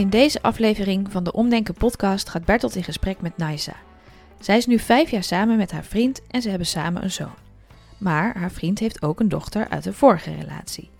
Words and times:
In 0.00 0.10
deze 0.10 0.42
aflevering 0.42 1.12
van 1.12 1.24
de 1.24 1.32
Omdenken 1.32 1.74
podcast 1.74 2.28
gaat 2.28 2.44
Bertolt 2.44 2.74
in 2.74 2.84
gesprek 2.84 3.20
met 3.20 3.36
Naisa. 3.36 3.72
Zij 4.38 4.56
is 4.56 4.66
nu 4.66 4.78
vijf 4.78 5.10
jaar 5.10 5.22
samen 5.22 5.56
met 5.56 5.70
haar 5.70 5.84
vriend 5.84 6.22
en 6.26 6.42
ze 6.42 6.48
hebben 6.48 6.66
samen 6.66 7.02
een 7.02 7.10
zoon. 7.10 7.34
Maar 7.98 8.38
haar 8.38 8.50
vriend 8.50 8.78
heeft 8.78 9.02
ook 9.02 9.20
een 9.20 9.28
dochter 9.28 9.68
uit 9.68 9.86
een 9.86 9.94
vorige 9.94 10.34
relatie. 10.34 10.90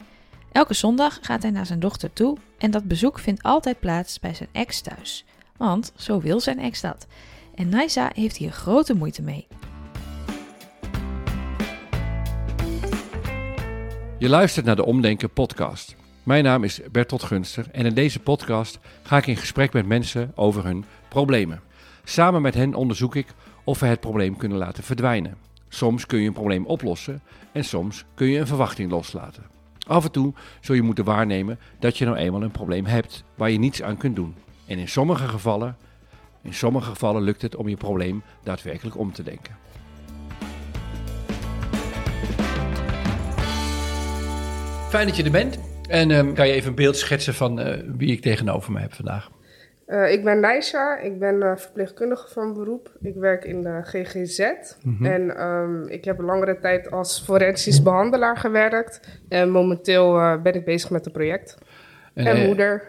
Elke 0.53 0.75
zondag 0.75 1.19
gaat 1.21 1.43
hij 1.43 1.51
naar 1.51 1.67
zijn 1.67 1.81
dochter 1.81 2.13
toe 2.13 2.37
en 2.59 2.71
dat 2.71 2.85
bezoek 2.85 3.19
vindt 3.19 3.43
altijd 3.43 3.81
plaats 3.81 4.21
bij 4.21 4.35
zijn 4.35 4.49
ex 4.53 4.81
thuis. 4.81 5.25
Want 5.57 5.93
zo 5.97 6.21
wil 6.21 6.41
zijn 6.41 6.59
ex 6.59 6.81
dat. 6.81 7.07
En 7.55 7.69
Naisa 7.69 8.11
heeft 8.15 8.37
hier 8.37 8.53
grote 8.53 8.95
moeite 8.95 9.23
mee. 9.23 9.47
Je 14.19 14.29
luistert 14.29 14.67
naar 14.67 14.77
de 14.77 14.85
Omdenken 14.85 15.31
podcast. 15.31 15.97
Mijn 16.31 16.45
naam 16.45 16.65
is 16.65 16.81
Bertolt 16.93 17.23
Gunster 17.23 17.67
en 17.73 17.87
in 17.87 17.95
deze 17.95 18.21
podcast 18.21 18.79
ga 19.03 19.17
ik 19.17 19.27
in 19.27 19.37
gesprek 19.37 19.73
met 19.73 19.87
mensen 19.87 20.33
over 20.35 20.65
hun 20.65 20.85
problemen. 21.09 21.61
Samen 22.05 22.43
met 22.43 22.55
hen 22.55 22.75
onderzoek 22.75 23.15
ik 23.15 23.27
of 23.65 23.81
we 23.81 23.87
het 23.87 24.01
probleem 24.01 24.37
kunnen 24.37 24.59
laten 24.59 24.83
verdwijnen. 24.83 25.37
Soms 25.69 26.07
kun 26.07 26.21
je 26.21 26.27
een 26.27 26.33
probleem 26.33 26.67
oplossen 26.67 27.23
en 27.53 27.65
soms 27.65 28.05
kun 28.15 28.27
je 28.27 28.39
een 28.39 28.47
verwachting 28.47 28.91
loslaten. 28.91 29.43
Af 29.87 30.05
en 30.05 30.11
toe 30.11 30.33
zul 30.61 30.75
je 30.75 30.83
moeten 30.83 31.05
waarnemen 31.05 31.59
dat 31.79 31.99
je 31.99 32.05
nou 32.05 32.17
eenmaal 32.17 32.43
een 32.43 32.51
probleem 32.51 32.87
hebt 32.87 33.25
waar 33.35 33.51
je 33.51 33.59
niets 33.59 33.83
aan 33.83 33.97
kunt 33.97 34.17
doen. 34.17 34.35
En 34.67 34.79
in 34.79 34.89
sommige 34.89 35.29
gevallen, 35.29 35.77
in 36.43 36.55
sommige 36.55 36.91
gevallen 36.91 37.23
lukt 37.23 37.43
het 37.43 37.57
om 37.57 37.69
je 37.69 37.77
probleem 37.77 38.23
daadwerkelijk 38.43 38.99
om 38.99 39.13
te 39.13 39.23
denken. 39.23 39.57
Fijn 44.89 45.07
dat 45.07 45.17
je 45.17 45.25
er 45.25 45.31
bent. 45.31 45.70
En 45.91 46.11
um, 46.11 46.35
kan 46.35 46.47
je 46.47 46.53
even 46.53 46.69
een 46.69 46.75
beeld 46.75 46.97
schetsen 46.97 47.35
van 47.35 47.61
uh, 47.61 47.75
wie 47.97 48.13
ik 48.13 48.21
tegenover 48.21 48.73
me 48.73 48.81
heb 48.81 48.93
vandaag? 48.93 49.31
Uh, 49.87 50.13
ik 50.13 50.25
ben 50.25 50.41
Leisha, 50.41 50.99
ik 50.99 51.19
ben 51.19 51.35
uh, 51.35 51.57
verpleegkundige 51.57 52.29
van 52.29 52.55
beroep. 52.55 52.93
Ik 53.01 53.15
werk 53.15 53.45
in 53.45 53.63
de 53.63 53.81
GGZ 53.83 54.39
mm 54.83 54.97
-hmm. 54.97 55.07
en 55.07 55.45
um, 55.45 55.89
ik 55.89 56.05
heb 56.05 56.19
een 56.19 56.25
langere 56.25 56.59
tijd 56.59 56.91
als 56.91 57.23
forensisch 57.25 57.83
behandelaar 57.83 58.37
gewerkt. 58.37 59.01
En 59.29 59.51
momenteel 59.51 60.41
ben 60.43 60.55
ik 60.55 60.65
bezig 60.65 60.91
met 60.91 61.07
een 61.07 61.13
project. 61.13 61.59
En, 62.15 62.27
en 62.27 62.47
moeder. 62.47 62.83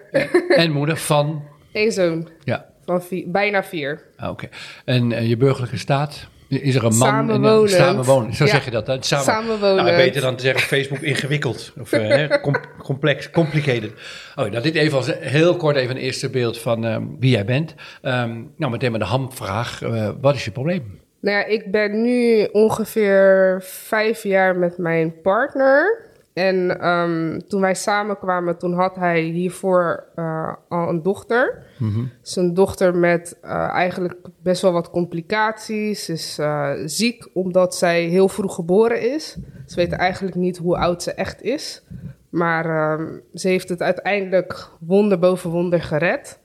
en 0.50 0.72
moeder 0.72 0.98
van? 0.98 1.44
Eén 1.74 1.92
zoon. 1.92 2.30
Ja. 2.44 2.66
Van 2.86 3.04
vier, 3.04 3.32
bijna 3.32 3.64
vier. 3.64 4.02
Ah, 4.18 4.30
Oké. 4.30 4.46
Okay. 4.46 4.60
En 4.86 5.28
je 5.28 5.38
burgerlijke 5.38 5.78
staat? 5.78 6.28
Is 6.60 6.76
er 6.76 6.84
een 6.84 6.98
man? 6.98 7.08
Samenwonen. 7.08 7.70
Samenwonen. 7.70 8.34
Zo 8.34 8.46
ja. 8.46 8.52
zeg 8.52 8.66
je 8.66 8.72
dat. 8.72 8.88
Hè? 8.88 8.98
Samen, 9.00 9.26
Samenwonen. 9.26 9.86
Nou, 9.86 9.96
beter 9.96 10.22
dan 10.22 10.36
te 10.36 10.44
zeggen 10.44 10.62
Facebook 10.62 11.00
ingewikkeld. 11.00 11.74
Of 11.80 11.92
uh, 11.92 12.26
com 12.42 12.56
complex, 12.78 13.30
complicated. 13.30 13.92
Oh, 14.36 14.46
nou, 14.46 14.62
dit 14.62 14.76
even 14.76 14.98
als 14.98 15.12
heel 15.20 15.56
kort 15.56 15.76
even 15.76 15.96
een 15.96 16.02
eerste 16.02 16.30
beeld 16.30 16.60
van 16.60 16.84
um, 16.84 17.16
wie 17.20 17.32
jij 17.32 17.46
bent. 17.46 17.76
Um, 18.02 18.52
nou, 18.58 18.72
meteen 18.72 18.92
maar 18.92 19.00
de 19.00 19.06
hamvraag. 19.06 19.82
Uh, 19.82 20.10
wat 20.22 20.36
is 20.36 20.46
je 20.46 20.52
probleem? 20.52 21.00
Nou 21.20 21.38
ja, 21.38 21.46
ik 21.46 21.72
ben 21.72 22.02
nu 22.02 22.48
ongeveer 22.52 23.58
vijf 23.66 24.24
jaar 24.24 24.56
met 24.56 24.78
mijn 24.78 25.22
partner. 25.22 26.10
En 26.34 26.88
um, 26.88 27.48
toen 27.48 27.62
wij 27.62 27.76
samenkwamen, 27.76 28.58
toen 28.58 28.74
had 28.74 28.96
hij 28.96 29.22
hiervoor 29.22 30.04
uh, 30.16 30.54
al 30.70 30.90
een 30.90 31.04
dochter. 31.04 31.64
Mm 31.78 31.94
-hmm. 31.94 32.12
Zijn 32.22 32.54
dochter 32.54 32.96
met 32.96 33.38
uh, 33.44 33.52
eigenlijk 33.70 34.16
best 34.44 34.62
wel 34.62 34.72
wat 34.72 34.90
complicaties. 34.90 36.10
Is 36.10 36.40
uh, 36.40 36.72
ziek 36.86 37.30
omdat 37.34 37.76
zij 37.76 38.04
heel 38.04 38.30
vroeg 38.30 38.56
geboren 38.56 39.14
is. 39.14 39.38
Ze 39.66 39.76
weten 39.76 39.98
eigenlijk 39.98 40.36
niet 40.36 40.58
hoe 40.58 40.78
oud 40.78 41.04
ze 41.04 41.12
echt 41.12 41.42
is. 41.42 41.84
Maar 42.30 42.94
um, 43.00 43.22
ze 43.34 43.48
heeft 43.48 43.70
het 43.70 43.82
uiteindelijk 43.82 44.70
wonder 44.80 45.20
boven 45.20 45.50
wonder 45.50 45.82
gered. 45.82 46.40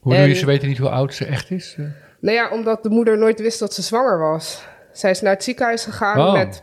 Hoe 0.00 0.14
doe 0.14 0.28
je, 0.28 0.34
ze 0.34 0.46
weten 0.46 0.68
niet 0.68 0.78
hoe 0.78 0.88
oud 0.88 1.14
ze 1.14 1.24
echt 1.24 1.50
is? 1.50 1.76
Nou 2.20 2.36
ja, 2.36 2.50
omdat 2.50 2.82
de 2.82 2.90
moeder 2.90 3.18
nooit 3.18 3.40
wist 3.40 3.58
dat 3.58 3.74
ze 3.74 3.82
zwanger 3.82 4.18
was. 4.18 4.66
Zij 4.92 5.10
is 5.10 5.20
naar 5.20 5.32
het 5.32 5.44
ziekenhuis 5.44 5.84
gegaan 5.84 6.18
oh. 6.18 6.32
met 6.32 6.62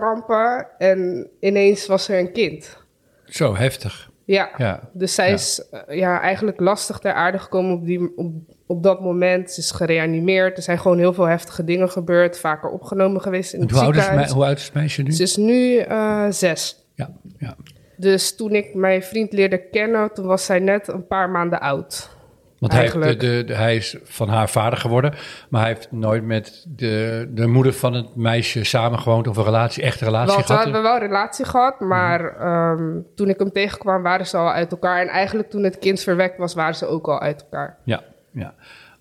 krampen 0.00 0.66
en 0.78 1.28
ineens 1.40 1.86
was 1.86 2.08
er 2.08 2.18
een 2.18 2.32
kind. 2.32 2.76
Zo 3.24 3.56
heftig. 3.56 4.10
Ja, 4.24 4.50
ja. 4.56 4.80
dus 4.92 5.14
zij 5.14 5.28
Ja. 5.28 5.34
is 5.34 5.66
uh, 5.88 5.96
ja, 5.98 6.20
eigenlijk 6.20 6.60
lastig 6.60 6.98
ter 6.98 7.12
aarde 7.12 7.38
gekomen 7.38 7.72
op, 7.74 7.84
die, 7.84 8.12
op, 8.16 8.32
op 8.66 8.82
dat 8.82 9.00
moment. 9.00 9.50
Ze 9.50 9.60
is 9.60 9.70
gereanimeerd. 9.70 10.56
Er 10.56 10.62
zijn 10.62 10.78
gewoon 10.78 10.98
heel 10.98 11.12
veel 11.12 11.24
heftige 11.24 11.64
dingen 11.64 11.90
gebeurd. 11.90 12.38
Vaker 12.38 12.70
opgenomen 12.70 13.20
geweest 13.20 13.52
in 13.52 13.60
het 13.60 13.70
hoe, 13.70 13.80
oud 13.80 13.96
is, 13.96 14.30
hoe 14.30 14.44
oud 14.44 14.58
is 14.58 14.64
het 14.64 14.74
meisje 14.74 15.02
nu? 15.02 15.12
Ze 15.12 15.22
is 15.22 15.36
nu 15.36 15.76
eh, 15.76 16.26
zes. 16.30 16.86
Ja, 16.94 17.10
ja. 17.38 17.56
Dus 17.96 18.36
toen 18.36 18.54
ik 18.54 18.74
mijn 18.74 19.02
vriend 19.02 19.32
leerde 19.32 19.68
kennen, 19.70 20.12
toen 20.12 20.26
was 20.26 20.44
zij 20.44 20.58
net 20.58 20.88
een 20.88 21.06
paar 21.06 21.30
maanden 21.30 21.60
oud. 21.60 22.15
Want 22.58 22.72
hij, 22.72 22.80
Eigenlijk. 22.80 23.20
de, 23.20 23.26
de, 23.36 23.44
de- 23.44 23.54
hij 23.54 23.76
is 23.76 23.96
van 24.04 24.28
haar 24.28 24.48
vader 24.50 24.78
geworden, 24.78 25.14
maar 25.48 25.60
hij 25.60 25.70
heeft 25.70 25.92
nooit 25.92 26.24
met 26.24 26.64
de, 26.68 27.26
de 27.30 27.46
moeder 27.46 27.72
van 27.72 27.92
het 27.94 28.16
meisje 28.16 28.64
samengewoond 28.64 29.28
of 29.28 29.36
een 29.36 29.44
relatie, 29.44 29.82
echte 29.82 30.04
relatie 30.04 30.28
hadden, 30.34 30.46
we 30.46 30.52
gehad. 30.52 30.64
hebben 30.64 30.82
wel 30.82 30.94
een 30.94 31.06
relatie 31.06 31.44
gehad, 31.44 31.80
maar 31.80 32.36
ehm, 32.38 33.00
toen 33.14 33.28
ik 33.28 33.38
hem 33.38 33.52
tegenkwam, 33.52 34.02
waren 34.02 34.26
ze 34.26 34.36
al 34.36 34.50
uit 34.52 34.70
elkaar. 34.70 35.00
En 35.00 35.08
eigenlijk 35.08 35.50
toen 35.50 35.62
het 35.62 35.78
kind 35.78 36.00
verwekt 36.00 36.38
was, 36.38 36.54
waren 36.54 36.74
ze 36.74 36.86
ook 36.86 37.06
al 37.08 37.20
uit 37.20 37.42
elkaar. 37.42 37.78
Ja, 37.84 38.02
ja. 38.30 38.54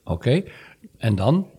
Oké. 0.04 0.44
En 0.98 1.16
dan? 1.16 1.50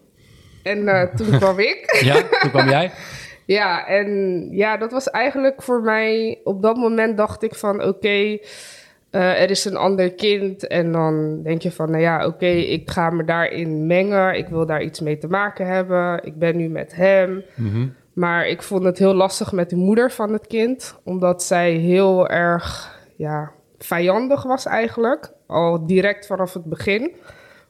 En 0.62 0.88
eh, 0.88 1.14
toen 1.14 1.38
kwam 1.38 1.58
ik. 1.58 1.98
Ja, 2.04 2.14
toen 2.40 2.50
kwam 2.50 2.68
jij? 2.68 2.90
Ja, 3.46 3.86
en 3.86 4.08
ja, 4.50 4.76
dat 4.76 4.90
was 4.92 5.10
eigenlijk 5.10 5.62
voor 5.62 5.80
mij... 5.82 6.40
Op 6.44 6.62
dat 6.62 6.76
moment 6.76 7.16
dacht 7.16 7.42
ik 7.42 7.54
van, 7.54 7.82
oké, 7.84 8.38
eh, 9.16 9.42
er 9.42 9.50
is 9.50 9.64
een 9.64 9.76
ander 9.76 10.14
kind. 10.14 10.66
En 10.66 10.92
dan 10.92 11.42
denk 11.42 11.62
je 11.62 11.72
van, 11.72 11.90
nou 11.90 12.02
ja, 12.02 12.26
oké, 12.26 12.46
ik 12.46 12.90
ga 12.90 13.10
me 13.10 13.24
daarin 13.24 13.86
mengen. 13.86 14.36
Ik 14.36 14.48
wil 14.48 14.66
daar 14.66 14.82
iets 14.82 15.00
mee 15.00 15.18
te 15.18 15.28
maken 15.28 15.66
hebben. 15.66 16.24
Ik 16.24 16.38
ben 16.38 16.56
nu 16.56 16.68
met 16.68 16.94
hem. 16.94 17.42
Mhm. 17.54 17.86
Maar 18.12 18.48
ik 18.48 18.62
vond 18.62 18.84
het 18.84 18.98
heel 18.98 19.14
lastig 19.14 19.52
met 19.52 19.70
de 19.70 19.76
moeder 19.76 20.10
van 20.10 20.32
het 20.32 20.46
kind. 20.46 20.98
Omdat 21.04 21.42
zij 21.42 21.72
heel 21.72 22.28
erg, 22.28 22.94
ja, 23.16 23.50
vijandig 23.78 24.42
was 24.42 24.66
eigenlijk. 24.66 25.32
Al 25.46 25.86
direct 25.86 26.26
vanaf 26.26 26.52
het 26.52 26.64
begin. 26.64 27.14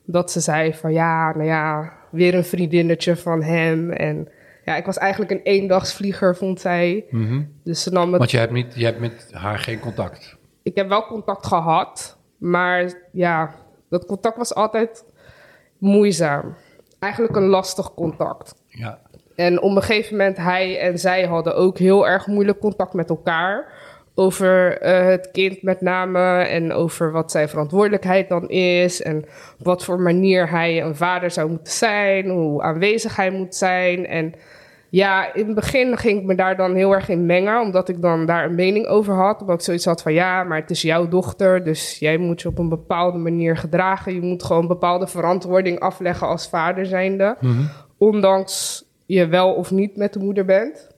Dat 0.04 0.30
ze 0.30 0.40
zei 0.40 0.74
van, 0.74 0.92
ja, 0.92 1.32
nou 1.32 1.46
ja, 1.46 1.92
weer 2.10 2.34
een 2.34 2.44
vriendinnetje 2.44 3.16
van 3.16 3.42
hem. 3.42 3.90
En 3.90 4.28
ja, 4.64 4.76
ik 4.76 4.86
was 4.86 4.98
eigenlijk 4.98 5.30
een 5.30 5.42
eendagsvlieger, 5.42 6.36
vond 6.36 6.60
zij. 6.60 7.04
Mhm. 7.10 7.42
Dus 7.64 7.82
ze 7.82 7.90
nam 7.90 8.08
het... 8.08 8.18
Want 8.18 8.30
je 8.30 8.38
hebt, 8.38 8.52
niet, 8.52 8.74
je 8.74 8.84
hebt 8.84 9.00
met 9.00 9.28
haar 9.32 9.58
geen 9.58 9.78
contact. 9.78 10.35
Ik 10.66 10.74
heb 10.74 10.88
wel 10.88 11.06
contact 11.06 11.46
gehad, 11.46 12.18
maar 12.38 12.92
ja, 13.12 13.54
dat 13.88 14.06
contact 14.06 14.36
was 14.36 14.54
altijd 14.54 15.04
moeizaam. 15.78 16.54
Eigenlijk 16.98 17.36
een 17.36 17.46
lastig 17.46 17.94
contact. 17.94 18.54
Ja. 18.66 18.98
En 19.34 19.62
op 19.62 19.76
een 19.76 19.82
gegeven 19.82 20.16
moment, 20.16 20.36
hij 20.36 20.80
en 20.80 20.98
zij 20.98 21.24
hadden 21.24 21.56
ook 21.56 21.78
heel 21.78 22.08
erg 22.08 22.26
moeilijk 22.26 22.58
contact 22.58 22.92
met 22.92 23.10
elkaar. 23.10 23.72
Over 24.14 24.78
eh, 24.80 25.06
het 25.06 25.30
kind 25.30 25.62
met 25.62 25.80
name 25.80 26.42
en 26.42 26.72
over 26.72 27.12
wat 27.12 27.30
zijn 27.30 27.48
verantwoordelijkheid 27.48 28.28
dan 28.28 28.48
is. 28.48 29.02
En 29.02 29.24
op 29.58 29.64
wat 29.64 29.84
voor 29.84 30.00
manier 30.00 30.50
hij 30.50 30.82
een 30.82 30.96
vader 30.96 31.30
zou 31.30 31.48
moeten 31.50 31.72
zijn, 31.72 32.28
hoe 32.28 32.62
aanwezig 32.62 33.16
hij 33.16 33.30
moet 33.30 33.54
zijn. 33.54 34.06
En 34.06 34.34
ja, 34.96 35.34
in 35.34 35.46
het 35.46 35.54
begin 35.54 35.96
ging 35.96 36.20
ik 36.20 36.24
me 36.24 36.34
daar 36.34 36.56
dan 36.56 36.74
heel 36.74 36.92
erg 36.92 37.08
in 37.08 37.26
mengen, 37.26 37.60
omdat 37.60 37.88
ik 37.88 38.02
dan 38.02 38.26
daar 38.26 38.44
een 38.44 38.54
mening 38.54 38.86
over 38.86 39.14
had. 39.14 39.40
Omdat 39.40 39.56
ik 39.56 39.64
zoiets 39.64 39.84
had 39.84 40.02
van 40.02 40.12
ja, 40.12 40.44
maar 40.44 40.60
het 40.60 40.70
is 40.70 40.82
jouw 40.82 41.08
dochter, 41.08 41.64
dus 41.64 41.98
jij 41.98 42.16
moet 42.16 42.40
je 42.42 42.48
op 42.48 42.58
een 42.58 42.68
bepaalde 42.68 43.18
manier 43.18 43.56
gedragen. 43.56 44.14
Je 44.14 44.20
moet 44.20 44.42
gewoon 44.42 44.66
bepaalde 44.66 45.06
verantwoording 45.06 45.80
afleggen 45.80 46.26
als 46.26 46.48
vader 46.48 46.86
zijnde. 46.86 47.36
Mhm. 47.40 47.62
Ondanks 47.98 48.84
je 49.06 49.26
wel 49.26 49.54
of 49.54 49.70
niet 49.70 49.96
met 49.96 50.12
de 50.12 50.18
moeder 50.18 50.44
bent. 50.44 50.88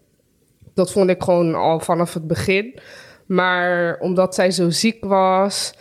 Dat 0.75 0.93
vond 0.93 1.11
ik 1.11 1.23
gewoon 1.23 1.55
al 1.55 1.81
vanaf 1.81 2.15
het 2.15 2.27
begin. 2.27 2.79
Maar 3.27 3.97
omdat 4.01 4.35
zij 4.35 4.51
zo 4.51 4.71
ziek 4.71 5.05
was, 5.05 5.75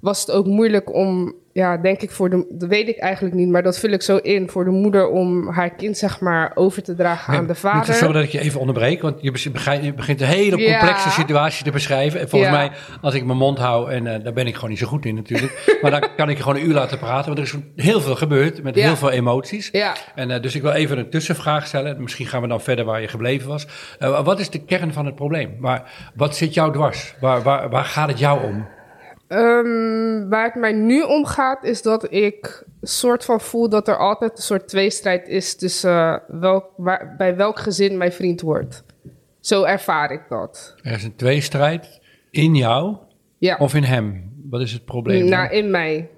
was 0.00 0.20
het 0.20 0.30
ook 0.30 0.46
moeilijk 0.46 0.94
om, 0.94 1.34
ja, 1.58 1.76
denk 1.76 2.00
ik 2.02 2.10
voor 2.10 2.30
de, 2.30 2.46
dat 2.48 2.68
weet 2.68 2.88
ik 2.88 2.98
eigenlijk 2.98 3.34
niet, 3.34 3.48
maar 3.48 3.62
dat 3.62 3.78
vul 3.78 3.90
ik 3.90 4.02
zo 4.02 4.16
in 4.16 4.48
voor 4.48 4.64
de 4.64 4.70
moeder 4.70 5.08
om 5.08 5.48
haar 5.48 5.70
kind, 5.70 5.96
zeg 5.98 6.20
maar, 6.20 6.52
over 6.54 6.82
te 6.82 6.94
dragen 6.94 7.34
aan 7.34 7.46
de 7.46 7.54
vader. 7.54 7.94
Sorry 7.94 8.12
dat 8.12 8.22
ik 8.22 8.30
je 8.30 8.40
even 8.40 8.60
onderbreek, 8.60 9.02
want 9.02 9.22
je 9.22 9.30
begint 9.96 10.20
een 10.20 10.26
hele 10.26 10.56
Ja. 10.56 10.78
complexe 10.78 11.10
situatie 11.10 11.64
te 11.64 11.70
beschrijven. 11.70 12.20
En 12.20 12.28
volgens 12.28 12.50
Ja. 12.50 12.56
mij, 12.56 12.70
als 13.00 13.14
ik 13.14 13.24
mijn 13.24 13.38
mond 13.38 13.58
hou, 13.58 13.90
en 13.90 14.06
eh, 14.06 14.24
daar 14.24 14.32
ben 14.32 14.46
ik 14.46 14.54
gewoon 14.54 14.70
niet 14.70 14.78
zo 14.78 14.86
goed 14.86 15.04
in 15.04 15.14
natuurlijk, 15.14 15.78
maar 15.82 15.90
dan 15.90 16.04
kan 16.16 16.28
ik 16.28 16.36
je 16.36 16.42
gewoon 16.42 16.58
een 16.58 16.66
uur 16.68 16.74
laten 16.74 16.98
praten, 16.98 17.26
want 17.34 17.38
er 17.38 17.44
is 17.76 17.84
heel 17.84 18.00
veel 18.00 18.16
gebeurd 18.16 18.62
met 18.62 18.74
Ja. 18.74 18.82
heel 18.86 18.96
veel 18.96 19.10
emoties. 19.10 19.68
Ja. 19.72 19.94
En 20.14 20.30
eh, 20.30 20.42
dus 20.42 20.54
ik 20.54 20.62
wil 20.62 20.72
even 20.72 20.98
een 20.98 21.10
tussenvraag 21.10 21.66
stellen. 21.66 22.02
Misschien 22.02 22.26
gaan 22.26 22.42
we 22.42 22.48
dan 22.48 22.60
verder 22.60 22.84
waar 22.84 23.00
je 23.00 23.08
gebleven 23.08 23.48
was. 23.48 23.66
Eh, 23.98 24.24
wat 24.24 24.40
is 24.40 24.50
de 24.50 24.64
kern 24.64 24.92
van 24.92 25.06
het 25.06 25.14
probleem? 25.14 25.56
Waar, 25.60 26.10
wat 26.14 26.36
zit 26.36 26.54
jou 26.54 26.72
dwars? 26.72 27.14
Waar, 27.20 27.42
waar, 27.42 27.68
waar 27.70 27.84
gaat 27.84 28.08
het 28.08 28.18
jou 28.18 28.42
om? 28.44 28.66
Ehm, 29.28 30.28
waar 30.28 30.44
het 30.44 30.54
mij 30.54 30.72
nu 30.72 31.02
om 31.02 31.24
gaat, 31.24 31.64
is 31.64 31.82
dat 31.82 32.12
ik 32.12 32.64
soort 32.82 33.24
van 33.24 33.40
voel 33.40 33.68
dat 33.68 33.88
er 33.88 33.96
altijd 33.96 34.36
een 34.36 34.42
soort 34.42 34.68
tweestrijd 34.68 35.28
is 35.28 35.56
tussen 35.56 36.22
welk, 36.28 36.70
waar, 36.76 37.14
bij 37.18 37.36
welk 37.36 37.58
gezin 37.58 37.96
mijn 37.96 38.12
vriend 38.12 38.40
hoort. 38.40 38.82
Zo 39.40 39.62
ervaar 39.62 40.10
ik 40.12 40.20
dat. 40.28 40.74
Er 40.82 40.92
is 40.92 41.04
een 41.04 41.16
tweestrijd 41.16 42.00
in 42.30 42.54
jou 42.54 42.96
Ja, 43.38 43.56
of 43.58 43.74
in 43.74 43.82
hem? 43.82 44.32
Wat 44.50 44.60
is 44.60 44.72
het 44.72 44.84
probleem? 44.84 45.28
nou, 45.28 45.50
in 45.50 45.70
mij. 45.70 46.08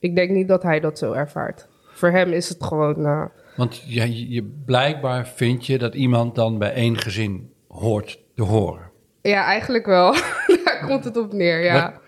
Ik 0.00 0.16
denk 0.16 0.30
niet 0.30 0.48
dat 0.48 0.62
hij 0.62 0.80
dat 0.80 0.98
zo 0.98 1.12
ervaart. 1.12 1.68
Voor 1.92 2.10
hem 2.10 2.32
is 2.32 2.48
het 2.48 2.64
gewoon. 2.64 3.06
eh, 3.06 3.24
Want 3.56 3.82
je, 3.86 4.30
je, 4.32 4.42
blijkbaar 4.64 5.26
vind 5.28 5.66
je 5.66 5.78
dat 5.78 5.94
iemand 5.94 6.34
dan 6.34 6.58
bij 6.58 6.72
één 6.72 6.96
gezin 6.98 7.52
hoort 7.68 8.18
te 8.34 8.42
horen. 8.42 8.90
ja, 9.22 9.44
eigenlijk 9.44 9.86
wel. 9.86 10.12
Daar 10.64 10.84
komt 10.86 11.04
het 11.04 11.16
op 11.16 11.32
neer, 11.32 11.62
ja. 11.64 11.82
Wat- 11.82 12.00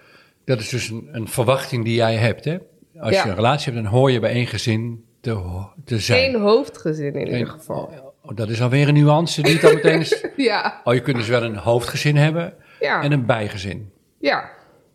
Dat 0.51 0.61
is 0.61 0.69
dus 0.69 0.89
een, 0.89 1.09
een 1.13 1.29
verwachting 1.29 1.85
die 1.85 1.95
jij 1.95 2.15
hebt, 2.15 2.45
hè? 2.45 2.59
Als 2.99 3.15
Ja. 3.15 3.23
je 3.23 3.29
een 3.29 3.35
relatie 3.35 3.73
hebt, 3.73 3.85
dan 3.85 3.93
hoor 3.93 4.11
je 4.11 4.21
bij 4.21 4.31
één 4.33 4.47
gezin 4.47 5.05
te, 5.21 5.65
te 5.85 5.99
zijn. 5.99 6.35
Eén 6.35 6.41
hoofdgezin 6.41 7.15
in 7.15 7.27
ieder 7.33 7.47
geval. 7.47 8.15
Oh, 8.23 8.37
dat 8.37 8.49
is 8.49 8.63
alweer 8.63 8.89
een 8.89 8.95
nuance 8.95 9.43
die 9.43 9.53
het 9.53 9.63
dan 9.63 9.75
meteen 9.75 10.01
is. 10.01 10.25
Ja, 10.37 10.81
Oh, 10.85 10.95
je 10.95 11.01
kunt 11.01 11.17
dus 11.17 11.29
wel 11.29 11.43
een 11.43 11.57
hoofdgezin 11.57 12.17
hebben 12.17 12.55
ja, 12.81 13.03
en 13.03 13.13
een 13.13 13.27
bijgezin. 13.27 13.91
ja, 14.19 14.51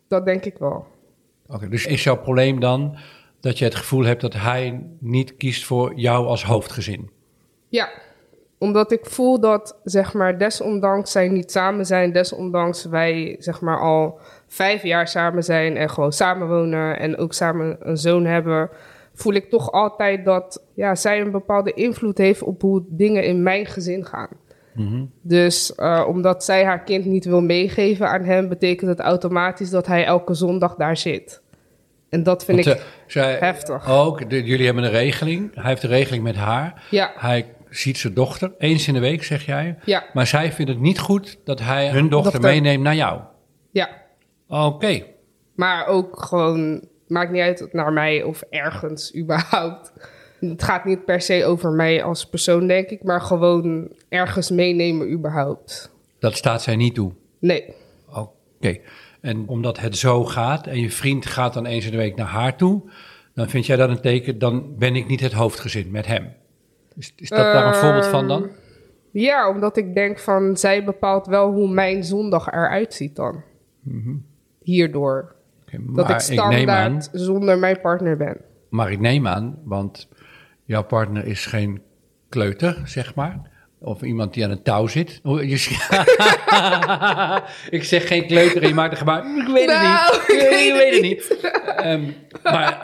dat 0.08 0.24
denk 0.24 0.44
ik 0.44 0.58
wel. 0.58 0.86
Oké, 1.46 1.68
dus 1.68 1.86
is 1.86 2.04
jouw 2.04 2.16
probleem 2.16 2.60
dan 2.60 2.96
dat 3.40 3.58
je 3.58 3.64
het 3.64 3.74
gevoel 3.74 4.04
hebt 4.04 4.20
dat 4.20 4.34
hij 4.34 4.82
niet 5.00 5.36
kiest 5.36 5.64
voor 5.64 5.92
jou 5.94 6.26
als 6.26 6.44
hoofdgezin? 6.44 7.10
Ja, 7.68 7.88
omdat 8.58 8.92
ik 8.92 9.06
voel 9.06 9.40
dat, 9.40 9.76
zeg 9.84 10.14
maar, 10.14 10.38
desondanks 10.38 11.12
zij 11.12 11.28
niet 11.28 11.50
samen 11.50 11.86
zijn, 11.86 12.12
desondanks 12.12 12.84
wij, 12.84 13.36
zeg 13.38 13.60
maar, 13.60 13.80
al 13.80 14.18
vijf 14.46 14.82
jaar 14.82 15.08
samen 15.08 15.44
zijn 15.44 15.76
en 15.76 15.90
gewoon 15.90 16.12
samenwonen 16.12 16.98
en 16.98 17.16
ook 17.18 17.32
samen 17.32 17.76
een 17.80 17.96
zoon 17.96 18.24
hebben, 18.24 18.70
voel 19.14 19.32
ik 19.34 19.50
toch 19.50 19.72
altijd 19.72 20.24
dat 20.24 20.62
ja, 20.74 20.94
zij 20.94 21.20
een 21.20 21.30
bepaalde 21.30 21.72
invloed 21.72 22.18
heeft 22.18 22.42
op 22.42 22.62
hoe 22.62 22.82
dingen 22.88 23.24
in 23.24 23.42
mijn 23.42 23.66
gezin 23.66 24.04
gaan. 24.04 24.28
Dus 25.22 25.74
eh, 25.74 26.04
omdat 26.08 26.44
zij 26.44 26.64
haar 26.64 26.82
kind 26.82 27.04
niet 27.04 27.24
wil 27.24 27.42
meegeven 27.42 28.08
aan 28.08 28.24
hem, 28.24 28.48
betekent 28.48 28.90
het 28.90 29.00
automatisch 29.00 29.70
dat 29.70 29.86
hij 29.86 30.04
elke 30.04 30.34
zondag 30.34 30.74
daar 30.74 30.96
zit. 30.96 31.40
En 32.08 32.22
dat 32.22 32.44
vind 32.44 32.64
Want, 32.64 32.76
ik 32.78 32.82
eh, 32.82 32.88
zij, 33.06 33.36
heftig. 33.40 33.90
Ook, 33.90 34.30
de- 34.30 34.44
jullie 34.44 34.64
hebben 34.66 34.84
een 34.84 34.90
regeling. 34.90 35.50
Hij 35.54 35.64
heeft 35.70 35.82
een 35.82 35.88
regeling 35.88 36.22
met 36.24 36.36
haar. 36.36 36.82
Ja, 36.90 37.12
Hij 37.16 37.46
ziet 37.70 37.98
zijn 37.98 38.14
dochter 38.14 38.52
eens 38.58 38.88
in 38.88 38.94
de 38.94 39.00
week, 39.00 39.24
zeg 39.24 39.46
jij. 39.46 39.78
ja, 39.84 40.04
Maar 40.12 40.26
zij 40.26 40.52
vindt 40.52 40.70
het 40.70 40.80
niet 40.80 40.98
goed 40.98 41.38
dat 41.44 41.60
hij 41.60 41.90
hun 41.90 42.08
dochter, 42.08 42.32
Dochter. 42.32 42.50
meeneemt 42.50 42.82
naar 42.82 42.94
jou. 42.94 43.20
ja. 43.70 44.04
Oké. 44.48 45.02
Maar 45.54 45.86
ook 45.86 46.22
gewoon, 46.22 46.88
maakt 47.08 47.30
niet 47.32 47.42
uit 47.42 47.68
naar 47.72 47.92
mij 47.92 48.22
of 48.22 48.40
ergens 48.50 49.16
überhaupt. 49.16 49.92
Het 50.40 50.62
gaat 50.62 50.84
niet 50.84 51.04
per 51.04 51.20
se 51.20 51.44
over 51.44 51.70
mij 51.70 52.02
als 52.04 52.26
persoon, 52.26 52.66
denk 52.66 52.88
ik, 52.88 53.02
maar 53.02 53.20
gewoon 53.20 53.88
ergens 54.08 54.50
meenemen 54.50 55.10
überhaupt. 55.12 55.90
Dat 56.18 56.36
staat 56.36 56.62
zij 56.62 56.76
niet 56.76 56.94
toe. 56.94 57.12
Nee, 57.38 57.74
Oké. 58.14 58.78
En 59.20 59.48
omdat 59.48 59.78
het 59.80 59.96
zo 59.96 60.24
gaat 60.24 60.66
en 60.66 60.80
je 60.80 60.90
vriend 60.90 61.26
gaat 61.26 61.54
dan 61.54 61.66
eens 61.66 61.84
in 61.84 61.90
de 61.90 61.96
week 61.96 62.16
naar 62.16 62.26
haar 62.26 62.56
toe, 62.56 62.82
dan 63.34 63.48
vind 63.48 63.66
jij 63.66 63.76
dat 63.76 63.88
een 63.88 64.00
teken, 64.00 64.38
dan 64.38 64.76
ben 64.78 64.96
ik 64.96 65.06
niet 65.06 65.20
het 65.20 65.32
hoofdgezin 65.32 65.90
met 65.90 66.06
hem. 66.06 66.32
Is, 66.96 67.12
is 67.16 67.28
dat 67.28 67.38
daar 67.38 67.66
een 67.66 67.74
voorbeeld 67.74 68.06
van 68.06 68.28
dan? 68.28 68.48
ja, 69.10 69.48
omdat 69.50 69.76
ik 69.76 69.94
denk 69.94 70.18
van, 70.18 70.56
zij 70.56 70.84
bepaalt 70.84 71.26
wel 71.26 71.52
hoe 71.52 71.68
mijn 71.68 72.04
zondag 72.04 72.46
eruit 72.46 72.94
ziet 72.94 73.16
dan. 73.16 73.42
Hierdoor. 74.62 75.34
Oké, 75.62 75.78
Dat 75.86 76.10
ik 76.10 76.20
ik 76.22 76.48
neem 76.48 76.68
aan, 76.70 77.02
standaard 77.02 77.08
zonder 77.12 77.58
mijn 77.58 77.80
partner 77.80 78.16
ben. 78.16 78.36
maar 78.70 78.90
ik 78.92 79.00
neem 79.00 79.26
aan, 79.26 79.58
want 79.64 80.08
jouw 80.64 80.84
partner 80.84 81.26
is 81.26 81.46
geen 81.46 81.82
kleuter, 82.28 82.80
zeg 82.84 83.14
maar. 83.14 83.40
Of 83.78 84.02
iemand 84.02 84.34
die 84.34 84.44
aan 84.44 84.50
een 84.50 84.62
touw 84.62 84.86
zit. 84.86 85.20
Ik 87.70 87.84
zeg 87.84 88.06
geen 88.08 88.26
kleuter 88.26 88.62
en 88.62 88.68
je 88.68 88.74
maakt 88.74 88.92
een 88.92 88.98
gebaar. 88.98 89.24
Ik 89.38 89.46
weet 89.46 89.70
het 89.70 89.80
Nou, 89.82 90.12
niet. 90.12 90.22
ik 90.42 90.48
weet 90.50 90.60
Ik 90.60 90.72
het 90.72 90.78
weet 90.78 90.92
het 90.92 91.02
niet. 91.02 91.50
Ehm, 91.76 92.04
maar 92.42 92.80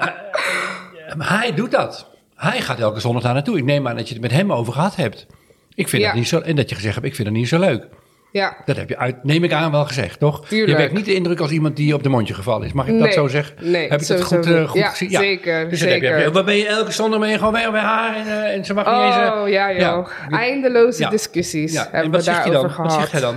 eh, 1.09 1.15
maar 1.17 1.39
hij 1.39 1.55
doet 1.55 1.71
dat. 1.71 2.11
Hij 2.51 2.61
gaat 2.61 2.79
elke 2.81 3.01
zondag 3.01 3.23
daar 3.23 3.35
naartoe. 3.35 3.57
Ik 3.59 3.65
neem 3.65 3.89
aan 3.89 3.97
dat 3.97 4.07
je 4.09 4.13
het 4.15 4.23
met 4.23 4.33
hem 4.33 4.53
over 4.53 4.73
gehad 4.73 4.97
hebt. 4.97 5.27
Ik 5.75 5.89
vind 5.89 6.03
Ja. 6.03 6.09
dat 6.09 6.17
niet 6.19 6.29
zo. 6.29 6.39
En 6.41 6.57
dat 6.57 6.69
je 6.69 6.75
gezegd 6.75 6.95
hebt, 6.95 7.07
ik 7.07 7.15
vind 7.15 7.29
het 7.29 7.37
niet 7.37 7.49
zo 7.49 7.59
leuk. 7.59 7.87
Ja, 8.33 8.57
Dat 8.65 8.77
heb 8.77 8.89
je 8.89 8.97
uit, 8.99 9.25
neem 9.25 9.45
ik 9.45 9.53
aan 9.53 9.71
wel 9.71 9.85
gezegd, 9.85 10.19
toch? 10.19 10.47
Tuurlijk. 10.49 10.71
Je 10.71 10.77
wekt 10.77 10.93
niet 10.93 11.05
de 11.05 11.15
indruk 11.15 11.41
als 11.41 11.51
iemand 11.51 11.77
die 11.77 11.95
op 11.95 12.03
de 12.03 12.09
mondje 12.09 12.35
gevallen 12.35 12.67
is. 12.67 12.73
Mag 12.73 12.87
ik 12.89 12.99
dat 12.99 13.13
zo 13.13 13.29
zeggen? 13.29 13.71
Nee, 13.71 13.89
heb 13.89 14.01
ik 14.01 14.07
dat 14.07 14.23
goed, 14.23 14.47
eh, 14.47 14.69
goed 14.69 14.81
Ja, 14.81 14.89
gezien? 14.89 15.11
zeker, 15.11 15.69
Dus 15.69 15.79
zeker. 15.79 16.15
heb 16.17 16.25
je- 16.27 16.33
waar 16.33 16.45
ben 16.45 16.57
je 16.57 16.67
elke 16.67 16.91
zondag 16.93 17.21
mee 17.21 17.39
gewoon 17.39 17.53
weer 17.53 17.71
bij 17.71 17.81
haar 17.81 18.17
en, 18.17 18.27
eh, 18.27 18.55
en 18.55 18.65
ze 18.65 18.75
mag 18.75 18.85
niet 18.87 18.95
eens... 19.05 19.17
eh, 19.35 19.41
oh 19.43 19.49
ja 19.49 19.73
joh. 19.73 19.79
ja. 19.79 20.39
Eindeloze 20.39 21.03
Ja. 21.03 21.11
discussies 21.11 21.73
ja. 21.73 21.85
En 21.87 21.91
hebben 21.93 22.11
wat 22.11 22.25
we 22.25 22.31
daarover 22.31 22.53
dan? 22.61 22.71
gehad. 22.71 22.91
Wat 22.91 23.01
zegt 23.01 23.13
hij 23.13 23.21
dan? 23.21 23.37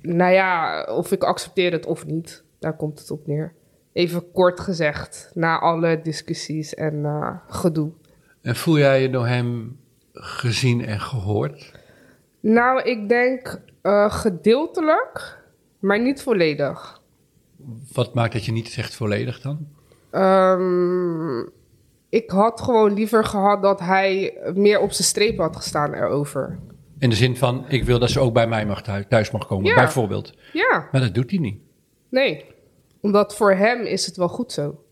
Nou 0.00 0.32
ja, 0.32 0.82
of 0.84 1.12
ik 1.12 1.22
accepteer 1.24 1.72
het 1.72 1.86
of 1.86 2.06
niet. 2.06 2.42
Daar 2.60 2.76
komt 2.76 2.98
het 2.98 3.10
op 3.10 3.26
neer. 3.26 3.52
Even 3.92 4.30
kort 4.32 4.60
gezegd, 4.60 5.30
na 5.34 5.58
alle 5.58 6.00
discussies 6.02 6.74
en 6.74 7.04
gedoe. 7.48 7.90
En 8.44 8.56
voel 8.56 8.78
jij 8.78 9.02
je 9.02 9.10
door 9.10 9.26
hem 9.26 9.78
gezien 10.12 10.84
en 10.86 11.00
gehoord? 11.00 11.72
Nou, 12.40 12.82
ik 12.82 13.08
denk 13.08 13.60
eh, 13.82 14.12
gedeeltelijk, 14.12 15.38
maar 15.78 16.00
niet 16.00 16.22
volledig. 16.22 17.02
Wat 17.92 18.14
maakt 18.14 18.32
dat 18.32 18.44
je 18.44 18.52
niet 18.52 18.68
zegt 18.68 18.94
volledig 18.94 19.40
dan? 19.40 19.68
Ehm, 20.10 21.40
ik 22.08 22.30
had 22.30 22.60
gewoon 22.60 22.92
liever 22.94 23.24
gehad 23.24 23.62
dat 23.62 23.80
hij 23.80 24.38
meer 24.54 24.80
op 24.80 24.92
zijn 24.92 25.08
streep 25.08 25.38
had 25.38 25.56
gestaan 25.56 25.94
erover. 25.94 26.58
In 26.98 27.10
de 27.10 27.16
zin 27.16 27.36
van, 27.36 27.64
ik 27.68 27.84
wil 27.84 27.98
dat 27.98 28.10
ze 28.10 28.20
ook 28.20 28.32
bij 28.34 28.46
mij 28.46 28.66
mag 28.66 28.82
thuis, 28.82 29.04
thuis 29.08 29.30
mag 29.30 29.46
komen, 29.46 29.66
Ja. 29.66 29.74
bijvoorbeeld. 29.74 30.32
Ja, 30.52 30.88
Maar 30.92 31.00
dat 31.00 31.14
doet 31.14 31.30
hij 31.30 31.38
niet. 31.40 31.58
nee. 32.08 32.44
Omdat 33.00 33.36
voor 33.36 33.52
hem 33.52 33.80
is 33.84 34.06
het 34.06 34.16
wel 34.16 34.28
goed 34.28 34.52
zo. 34.52 34.83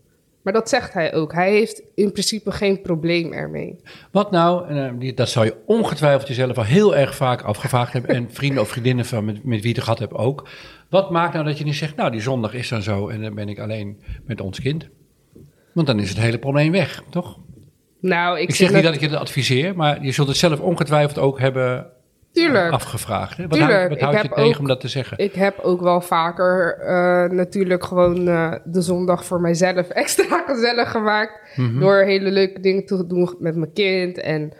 Maar 0.43 0.53
dat 0.53 0.69
zegt 0.69 0.93
hij 0.93 1.13
ook. 1.13 1.33
Hij 1.33 1.51
heeft 1.51 1.83
in 1.95 2.11
principe 2.11 2.51
geen 2.51 2.81
probleem 2.81 3.31
ermee. 3.31 3.79
Wat 4.11 4.31
nou, 4.31 4.67
eh, 4.67 5.15
dat 5.15 5.29
zou 5.29 5.45
je 5.45 5.55
ongetwijfeld 5.65 6.27
jezelf 6.27 6.57
al 6.57 6.63
heel 6.63 6.95
erg 6.95 7.15
vaak 7.15 7.41
afgevraagd 7.41 7.93
hebben. 7.93 8.15
En 8.15 8.27
vrienden 8.39 8.61
of 8.61 8.69
vriendinnen 8.69 9.05
van 9.05 9.25
met, 9.25 9.43
met 9.43 9.59
wie 9.61 9.67
je 9.67 9.75
het 9.75 9.83
gehad 9.83 9.99
hebt 9.99 10.13
ook. 10.13 10.47
Wat 10.89 11.11
maakt 11.11 11.33
nou 11.33 11.45
dat 11.45 11.57
je 11.57 11.63
niet 11.63 11.75
zegt, 11.75 11.95
nou 11.95 12.11
die 12.11 12.21
zondag 12.21 12.53
is 12.53 12.69
dan 12.69 12.81
zo 12.81 13.09
en 13.09 13.21
dan 13.21 13.35
ben 13.35 13.49
ik 13.49 13.59
alleen 13.59 13.99
met 14.25 14.41
ons 14.41 14.59
kind. 14.59 14.89
Want 15.73 15.87
dan 15.87 15.99
is 15.99 16.09
het 16.09 16.19
hele 16.19 16.39
probleem 16.39 16.71
weg, 16.71 17.03
toch? 17.09 17.39
Nou, 17.99 18.39
ik, 18.39 18.49
Ik 18.49 18.55
zeg 18.55 18.73
niet 18.73 18.83
dat 18.83 18.93
ik 18.93 18.99
je 18.99 19.09
dat 19.09 19.19
adviseer, 19.19 19.75
maar 19.75 20.03
je 20.03 20.11
zult 20.11 20.27
het 20.27 20.37
zelf 20.37 20.59
ongetwijfeld 20.59 21.17
ook 21.17 21.39
hebben 21.39 21.91
Tuurlijk. 22.33 22.71
afgevraagd. 22.71 23.37
Hè? 23.37 23.47
Wat, 23.47 23.57
Tuurlijk, 23.57 23.77
houd, 23.77 23.89
wat 23.89 23.99
houd 23.99 24.13
je 24.21 24.29
tegen 24.29 24.43
ook- 24.53 24.59
om 24.59 24.67
dat 24.67 24.79
te 24.79 24.87
zeggen? 24.87 25.17
Ik 25.17 25.33
heb 25.33 25.59
ook 25.59 25.81
wel 25.81 26.01
vaker 26.01 26.77
eh, 26.79 27.29
natuurlijk 27.29 27.83
gewoon 27.83 28.27
eh, 28.27 28.53
de 28.63 28.81
zondag 28.81 29.25
voor 29.25 29.41
mijzelf 29.41 29.87
extra 30.03 30.43
gezellig 30.47 30.91
gemaakt. 30.91 31.39
Mhm. 31.55 31.79
Door 31.79 31.95
hele 31.95 32.31
leuke 32.31 32.59
dingen 32.59 32.85
te 32.85 33.07
doen 33.07 33.35
met 33.39 33.55
mijn 33.55 33.73
kind. 33.73 34.17
En 34.17 34.53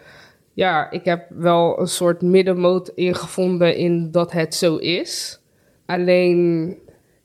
ja, 0.52 0.90
ik 0.90 1.04
heb 1.04 1.24
wel 1.28 1.80
een 1.80 1.86
soort 1.86 2.22
middenmoot 2.22 2.88
ingevonden 2.94 3.76
in 3.76 4.10
dat 4.10 4.32
het 4.32 4.54
zo 4.54 4.76
is. 4.76 5.40
Alleen, 5.86 6.76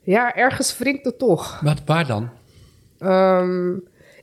ja, 0.02 0.34
ergens 0.34 0.78
wringt 0.78 1.04
het 1.04 1.18
toch. 1.18 1.60
Wat, 1.60 1.80
waar 1.86 2.06
dan? 2.06 2.28
Ehm, 2.98 3.72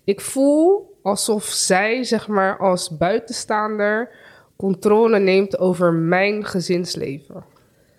ik 0.04 0.22
voel 0.22 0.96
alsof 1.02 1.44
zij, 1.44 2.04
zeg 2.04 2.28
maar, 2.28 2.58
als 2.58 2.98
buitenstaander 2.98 4.10
controle 4.58 5.20
neemt 5.20 5.58
over 5.58 5.94
mijn 5.94 6.46
gezinsleven. 6.46 7.44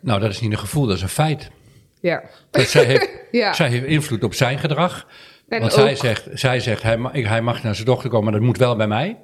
Nou, 0.01 0.21
dat 0.21 0.31
is 0.31 0.41
niet 0.41 0.53
een 0.53 0.59
gevoel, 0.59 0.87
dat 0.87 0.97
is 0.97 1.03
een 1.03 1.09
feit. 1.09 1.51
Ja. 2.01 2.23
Dat 2.51 2.67
zij, 2.67 2.85
heeft, 2.85 3.09
Ja. 3.31 3.53
zij 3.53 3.69
heeft 3.69 3.85
invloed 3.87 4.25
op 4.25 4.35
zijn 4.35 4.59
gedrag. 4.59 5.07
En 5.49 5.61
Want 5.61 5.73
ook- 5.73 5.79
zij 5.79 5.95
zegt, 5.97 6.29
zij 6.33 6.61
zegt 6.61 6.83
hij, 6.83 6.97
ma- 6.97 7.13
ik- 7.13 7.27
hij 7.27 7.43
mag 7.43 7.63
naar 7.63 7.75
zijn 7.75 7.87
dochter 7.87 8.11
komen, 8.11 8.25
maar 8.25 8.33
dat 8.41 8.43
moet 8.49 8.59
wel 8.59 8.77
bij 8.77 8.87
mij. 8.87 9.17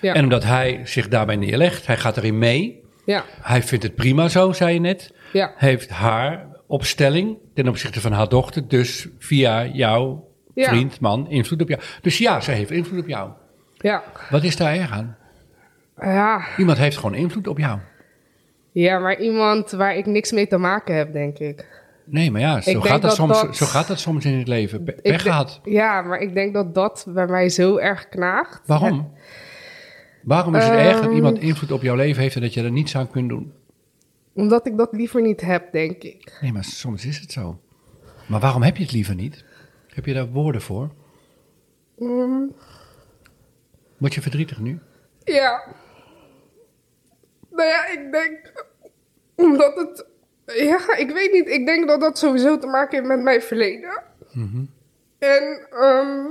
Ja. 0.00 0.14
En 0.14 0.22
omdat 0.22 0.44
hij 0.44 0.80
zich 0.84 1.08
daarbij 1.08 1.36
neerlegt, 1.36 1.86
hij 1.86 1.96
gaat 1.96 2.16
erin 2.16 2.38
mee. 2.38 2.80
Ja, 3.04 3.24
Hij 3.40 3.62
vindt 3.62 3.84
het 3.84 3.94
prima 3.94 4.28
zo, 4.28 4.52
zei 4.52 4.74
je 4.74 4.80
net. 4.80 5.12
ja, 5.32 5.52
Heeft 5.56 5.90
haar 5.90 6.46
opstelling 6.66 7.36
ten 7.54 7.68
opzichte 7.68 8.00
van 8.00 8.12
haar 8.12 8.28
dochter, 8.28 8.68
dus 8.68 9.08
via 9.18 9.66
jouw 9.66 10.28
vriend, 10.54 11.00
man, 11.00 11.30
invloed 11.30 11.62
op 11.62 11.68
jou. 11.68 11.80
Dus 12.02 12.18
ja, 12.18 12.40
zij 12.40 12.54
heeft 12.54 12.70
invloed 12.70 13.00
op 13.00 13.08
jou. 13.08 13.30
ja. 13.76 14.02
Wat 14.30 14.42
is 14.44 14.56
daar 14.56 14.74
erg 14.74 14.90
aan? 14.92 15.16
Ja, 16.00 16.46
Iemand 16.56 16.78
heeft 16.78 16.96
gewoon 16.96 17.14
invloed 17.14 17.46
op 17.46 17.58
jou. 17.58 17.78
ja, 18.72 18.98
maar 18.98 19.20
iemand 19.20 19.70
waar 19.70 19.96
ik 19.96 20.06
niks 20.06 20.32
mee 20.32 20.46
te 20.46 20.56
maken 20.58 20.94
heb, 20.96 21.12
denk 21.12 21.38
ik. 21.38 21.76
Nee, 22.04 22.30
maar 22.30 22.40
ja, 22.40 22.60
zo, 22.60 22.80
gaat 22.80 23.02
dat, 23.02 23.14
soms, 23.14 23.42
dat- 23.42 23.56
zo 23.56 23.66
gaat 23.66 23.86
dat 23.88 23.98
soms 24.00 24.24
in 24.24 24.38
het 24.38 24.48
leven. 24.48 24.84
Pech 25.02 25.22
gehad. 25.22 25.60
Ja, 25.64 26.02
maar 26.02 26.18
ik 26.18 26.34
denk 26.34 26.54
dat 26.54 26.74
dat 26.74 27.06
bij 27.08 27.26
mij 27.26 27.48
zo 27.48 27.76
erg 27.76 28.08
knaagt. 28.08 28.60
Waarom? 28.66 29.12
Waarom 30.22 30.54
is 30.54 30.64
het 30.64 30.72
Ehm. 30.72 30.86
erg 30.86 31.00
dat 31.00 31.12
iemand 31.12 31.38
invloed 31.38 31.72
op 31.72 31.82
jouw 31.82 31.94
leven 31.94 32.22
heeft 32.22 32.34
en 32.34 32.40
dat 32.40 32.54
je 32.54 32.62
er 32.62 32.70
niets 32.70 32.96
aan 32.96 33.10
kunt 33.10 33.28
doen? 33.28 33.52
Omdat 34.34 34.66
ik 34.66 34.76
dat 34.76 34.88
liever 34.92 35.22
niet 35.22 35.40
heb, 35.40 35.72
denk 35.72 36.02
ik. 36.02 36.38
Nee, 36.40 36.52
maar 36.52 36.64
soms 36.64 37.04
is 37.06 37.18
het 37.18 37.32
zo. 37.32 37.60
Maar 38.26 38.40
waarom 38.40 38.62
heb 38.62 38.76
je 38.76 38.82
het 38.82 38.92
liever 38.92 39.14
niet? 39.14 39.44
Heb 39.88 40.06
je 40.06 40.14
daar 40.14 40.28
woorden 40.28 40.60
voor? 40.62 40.90
Mm, 41.98 42.52
Word 43.98 44.14
je 44.14 44.20
verdrietig 44.22 44.58
nu? 44.58 44.78
ja. 45.24 45.62
Nou 47.58 47.70
ja, 47.70 47.86
ik 47.86 48.12
denk 48.12 48.52
omdat 49.34 49.76
het. 49.76 50.06
Ja, 50.44 50.96
ik 50.96 51.10
weet 51.10 51.32
niet. 51.32 51.48
Ik 51.48 51.66
denk 51.66 51.88
dat 51.88 52.00
dat 52.00 52.18
sowieso 52.18 52.58
te 52.58 52.66
maken 52.66 52.96
heeft 52.96 53.08
met 53.08 53.22
mijn 53.22 53.42
verleden. 53.42 54.02
En 55.18 55.66
ehm, 55.70 56.26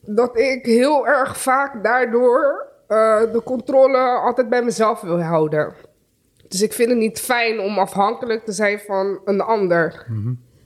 dat 0.00 0.38
ik 0.38 0.66
heel 0.66 1.06
erg 1.06 1.38
vaak 1.40 1.82
daardoor 1.84 2.66
eh, 2.88 3.32
de 3.32 3.42
controle 3.44 3.98
altijd 3.98 4.48
bij 4.48 4.62
mezelf 4.62 5.00
wil 5.00 5.22
houden. 5.22 5.74
Dus 6.48 6.62
ik 6.62 6.72
vind 6.72 6.88
het 6.88 6.98
niet 6.98 7.20
fijn 7.20 7.60
om 7.60 7.78
afhankelijk 7.78 8.44
te 8.44 8.52
zijn 8.52 8.78
van 8.80 9.20
een 9.24 9.40
ander. 9.40 10.06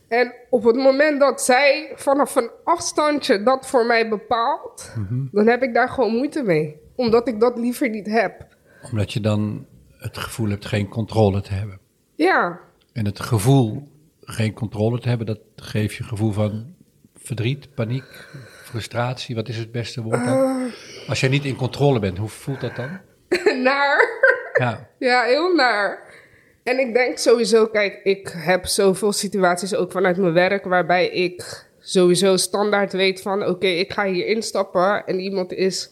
En 0.09 0.33
op 0.51 0.65
het 0.65 0.77
moment 0.77 1.21
dat 1.21 1.43
zij 1.43 1.93
vanaf 1.95 2.37
een 2.37 2.51
afstandje 2.65 3.43
dat 3.43 3.67
voor 3.67 3.87
mij 3.87 4.09
bepaalt, 4.09 4.93
dan 5.33 5.47
heb 5.47 5.63
ik 5.63 5.75
daar 5.75 5.89
gewoon 5.89 6.13
moeite 6.13 6.43
mee. 6.43 6.81
Omdat 6.97 7.29
ik 7.29 7.41
dat 7.41 7.59
liever 7.59 7.89
niet 7.89 8.07
heb. 8.07 8.55
Omdat 8.91 9.13
je 9.13 9.21
dan 9.21 9.67
het 9.99 10.19
gevoel 10.19 10.49
hebt 10.49 10.67
geen 10.67 10.89
controle 10.89 11.41
te 11.41 11.53
hebben. 11.53 11.79
Ja, 12.15 12.61
En 12.93 13.05
het 13.05 13.21
gevoel 13.21 13.89
geen 14.21 14.53
controle 14.53 15.01
te 15.01 15.09
hebben, 15.09 15.27
dat 15.27 15.39
geeft 15.57 15.95
je 15.95 16.03
een 16.03 16.09
gevoel 16.09 16.33
van 16.33 16.75
verdriet, 17.17 17.75
paniek, 17.75 18.29
frustratie. 18.63 19.35
Wat 19.35 19.49
is 19.49 19.57
het 19.57 19.73
beste 19.73 20.03
woord 20.03 20.25
dan? 20.25 20.71
Als 21.09 21.21
jij 21.21 21.29
niet 21.29 21.45
in 21.45 21.57
controle 21.57 21.99
bent, 21.99 22.19
hoe 22.19 22.29
voelt 22.29 22.61
dat 22.61 22.77
dan? 22.77 23.01
naar. 23.63 24.21
Ja, 24.59 24.89
Ja, 24.99 25.23
heel 25.23 25.55
naar. 25.55 26.15
En 26.63 26.79
ik 26.79 26.95
denk 26.95 27.19
sowieso, 27.19 27.67
kijk, 27.67 28.01
ik 28.05 28.33
heb 28.37 28.67
zoveel 28.67 29.13
situaties 29.13 29.75
ook 29.75 29.93
vanuit 29.93 30.17
mijn 30.17 30.33
werk 30.33 30.65
waarbij 30.65 31.09
ik 31.09 31.67
sowieso 31.81 32.37
standaard 32.37 32.93
weet 32.93 33.23
van, 33.23 33.47
oké, 33.47 33.67
ik 33.67 33.93
ga 33.93 34.05
hier 34.05 34.27
instappen 34.27 35.07
en 35.07 35.21
iemand 35.21 35.53
is 35.53 35.91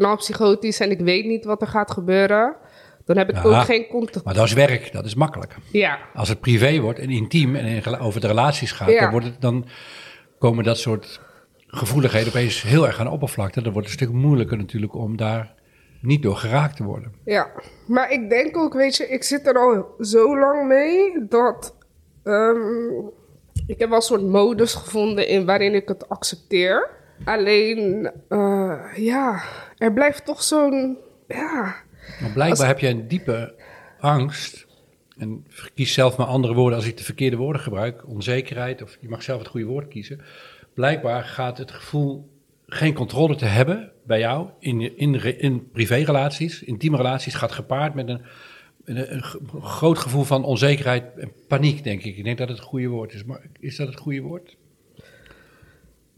knalpsychotisch 0.00 0.80
en 0.80 0.90
ik 0.90 1.00
weet 1.00 1.24
niet 1.24 1.44
wat 1.44 1.60
er 1.60 1.66
gaat 1.68 1.90
gebeuren. 1.90 2.56
Dan 3.04 3.16
heb 3.16 3.28
ik 3.28 3.34
Ja, 3.36 3.42
ook 3.42 3.64
geen 3.64 3.86
contact. 3.86 4.24
maar 4.24 4.34
dat 4.34 4.44
is 4.44 4.52
werk, 4.52 4.92
dat 4.92 5.04
is 5.04 5.14
makkelijk. 5.14 5.56
Ja, 5.72 5.98
Als 6.14 6.28
het 6.28 6.40
privé 6.40 6.80
wordt 6.80 6.98
en 6.98 7.10
intiem 7.10 7.56
en 7.56 7.98
over 7.98 8.20
de 8.20 8.26
relaties 8.26 8.72
gaat, 8.72 8.90
Ja. 8.90 9.00
dan, 9.00 9.10
wordt 9.10 9.26
het, 9.26 9.40
dan 9.40 9.66
komen 10.38 10.64
dat 10.64 10.78
soort 10.78 11.20
gevoeligheden 11.66 12.28
opeens 12.28 12.62
heel 12.62 12.86
erg 12.86 12.98
aan 12.98 13.04
de 13.06 13.12
oppervlakte. 13.12 13.62
Dan 13.62 13.72
wordt 13.72 13.88
het 13.90 14.00
een 14.00 14.06
stuk 14.06 14.16
moeilijker 14.20 14.56
natuurlijk 14.56 14.94
om 14.94 15.16
daar 15.16 15.54
niet 16.00 16.22
door 16.22 16.36
geraakt 16.36 16.76
te 16.76 16.84
worden. 16.84 17.12
ja. 17.24 17.50
Maar 17.86 18.10
ik 18.12 18.30
denk 18.30 18.56
ook, 18.56 18.74
weet 18.74 18.96
je, 18.96 19.08
ik 19.08 19.22
zit 19.22 19.46
er 19.46 19.58
al 19.58 19.94
zo 20.00 20.38
lang 20.38 20.66
mee 20.68 21.26
dat 21.28 21.76
ehm, 22.24 22.90
ik 23.66 23.78
heb 23.78 23.88
wel 23.88 23.96
een 23.96 24.02
soort 24.02 24.22
modus 24.22 24.74
gevonden 24.74 25.28
in 25.28 25.46
waarin 25.46 25.74
ik 25.74 25.88
het 25.88 26.08
accepteer. 26.08 26.90
Alleen, 27.24 28.10
eh, 28.28 28.82
ja, 28.96 29.42
er 29.76 29.92
blijft 29.92 30.24
toch 30.24 30.42
zo'n, 30.42 30.98
ja, 31.28 31.74
Maar 32.20 32.30
blijkbaar 32.34 32.66
heb 32.66 32.78
je 32.78 32.88
een 32.88 33.08
diepe 33.08 33.54
angst. 34.00 34.66
En 35.18 35.46
kies 35.74 35.92
zelf 35.92 36.16
maar 36.16 36.26
andere 36.26 36.54
woorden 36.54 36.78
als 36.78 36.86
ik 36.86 36.96
de 36.96 37.04
verkeerde 37.04 37.36
woorden 37.36 37.62
gebruik. 37.62 38.08
Onzekerheid, 38.08 38.82
of 38.82 38.96
je 39.00 39.08
mag 39.08 39.22
zelf 39.22 39.38
het 39.38 39.48
goede 39.48 39.66
woord 39.66 39.88
kiezen. 39.88 40.20
Blijkbaar 40.74 41.24
gaat 41.24 41.58
het 41.58 41.70
gevoel 41.70 42.28
geen 42.66 42.94
controle 42.94 43.36
te 43.36 43.44
hebben 43.44 43.92
bij 44.04 44.18
jou 44.18 44.48
in, 44.58 44.96
in, 44.96 45.40
in 45.40 45.70
privérelaties, 45.70 46.62
intieme 46.62 46.96
relaties, 46.96 47.34
gaat 47.34 47.52
gepaard 47.52 47.94
met 47.94 48.08
een, 48.08 48.20
een, 48.84 49.14
een 49.14 49.22
groot 49.62 49.98
gevoel 49.98 50.24
van 50.24 50.44
onzekerheid 50.44 51.18
en 51.18 51.32
paniek, 51.48 51.84
denk 51.84 52.02
ik. 52.02 52.16
Ik 52.16 52.24
denk 52.24 52.38
dat 52.38 52.48
het 52.48 52.56
het 52.56 52.66
goede 52.66 52.88
woord 52.88 53.12
is. 53.12 53.24
Maar 53.24 53.42
is 53.60 53.76
dat 53.76 53.88
het 53.88 53.98
goede 53.98 54.20
woord? 54.20 54.56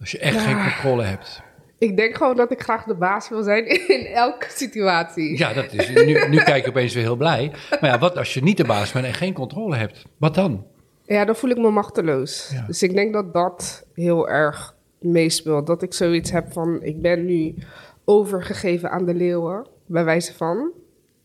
Als 0.01 0.11
je 0.11 0.19
echt 0.19 0.41
geen 0.41 0.63
controle 0.63 1.03
hebt. 1.03 1.43
Ik 1.79 1.97
denk 1.97 2.17
gewoon 2.17 2.37
dat 2.37 2.53
ik 2.53 2.63
graag 2.63 2.85
de 2.85 2.95
baas 2.95 3.29
wil 3.29 3.43
zijn 3.43 3.67
in 3.99 4.07
elke 4.07 4.47
situatie. 4.51 5.39
Ja, 5.39 5.53
dat 5.53 5.73
is, 5.73 5.89
nu, 5.89 6.29
nu 6.29 6.37
kijk 6.37 6.63
ik 6.65 6.69
opeens 6.69 6.95
weer 6.95 7.03
heel 7.03 7.17
blij. 7.17 7.53
Maar 7.81 7.91
ja, 7.91 7.99
wat 7.99 8.17
als 8.17 8.35
je 8.35 8.43
niet 8.43 8.57
de 8.57 8.65
baas 8.65 8.93
bent 8.93 9.05
en 9.05 9.15
geen 9.15 9.33
controle 9.33 9.77
hebt? 9.77 10.05
Wat 10.17 10.35
dan? 10.35 10.67
Ja, 11.05 11.25
dan 11.25 11.37
voel 11.37 11.51
ik 11.51 11.59
me 11.59 11.71
machteloos. 11.71 12.51
Ja. 12.53 12.65
Dus 12.67 12.83
ik 12.83 12.95
denk 12.95 13.13
dat 13.13 13.33
dat 13.33 13.87
heel 13.95 14.29
erg 14.29 14.75
meespeelt. 15.01 15.67
Dat 15.67 15.83
ik 15.83 15.95
zoiets 15.95 16.31
heb 16.31 16.53
van, 16.53 16.83
ik 16.83 17.03
ben 17.03 17.25
nu 17.25 17.55
overgegeven 18.05 18.91
aan 18.91 19.05
de 19.05 19.15
leeuwen, 19.15 19.69
bij 19.87 20.05
wijze 20.05 20.35
van. 20.35 20.73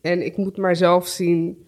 En 0.01 0.25
ik 0.25 0.37
moet 0.37 0.57
maar 0.57 0.75
zelf 0.75 1.07
zien. 1.07 1.65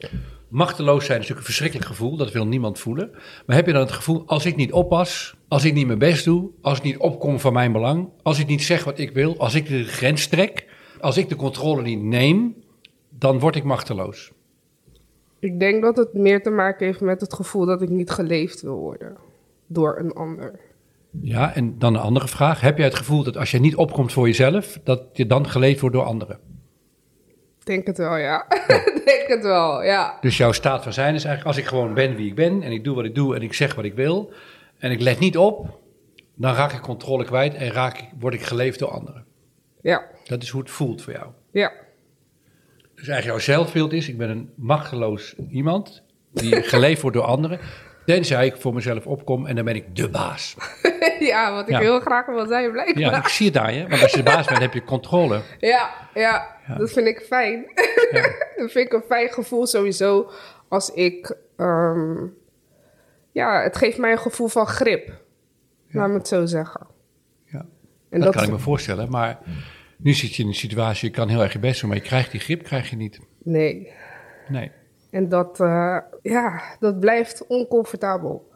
Machteloos 0.47 1.05
zijn 1.05 1.19
is 1.19 1.27
natuurlijk 1.27 1.39
een 1.39 1.53
verschrikkelijk 1.53 1.88
gevoel, 1.88 2.17
dat 2.17 2.31
wil 2.31 2.47
niemand 2.47 2.79
voelen. 2.79 3.12
Maar 3.45 3.55
heb 3.55 3.65
je 3.65 3.71
dan 3.74 3.81
het 3.81 3.91
gevoel, 3.91 4.24
als 4.25 4.45
ik 4.45 4.55
niet 4.55 4.71
oppas, 4.71 5.35
als 5.55 5.65
ik 5.65 5.74
niet 5.74 5.88
mijn 5.88 6.00
best 6.00 6.25
doe, 6.25 6.50
als 6.62 6.77
ik 6.77 6.83
niet 6.83 6.97
opkom 6.97 7.39
van 7.39 7.53
mijn 7.53 7.71
belang, 7.71 8.09
als 8.21 8.39
ik 8.39 8.47
niet 8.47 8.63
zeg 8.63 8.83
wat 8.83 9.00
ik 9.00 9.12
wil, 9.12 9.38
als 9.38 9.55
ik 9.55 9.67
de 9.67 9.83
grens 9.83 10.27
trek, 10.27 10.67
als 11.00 11.17
ik 11.17 11.29
de 11.29 11.35
controle 11.35 11.81
niet 11.81 12.01
neem, 12.01 12.55
dan 13.09 13.39
word 13.39 13.55
ik 13.55 13.63
machteloos. 13.63 14.31
Ik 15.39 15.59
denk 15.59 15.81
dat 15.81 15.97
het 15.97 16.13
meer 16.13 16.43
te 16.43 16.50
maken 16.50 16.85
heeft 16.85 17.01
met 17.01 17.21
het 17.21 17.33
gevoel 17.33 17.65
dat 17.65 17.81
ik 17.81 17.89
niet 17.89 18.09
geleefd 18.09 18.62
wil 18.62 18.75
worden 18.75 19.17
door 19.67 19.97
een 20.00 20.13
ander. 20.13 20.59
Ja, 21.21 21.55
en 21.55 21.79
dan 21.79 21.95
een 21.95 22.01
andere 22.01 22.27
vraag. 22.27 22.62
Heb 22.62 22.77
jij 22.77 22.85
het 22.85 22.95
gevoel 22.95 23.24
dat 23.24 23.38
als 23.38 23.51
je 23.51 23.59
niet 23.59 23.75
opkomt 23.75 24.13
voor 24.13 24.27
jezelf, 24.27 24.79
dat 24.83 25.01
je 25.13 25.27
dan 25.27 25.50
geleefd 25.50 25.79
wordt 25.79 25.95
door 25.95 26.05
anderen? 26.05 26.39
Denk 27.63 27.88
het 27.88 27.97
wel, 27.97 28.17
ja. 28.17 28.45
Ik 28.95 29.01
denk 29.05 29.27
het 29.27 29.43
wel, 29.43 29.83
ja. 29.83 30.17
Dus 30.21 30.38
jouw 30.38 30.51
staat 30.51 30.83
van 30.83 30.93
zijn 30.93 31.15
is 31.15 31.24
eigenlijk, 31.24 31.55
als 31.55 31.65
ik 31.65 31.69
gewoon 31.69 31.93
ben 31.93 32.15
wie 32.15 32.27
ik 32.27 32.35
ben 32.35 32.62
en 32.62 32.71
ik 32.71 32.83
doe 32.83 32.95
wat 32.95 33.05
ik 33.05 33.15
doe 33.15 33.35
en 33.35 33.41
ik 33.41 33.53
zeg 33.53 33.75
wat 33.75 33.85
ik 33.85 33.93
wil 33.93 34.33
en 34.77 34.91
ik 34.91 35.01
let 35.01 35.20
niet 35.20 35.38
op, 35.38 35.79
dan 36.36 36.53
raak 36.53 36.72
ik 36.72 36.82
controle 36.82 37.25
kwijt 37.25 37.53
en 37.53 37.72
raak 37.72 37.98
ik, 37.98 38.10
word 38.20 38.34
ik 38.34 38.41
geleefd 38.44 38.79
door 38.79 38.89
anderen. 38.89 39.25
Ja, 39.82 40.03
Dat 40.27 40.41
is 40.44 40.50
hoe 40.50 40.62
het 40.62 40.72
voelt 40.72 41.01
voor 41.01 41.13
jou. 41.13 41.27
ja. 41.51 41.72
Dus 42.96 43.08
eigenlijk 43.08 43.46
jouw 43.46 43.55
zelfbeeld 43.55 43.94
is, 43.94 44.10
ik 44.10 44.17
ben 44.17 44.29
een 44.29 44.51
machteloos 44.55 45.36
iemand 45.50 46.03
die 46.32 46.62
geleefd 46.74 47.01
wordt 47.01 47.17
door 47.17 47.25
anderen, 47.25 47.60
tenzij 48.05 48.46
ik 48.46 48.55
voor 48.58 48.74
mezelf 48.74 49.08
opkom 49.08 49.46
en 49.46 49.55
dan 49.55 49.65
ben 49.65 49.75
ik 49.75 49.96
de 49.96 50.10
baas. 50.10 50.55
ja, 51.20 51.51
wat 51.53 51.63
ik 51.67 51.70
Ja. 51.74 51.79
heel 51.79 52.00
graag 52.00 52.25
wil 52.25 52.46
zijn, 52.48 52.72
blijkbaar. 52.72 53.03
Ja, 53.03 53.17
ik 53.17 53.27
zie 53.27 53.48
het 53.48 53.58
aan 53.58 53.74
je, 53.74 53.88
want 53.88 54.01
als 54.01 54.12
je 54.12 54.17
de 54.17 54.24
baas 54.34 54.48
bent 54.48 54.60
heb 54.60 54.74
je 54.74 54.84
controle. 54.84 55.41
Ja, 55.60 55.89
ja, 56.13 56.55
dat 56.77 56.91
vind 56.91 57.08
ik 57.08 57.20
fijn. 57.27 57.65
dat 58.55 58.72
vind 58.72 58.86
ik 58.88 58.94
een 58.94 59.03
fijn 59.08 59.29
gevoel 59.29 59.65
sowieso 59.67 60.29
als 60.67 60.89
ik... 60.94 61.36
ehm, 61.58 62.25
ja, 63.36 63.62
het 63.62 63.77
geeft 63.77 63.98
mij 63.98 64.12
een 64.12 64.20
gevoel 64.20 64.48
van 64.48 64.68
grip. 64.68 65.24
Laat 65.89 66.10
me 66.10 66.13
het 66.13 66.27
zo 66.27 66.46
zeggen. 66.46 66.88
Ja. 67.46 67.65
En 68.10 68.20
dat, 68.20 68.36
kan 68.36 68.44
ik 68.44 68.50
me 68.50 68.60
voorstellen, 68.60 69.10
maar 69.10 69.39
nu 69.98 70.13
zit 70.13 70.36
je 70.36 70.42
in 70.44 70.50
een 70.50 70.56
situatie, 70.56 71.10
je 71.10 71.15
kan 71.15 71.30
heel 71.30 71.42
erg 71.42 71.54
je 71.54 71.60
best 71.60 71.80
doen, 71.80 71.89
maar 71.89 71.98
je 71.98 72.04
krijgt 72.04 72.32
die 72.32 72.39
grip 72.39 72.63
krijg 72.63 72.89
je 72.89 72.96
niet. 72.96 73.20
Nee. 73.44 73.92
Nee. 74.48 74.72
En 75.10 75.30
dat, 75.30 75.60
eh, 75.60 75.98
ja, 76.22 76.62
dat 76.80 77.00
blijft 77.00 77.48
oncomfortabel. 77.48 78.51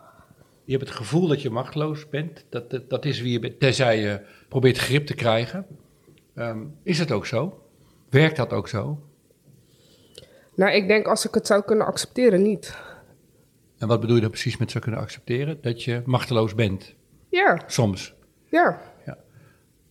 Je 0.63 0.71
hebt 0.75 0.87
het 0.87 0.97
gevoel 0.97 1.27
dat 1.27 1.41
je 1.41 1.49
machteloos 1.49 2.09
bent. 2.09 2.45
Dat, 2.49 2.69
dat, 2.69 2.89
dat 2.89 3.05
is 3.05 3.21
wie 3.21 3.31
je 3.31 3.39
bent, 3.39 3.59
tenzij 3.59 3.99
je 3.99 4.21
probeert 4.49 4.77
grip 4.77 5.05
te 5.05 5.15
krijgen. 5.15 5.65
Ehm, 6.35 6.59
is 6.83 6.99
het 6.99 7.11
ook 7.11 7.25
zo? 7.25 7.63
Werkt 8.09 8.37
dat 8.37 8.53
ook 8.53 8.67
zo? 8.67 8.99
Nou, 10.55 10.71
ik 10.71 10.87
denk 10.87 11.07
als 11.07 11.27
ik 11.27 11.33
het 11.33 11.47
zou 11.47 11.63
kunnen 11.63 11.85
accepteren, 11.87 12.41
niet. 12.41 12.87
En 13.79 13.87
wat 13.87 13.99
bedoel 13.99 14.15
je 14.15 14.21
dan 14.21 14.29
precies 14.29 14.57
met 14.57 14.71
zou 14.71 14.83
kunnen 14.83 15.01
accepteren? 15.01 15.57
Dat 15.61 15.83
je 15.83 16.01
machteloos 16.05 16.55
bent, 16.55 16.95
Ja, 17.29 17.61
soms. 17.67 18.13
ja. 18.49 18.79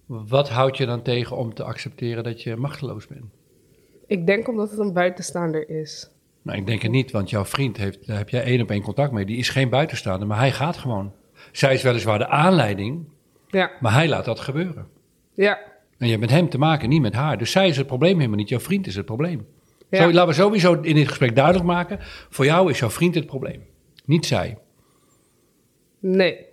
Wat 0.06 0.48
houdt 0.48 0.76
je 0.76 0.86
dan 0.86 1.02
tegen 1.02 1.36
om 1.36 1.54
te 1.54 1.62
accepteren 1.64 2.24
dat 2.24 2.42
je 2.42 2.56
machteloos 2.56 3.06
bent? 3.06 3.24
Ik 4.06 4.26
denk 4.26 4.48
omdat 4.48 4.70
het 4.70 4.78
een 4.78 4.92
buitenstaander 4.92 5.68
is. 5.68 6.10
Nou, 6.42 6.58
ik 6.58 6.66
denk 6.66 6.82
het 6.82 6.90
niet, 6.90 7.10
want 7.10 7.30
jouw 7.30 7.44
vriend 7.44 7.76
heeft, 7.76 8.06
daar 8.06 8.16
heb 8.16 8.28
jij 8.28 8.42
één 8.42 8.60
op 8.60 8.70
één 8.70 8.82
contact 8.82 9.12
mee. 9.12 9.24
Die 9.26 9.36
is 9.36 9.48
geen 9.48 9.68
buitenstaander, 9.68 10.28
maar 10.28 10.38
hij 10.38 10.52
gaat 10.52 10.76
gewoon. 10.76 11.12
Zij 11.52 11.74
is 11.74 11.82
weliswaar 11.82 12.18
de 12.18 12.28
aanleiding, 12.28 13.08
Ja, 13.48 13.70
maar 13.80 13.92
hij 13.92 14.08
laat 14.08 14.24
dat 14.24 14.40
gebeuren. 14.40 14.86
ja, 15.34 15.58
En 15.98 16.06
je 16.06 16.08
hebt 16.12 16.20
met 16.20 16.30
hem 16.30 16.48
te 16.48 16.58
maken, 16.58 16.88
niet 16.88 17.00
met 17.02 17.14
haar. 17.14 17.38
Dus 17.38 17.50
zij 17.50 17.68
is 17.68 17.76
het 17.76 17.86
probleem 17.86 18.16
helemaal 18.16 18.38
niet. 18.38 18.48
Jouw 18.48 18.60
vriend 18.60 18.86
is 18.86 18.96
het 18.96 19.04
probleem. 19.06 19.46
Ja. 19.90 20.02
Zo, 20.02 20.12
laten 20.12 20.28
we 20.28 20.34
sowieso 20.34 20.72
in 20.80 20.94
dit 20.94 21.08
gesprek 21.08 21.34
duidelijk 21.36 21.64
maken. 21.64 21.98
Voor 22.28 22.44
jou 22.44 22.70
is 22.70 22.78
jouw 22.78 22.90
vriend 22.90 23.14
het 23.14 23.26
probleem. 23.26 23.62
Niet 24.08 24.26
zij. 24.26 24.58
nee. 25.98 26.46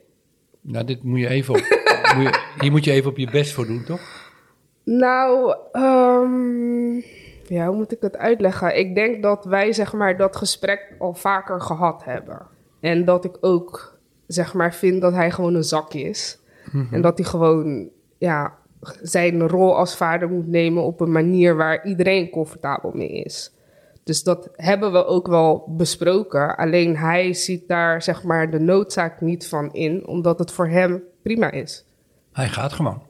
Nou, 0.62 0.86
dit 0.86 1.04
moet 1.04 1.20
je 1.20 1.28
even 1.28 1.54
op, 1.54 1.60
moet 2.16 2.24
je, 2.24 2.42
hier 2.60 2.72
moet 2.72 2.84
je 2.84 2.92
even 2.92 3.10
op 3.10 3.18
je 3.18 3.32
best 3.32 3.54
voor 3.54 3.66
doen, 3.66 3.84
toch? 3.84 4.02
Nou, 4.84 5.56
ehm, 5.72 6.96
ja, 7.48 7.68
hoe 7.68 7.76
moet 7.76 7.92
ik 7.92 8.02
het 8.02 8.18
uitleggen? 8.18 8.78
Ik 8.78 8.96
denk 8.96 9.24
dat 9.24 9.46
wij, 9.46 9.74
zeg 9.74 9.94
maar, 9.94 10.18
dat 10.18 10.36
gesprek 10.36 10.96
al 11.00 11.14
vaker 11.14 11.62
gehad 11.62 12.04
hebben. 12.04 12.48
En 12.80 13.06
dat 13.06 13.26
ik 13.26 13.38
ook, 13.42 14.00
zeg 14.28 14.54
maar, 14.54 14.74
vind 14.74 15.02
dat 15.02 15.14
hij 15.14 15.32
gewoon 15.32 15.56
een 15.56 15.64
zakje 15.64 16.02
is. 16.02 16.40
En 16.92 17.02
dat 17.02 17.18
hij 17.18 17.28
gewoon, 17.28 17.90
ja, 18.18 18.58
zijn 19.02 19.48
rol 19.48 19.78
als 19.78 19.98
vader 19.98 20.30
moet 20.30 20.48
nemen 20.48 20.84
op 20.84 21.00
een 21.00 21.12
manier 21.12 21.56
waar 21.56 21.86
iedereen 21.86 22.30
comfortabel 22.30 22.92
mee 22.94 23.24
is. 23.24 23.54
Dus 24.06 24.24
dat 24.24 24.50
hebben 24.56 24.92
we 24.92 25.06
ook 25.06 25.28
wel 25.28 25.66
besproken. 25.78 26.56
Alleen 26.56 26.98
hij 26.98 27.34
ziet 27.34 27.68
daar, 27.68 28.02
zeg 28.02 28.24
maar, 28.24 28.52
de 28.52 28.60
noodzaak 28.60 29.22
niet 29.22 29.48
van 29.48 29.74
in, 29.74 30.08
omdat 30.08 30.40
het 30.40 30.52
voor 30.52 30.68
hem 30.68 31.04
prima 31.24 31.52
is. 31.52 31.86
Hij 32.32 32.48
gaat 32.48 32.74
gewoon. 32.74 33.02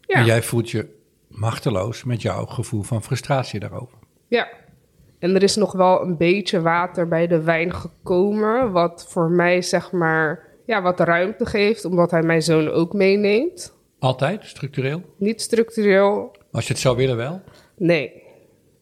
Ja. 0.00 0.14
En 0.18 0.24
jij 0.24 0.42
voelt 0.42 0.70
je 0.70 0.86
machteloos 1.28 2.04
met 2.04 2.22
jouw 2.22 2.44
gevoel 2.44 2.82
van 2.82 3.02
frustratie 3.02 3.60
daarover. 3.60 3.98
Ja. 4.28 4.48
En 5.18 5.34
er 5.34 5.42
is 5.42 5.56
nog 5.56 5.72
wel 5.72 6.02
een 6.02 6.16
beetje 6.16 6.60
water 6.60 7.08
bij 7.08 7.26
de 7.26 7.42
wijn 7.42 7.74
gekomen, 7.74 8.72
wat 8.72 9.06
voor 9.08 9.30
mij 9.30 9.62
zeg 9.62 9.92
maar 9.92 10.46
ja, 10.66 10.82
wat 10.82 11.00
ruimte 11.00 11.46
geeft, 11.46 11.84
omdat 11.84 12.10
hij 12.10 12.22
mijn 12.22 12.42
zoon 12.42 12.68
ook 12.68 12.92
meeneemt. 12.92 13.74
Altijd, 13.98 14.44
structureel? 14.44 15.02
Niet 15.16 15.40
structureel, 15.40 16.36
Als 16.52 16.66
je 16.66 16.72
het 16.72 16.82
zou 16.82 16.96
willen 16.96 17.16
wel? 17.16 17.40
nee. 17.76 18.26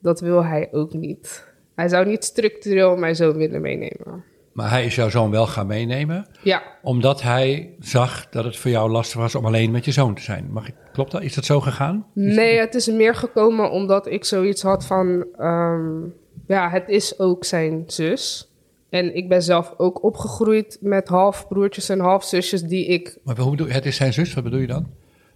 Dat 0.01 0.21
wil 0.21 0.45
hij 0.45 0.69
ook 0.73 0.93
niet. 0.93 1.47
Hij 1.77 1.89
zou 1.89 2.07
niet 2.07 2.25
structureel 2.25 2.97
mijn 2.97 3.17
zoon 3.17 3.37
willen 3.37 3.61
meenemen. 3.61 4.25
Maar 4.53 4.71
hij 4.71 4.85
is 4.85 4.95
jouw 4.95 5.09
zoon 5.09 5.31
wel 5.31 5.47
gaan 5.47 5.67
meenemen, 5.67 6.27
Ja, 6.43 6.63
omdat 6.83 7.23
hij 7.23 7.75
zag 7.81 8.29
dat 8.29 8.45
het 8.45 8.57
voor 8.57 8.71
jou 8.71 8.91
lastig 8.91 9.21
was 9.21 9.35
om 9.35 9.47
alleen 9.47 9.71
met 9.71 9.85
je 9.85 9.93
zoon 9.93 10.15
te 10.15 10.23
zijn. 10.23 10.49
Mag 10.53 10.69
ik, 10.69 10.75
klopt 10.93 11.11
dat? 11.11 11.23
Is 11.23 11.35
dat 11.35 11.45
zo 11.45 11.61
gegaan? 11.61 12.07
Nee, 12.13 12.59
het 12.59 12.75
is 12.75 12.87
meer 12.87 13.15
gekomen 13.15 13.71
omdat 13.71 14.07
ik 14.07 14.25
zoiets 14.25 14.63
had 14.63 14.87
van... 14.87 15.27
ehm, 15.39 16.01
ja, 16.47 16.71
het 16.71 16.89
is 16.89 17.19
ook 17.19 17.45
zijn 17.45 17.83
zus. 17.87 18.51
En 18.89 19.17
ik 19.17 19.29
ben 19.29 19.43
zelf 19.43 19.75
ook 19.77 20.03
opgegroeid 20.03 20.79
met 20.81 21.09
halfbroertjes 21.09 21.89
en 21.89 22.01
halfzusjes 22.01 22.63
die 22.63 22.87
ik... 22.87 23.19
Maar 23.25 23.39
hoe 23.39 23.51
bedoel, 23.51 23.69
het 23.69 23.87
is 23.87 23.97
zijn 23.97 24.13
zus, 24.13 24.35
wat 24.35 24.45
bedoel 24.45 24.61
je 24.61 24.67
dan? 24.67 24.87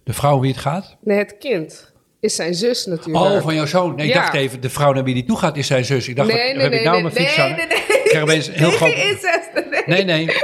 De 0.03 0.13
vrouw 0.13 0.39
wie 0.39 0.51
het 0.51 0.59
gaat? 0.59 0.97
Nee, 1.01 1.17
het 1.17 1.37
kind 1.37 1.90
is 2.21 2.35
zijn 2.35 2.53
zus 2.55 2.85
natuurlijk. 2.85 3.25
Oh, 3.25 3.41
van 3.41 3.55
jouw 3.55 3.65
zoon. 3.65 3.95
Nee, 3.95 4.07
ik 4.07 4.13
Ja. 4.13 4.21
dacht 4.21 4.33
even, 4.33 4.61
de 4.61 4.69
vrouw 4.69 4.93
naar 4.93 5.03
wie 5.03 5.13
die 5.13 5.23
toe 5.23 5.37
gaat 5.37 5.57
is 5.57 5.67
zijn 5.67 5.85
zus. 5.85 6.07
Ik 6.07 6.15
dacht, 6.15 6.27
nee, 6.27 6.37
nee, 6.53 6.61
heb 6.61 6.69
nee, 6.71 6.79
ik 6.79 6.85
nou 6.85 7.01
nee, 7.01 7.11
mijn 7.11 7.15
fiets 7.25 7.37
nee, 7.37 7.45
aan? 7.45 7.55
nee, 7.55 7.67
nee. 7.67 7.79
Een 8.11 8.53
heel 8.53 8.67
Nee, 8.69 8.77
groot... 8.77 8.93
incest, 8.93 9.49
nee. 9.53 9.83
Nee, 9.85 10.03
nee. 10.03 10.25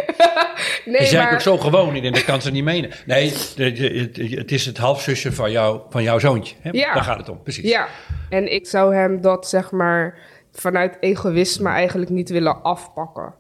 Nee, 0.86 1.14
maar- 1.14 1.34
ook 1.34 1.42
zo 1.42 1.58
gewoon 1.58 1.96
in 1.96 2.14
dat 2.14 2.24
kan 2.24 2.42
ze 2.42 2.52
niet 2.52 2.64
menen. 2.64 2.92
Nee, 3.06 3.34
het, 3.56 4.52
is 4.52 4.66
het 4.66 4.78
halfzusje 4.78 5.32
van, 5.32 5.52
jou, 5.52 5.82
van 5.90 6.04
jouw 6.04 6.20
zoontje. 6.20 6.56
Hè? 6.62 6.70
Ja. 6.72 6.94
Daar 6.94 7.04
gaat 7.04 7.18
het 7.18 7.30
om, 7.30 7.42
precies. 7.44 7.70
Ja, 7.70 7.88
en 8.30 8.54
ik 8.54 8.68
zou 8.68 8.96
hem 8.96 9.22
dat 9.22 9.50
zeg 9.50 9.72
maar 9.72 10.18
vanuit 10.52 10.98
egoïsme 11.00 11.70
eigenlijk 11.70 12.12
niet 12.12 12.30
willen 12.30 12.62
afpakken. 12.62 13.34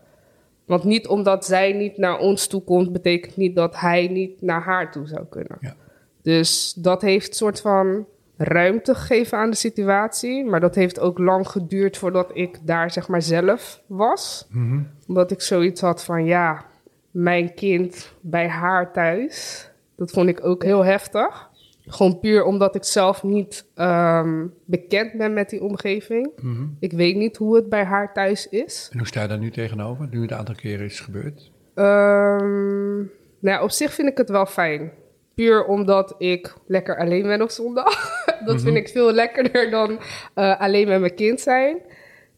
Want 0.66 0.84
niet 0.84 1.08
omdat 1.08 1.46
zij 1.46 1.72
niet 1.72 1.98
naar 1.98 2.18
ons 2.18 2.48
toe 2.48 2.62
komt, 2.64 2.92
betekent 2.92 3.38
niet 3.38 3.56
dat 3.56 3.80
hij 3.80 4.08
niet 4.08 4.42
naar 4.42 4.62
haar 4.64 4.92
toe 4.92 5.08
zou 5.08 5.26
kunnen. 5.30 5.58
Ja. 5.62 5.76
Dus 6.24 6.74
dat 6.74 7.02
heeft 7.02 7.36
soort 7.36 7.62
van 7.62 8.06
ruimte 8.38 8.96
gegeven 8.96 9.38
aan 9.38 9.50
de 9.50 9.56
situatie. 9.56 10.46
Maar 10.46 10.60
dat 10.60 10.76
heeft 10.76 11.00
ook 11.00 11.18
lang 11.18 11.48
geduurd 11.48 11.98
voordat 11.98 12.32
ik 12.34 12.60
daar 12.64 12.92
zeg 12.92 13.08
maar 13.08 13.22
zelf 13.22 13.82
was. 13.88 14.48
Mhm. 14.50 14.82
Omdat 15.08 15.32
ik 15.32 15.42
zoiets 15.42 15.82
had 15.82 16.04
van 16.04 16.26
ja, 16.26 16.66
mijn 17.12 17.54
kind 17.54 18.14
bij 18.22 18.48
haar 18.48 18.94
thuis. 18.94 19.70
Dat 19.96 20.12
vond 20.12 20.30
ik 20.30 20.46
ook 20.46 20.64
heel 20.64 20.86
heftig. 20.86 21.50
Gewoon 21.90 22.20
puur 22.20 22.44
omdat 22.44 22.76
ik 22.76 22.84
zelf 22.84 23.24
niet 23.24 23.66
ehm, 23.76 24.46
bekend 24.66 25.18
ben 25.18 25.34
met 25.34 25.50
die 25.50 25.64
omgeving. 25.64 26.32
Mhm. 26.42 26.66
Ik 26.80 26.92
weet 26.92 27.16
niet 27.16 27.38
hoe 27.38 27.56
het 27.56 27.70
bij 27.70 27.84
haar 27.84 28.14
thuis 28.14 28.50
is. 28.50 28.90
En 28.92 28.98
hoe 28.98 29.08
sta 29.08 29.22
je 29.22 29.28
daar 29.28 29.38
nu 29.38 29.52
tegenover, 29.52 30.08
nu 30.12 30.22
het 30.22 30.32
een 30.32 30.38
aantal 30.38 30.56
keren 30.56 30.86
is 30.86 31.00
gebeurd? 31.00 31.52
Ehm, 31.74 32.96
nou 33.40 33.58
ja, 33.58 33.64
op 33.64 33.72
zich 33.72 33.94
vind 33.94 34.10
ik 34.10 34.18
het 34.18 34.30
wel 34.30 34.46
fijn. 34.46 34.92
Puur 35.36 35.66
omdat 35.66 36.16
ik 36.18 36.54
lekker 36.68 36.98
alleen 36.98 37.24
ben 37.24 37.42
op 37.42 37.50
zondag. 37.50 38.26
dat 38.46 38.62
vind 38.62 38.76
ik 38.78 38.88
veel 38.90 39.12
lekkerder 39.14 39.70
dan 39.70 40.00
eh, 40.34 40.60
alleen 40.60 40.88
met 40.88 41.00
mijn 41.00 41.16
kind 41.16 41.40
zijn. 41.40 41.78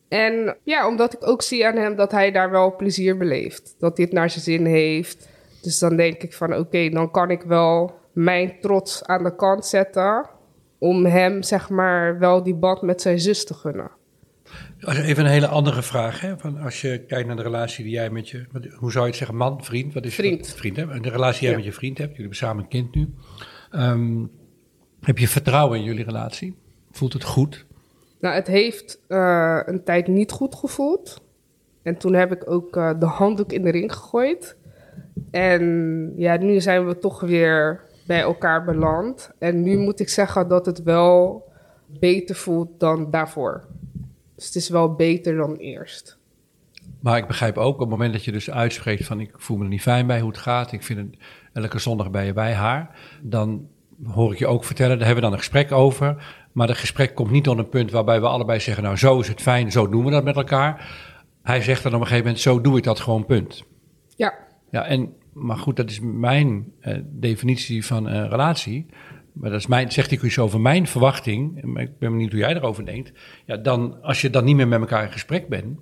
En 0.07 0.57
ja, 0.63 0.87
omdat 0.87 1.13
ik 1.13 1.27
ook 1.27 1.41
zie 1.41 1.67
aan 1.67 1.75
hem 1.75 1.95
dat 1.95 2.11
hij 2.11 2.31
daar 2.31 2.51
wel 2.51 2.75
plezier 2.75 3.17
beleeft. 3.17 3.75
Dat 3.79 3.97
hij 3.97 4.05
het 4.05 4.13
naar 4.15 4.29
zijn 4.29 4.43
zin 4.43 4.65
heeft. 4.65 5.29
Dus 5.61 5.79
dan 5.79 5.95
denk 5.95 6.21
ik 6.23 6.33
van 6.33 6.55
oké, 6.55 6.89
dan 6.89 7.11
kan 7.11 7.31
ik 7.31 7.41
wel 7.41 7.97
mijn 8.13 8.53
trots 8.61 9.03
aan 9.03 9.23
de 9.23 9.35
kant 9.35 9.65
zetten. 9.65 10.29
Om 10.77 11.05
hem 11.05 11.43
zeg 11.43 11.69
maar 11.69 12.19
wel 12.19 12.43
die 12.43 12.55
band 12.55 12.81
met 12.81 13.01
zijn 13.01 13.19
zus 13.19 13.45
te 13.45 13.53
gunnen. 13.53 13.91
Even 14.79 15.25
een 15.25 15.31
hele 15.31 15.47
andere 15.47 15.81
vraag. 15.81 16.21
Hè? 16.21 16.37
Van 16.37 16.57
als 16.57 16.81
je 16.81 17.03
kijkt 17.07 17.27
naar 17.27 17.35
de 17.35 17.41
relatie 17.41 17.83
die 17.83 17.93
jij 17.93 18.09
met 18.09 18.29
je... 18.29 18.45
Hoe 18.77 18.91
zou 18.91 19.03
je 19.03 19.09
het 19.09 19.19
zeggen? 19.19 19.37
Man, 19.37 19.63
vriend? 19.63 19.93
Wat 19.93 20.05
is 20.05 20.15
Vriend. 20.15 20.39
dat? 20.45 20.55
Vriend, 20.57 20.75
hè? 20.75 20.99
De 20.99 21.09
relatie 21.09 21.39
die 21.39 21.41
jij 21.41 21.49
Ja. 21.49 21.55
met 21.55 21.65
je 21.65 21.73
vriend 21.73 21.97
hebt. 21.97 22.09
Jullie 22.15 22.21
hebben 22.27 22.47
samen 22.47 22.63
een 22.63 22.69
kind 22.69 22.95
nu. 22.95 23.13
Ehm, 23.71 24.23
heb 25.01 25.17
je 25.17 25.27
vertrouwen 25.27 25.77
in 25.77 25.83
jullie 25.83 26.03
relatie? 26.03 26.55
Voelt 26.91 27.13
het 27.13 27.23
goed? 27.23 27.65
Nou, 28.19 28.35
het 28.35 28.47
heeft 28.47 28.99
eh, 29.07 29.59
een 29.65 29.83
tijd 29.83 30.07
niet 30.07 30.31
goed 30.31 30.55
gevoeld. 30.55 31.21
En 31.81 31.97
toen 31.97 32.13
heb 32.13 32.31
ik 32.31 32.51
ook 32.51 32.75
eh, 32.75 32.99
de 32.99 33.05
handdoek 33.05 33.51
in 33.51 33.62
de 33.62 33.71
ring 33.71 33.93
gegooid. 33.93 34.55
En 35.31 36.13
ja, 36.15 36.38
nu 36.38 36.62
zijn 36.62 36.88
we 36.88 36.99
toch 36.99 37.19
weer 37.19 37.81
bij 38.07 38.21
elkaar 38.21 38.63
beland. 38.63 39.31
En 39.38 39.62
nu 39.62 39.77
moet 39.77 39.99
ik 39.99 40.09
zeggen 40.09 40.47
dat 40.47 40.65
het 40.65 40.83
wel 40.83 41.47
beter 41.85 42.35
voelt 42.35 42.79
dan 42.79 43.12
daarvoor. 43.12 43.65
Dus 44.35 44.45
het 44.45 44.55
is 44.55 44.69
wel 44.69 44.93
beter 44.93 45.35
dan 45.35 45.55
eerst. 45.55 46.17
Maar 46.99 47.17
ik 47.17 47.27
begrijp 47.27 47.57
ook 47.57 47.73
op 47.73 47.79
het 47.79 47.89
moment 47.89 48.13
dat 48.13 48.23
je 48.23 48.31
dus 48.31 48.51
uitspreekt 48.51 49.05
van 49.05 49.19
ik 49.19 49.31
voel 49.35 49.57
me 49.57 49.63
er 49.63 49.69
niet 49.69 49.81
fijn 49.81 50.07
bij 50.07 50.19
hoe 50.19 50.29
het 50.29 50.38
gaat. 50.38 50.71
Ik 50.71 50.83
vind 50.83 50.99
het 50.99 51.21
elke 51.53 51.79
zondag 51.79 52.12
ben 52.12 52.25
je 52.25 52.33
bij 52.33 52.53
haar. 52.53 52.99
Dan 53.21 53.67
hoor 54.03 54.31
ik 54.31 54.39
je 54.39 54.47
ook 54.47 54.63
vertellen, 54.63 54.97
daar 54.97 55.05
hebben 55.05 55.23
we 55.23 55.29
dan 55.29 55.31
een 55.31 55.43
gesprek 55.43 55.71
over. 55.71 56.23
Maar 56.51 56.67
dat 56.67 56.77
gesprek 56.77 57.15
komt 57.15 57.31
niet 57.31 57.43
tot 57.43 57.57
een 57.57 57.69
punt 57.69 57.91
waarbij 57.91 58.21
we 58.21 58.27
allebei 58.27 58.59
zeggen, 58.59 58.83
nou 58.83 58.95
zo 58.95 59.19
is 59.19 59.27
het 59.27 59.41
fijn, 59.41 59.71
zo 59.71 59.89
doen 59.89 60.05
we 60.05 60.12
dat 60.12 60.23
met 60.23 60.35
elkaar. 60.35 60.97
Hij 61.43 61.62
zegt 61.62 61.83
dan 61.83 61.93
op 61.93 61.99
een 61.99 62.05
gegeven 62.05 62.25
moment, 62.25 62.43
zo 62.43 62.62
doe 62.62 62.77
ik 62.77 62.83
dat 62.83 62.99
gewoon, 62.99 63.25
punt. 63.25 63.63
Ja, 64.15 64.33
Ja, 64.71 64.85
en, 64.85 65.13
maar 65.33 65.57
goed, 65.57 65.75
dat 65.75 65.89
is 65.89 65.99
mijn 65.99 66.71
eh, 66.79 66.97
definitie 67.05 67.85
van 67.85 68.05
een 68.05 68.29
relatie. 68.29 68.85
Maar 69.33 69.49
dat 69.49 69.59
is 69.59 69.67
mijn, 69.67 69.91
zegt 69.91 70.12
ik 70.12 70.21
iets 70.21 70.39
over 70.39 70.62
mijn 70.62 70.88
verwachting. 70.88 71.63
Maar 71.63 71.81
ik 71.81 71.97
ben 71.99 72.12
benieuwd 72.12 72.31
hoe 72.31 72.39
jij 72.39 72.55
erover 72.55 72.85
denkt. 72.85 73.12
Ja, 73.45 73.57
dan, 73.57 74.01
als 74.01 74.21
je 74.21 74.29
dan 74.29 74.43
niet 74.43 74.55
meer 74.55 74.67
met 74.67 74.79
elkaar 74.79 75.03
in 75.03 75.12
gesprek 75.12 75.47
bent, 75.47 75.79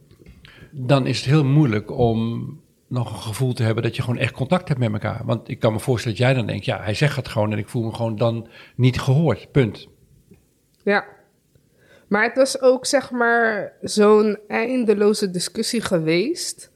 dan 0.71 1.07
is 1.07 1.17
het 1.17 1.25
heel 1.25 1.45
moeilijk 1.45 1.91
om 1.91 2.45
nog 2.87 3.13
een 3.13 3.21
gevoel 3.21 3.53
te 3.53 3.63
hebben 3.63 3.83
dat 3.83 3.95
je 3.95 4.01
gewoon 4.01 4.19
echt 4.19 4.33
contact 4.33 4.67
hebt 4.67 4.79
met 4.79 4.91
elkaar. 4.91 5.21
Want 5.25 5.49
ik 5.49 5.59
kan 5.59 5.73
me 5.73 5.79
voorstellen 5.79 6.17
dat 6.17 6.27
jij 6.27 6.35
dan 6.35 6.45
denkt, 6.45 6.65
ja, 6.65 6.81
hij 6.81 6.93
zegt 6.93 7.15
het 7.15 7.27
gewoon 7.27 7.51
en 7.51 7.57
ik 7.57 7.69
voel 7.69 7.83
me 7.83 7.93
gewoon 7.93 8.15
dan 8.15 8.47
niet 8.75 8.99
gehoord, 8.99 9.51
punt. 9.51 9.87
ja. 10.83 11.05
Maar 12.07 12.23
het 12.23 12.35
was 12.35 12.61
ook 12.61 12.85
zeg 12.85 13.11
maar 13.11 13.73
zo'n 13.81 14.37
eindeloze 14.47 15.31
discussie 15.31 15.81
geweest. 15.81 16.71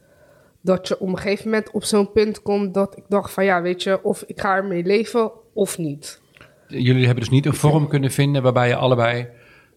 Dat 0.62 0.88
je 0.88 1.00
op 1.00 1.08
een 1.08 1.18
gegeven 1.18 1.50
moment 1.50 1.72
op 1.72 1.84
zo'n 1.84 2.12
punt 2.12 2.42
komt 2.42 2.74
dat 2.74 2.98
ik 2.98 3.04
dacht 3.08 3.32
van 3.32 3.46
ja, 3.46 3.62
weet 3.62 3.84
je, 3.84 4.04
of 4.04 4.24
ik 4.28 4.40
ga 4.40 4.56
ermee 4.56 4.84
leven 4.84 5.32
of 5.54 5.78
niet. 5.78 6.22
Jullie 6.68 7.06
hebben 7.06 7.24
dus 7.24 7.30
niet 7.34 7.46
een 7.46 7.54
vorm 7.54 7.88
kunnen 7.88 8.12
vinden 8.12 8.42
waarbij 8.44 8.68
je 8.68 8.76
allebei 8.76 9.28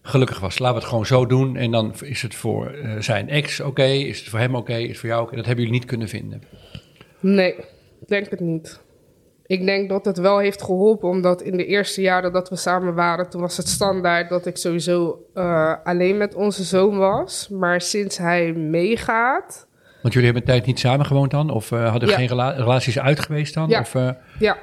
gelukkig 0.07 0.39
was. 0.39 0.59
Laten 0.59 0.73
we 0.75 0.79
het 0.81 0.89
gewoon 0.89 1.05
zo 1.05 1.25
doen 1.25 1.55
en 1.55 1.71
dan 1.71 1.93
is 2.01 2.21
het 2.21 2.35
voor 2.35 2.67
eh, 2.67 2.95
zijn 2.99 3.29
ex 3.29 3.59
oké, 3.59 3.83
is 3.83 4.19
het 4.19 4.29
voor 4.29 4.39
hem 4.39 4.55
oké, 4.55 4.73
is 4.75 4.87
het 4.87 4.97
voor 4.97 5.09
jou 5.09 5.21
oké. 5.21 5.35
Dat 5.35 5.45
hebben 5.45 5.63
jullie 5.65 5.79
niet 5.79 5.89
kunnen 5.89 6.07
vinden. 6.07 6.41
Nee, 7.19 7.55
denk 8.07 8.29
het 8.29 8.39
niet. 8.39 8.83
Ik 9.47 9.65
denk 9.65 9.89
dat 9.89 10.05
het 10.05 10.17
wel 10.17 10.37
heeft 10.39 10.63
geholpen, 10.63 11.09
omdat 11.09 11.41
in 11.41 11.57
de 11.57 11.65
eerste 11.65 12.01
jaren 12.01 12.33
dat 12.33 12.49
we 12.49 12.55
samen 12.55 12.93
waren, 12.95 13.29
toen 13.29 13.41
was 13.41 13.57
het 13.57 13.67
standaard 13.67 14.29
dat 14.29 14.45
ik 14.45 14.57
sowieso 14.57 15.25
eh, 15.33 15.73
alleen 15.83 16.17
met 16.17 16.35
onze 16.35 16.63
zoon 16.63 16.97
was. 16.97 17.49
Maar 17.49 17.81
sinds 17.81 18.17
hij 18.17 18.53
meegaat, 18.53 19.67
Want 20.01 20.13
jullie 20.13 20.31
hebben 20.31 20.49
een 20.49 20.55
tijd 20.55 20.65
niet 20.67 20.79
samen 20.79 21.05
gewoond 21.05 21.31
dan? 21.31 21.49
Of 21.49 21.71
eh, 21.71 21.89
hadden 21.91 22.09
Ja. 22.09 22.15
geen 22.15 22.27
rela- 22.27 22.49
relaties 22.55 22.99
uit 22.99 23.19
geweest 23.19 23.53
dan? 23.53 23.69
Ja. 23.69 23.79
Of, 23.79 23.93
ja. 24.39 24.57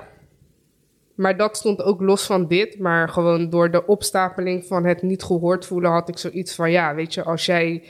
Maar 1.14 1.36
dat 1.36 1.56
stond 1.56 1.82
ook 1.82 2.00
los 2.00 2.26
van 2.26 2.48
dit. 2.48 2.78
Maar 2.78 3.08
gewoon 3.08 3.50
door 3.50 3.70
de 3.70 3.86
opstapeling 3.86 4.66
van 4.66 4.84
het 4.84 5.02
niet 5.02 5.22
gehoord 5.22 5.66
voelen, 5.66 5.90
had 5.90 6.08
ik 6.08 6.18
zoiets 6.18 6.54
van: 6.54 6.70
ja, 6.70 6.94
weet 6.94 7.14
je, 7.14 7.22
als 7.22 7.46
jij 7.46 7.82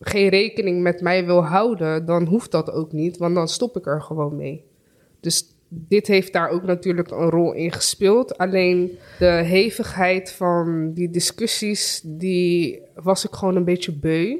geen 0.00 0.28
rekening 0.28 0.82
met 0.82 1.00
mij 1.00 1.26
wil 1.26 1.44
houden, 1.44 2.06
dan 2.06 2.26
hoeft 2.26 2.50
dat 2.50 2.70
ook 2.70 2.92
niet, 2.92 3.16
want 3.16 3.34
dan 3.34 3.48
stop 3.48 3.76
ik 3.76 3.86
er 3.86 4.02
gewoon 4.02 4.36
mee. 4.36 4.64
Dus 5.20 5.54
dit 5.68 6.06
heeft 6.06 6.32
daar 6.32 6.48
ook 6.48 6.62
natuurlijk 6.62 7.10
een 7.10 7.30
rol 7.30 7.52
in 7.52 7.72
gespeeld. 7.72 8.38
Alleen 8.38 8.98
de 9.18 9.26
hevigheid 9.26 10.32
van 10.32 10.90
die 10.92 11.10
discussies, 11.10 12.00
die 12.04 12.82
was 12.94 13.24
ik 13.24 13.34
gewoon 13.34 13.56
een 13.56 13.64
beetje 13.64 13.92
beu, 13.92 14.38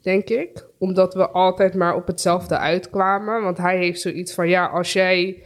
denk 0.00 0.28
ik. 0.28 0.66
Omdat 0.78 1.14
we 1.14 1.28
altijd 1.28 1.74
maar 1.74 1.94
op 1.94 2.06
hetzelfde 2.06 2.58
uitkwamen. 2.58 3.42
Want 3.42 3.58
hij 3.58 3.78
heeft 3.78 4.00
zoiets 4.00 4.34
van, 4.34 4.48
ja, 4.48 4.66
als 4.66 4.92
jij 4.92 5.42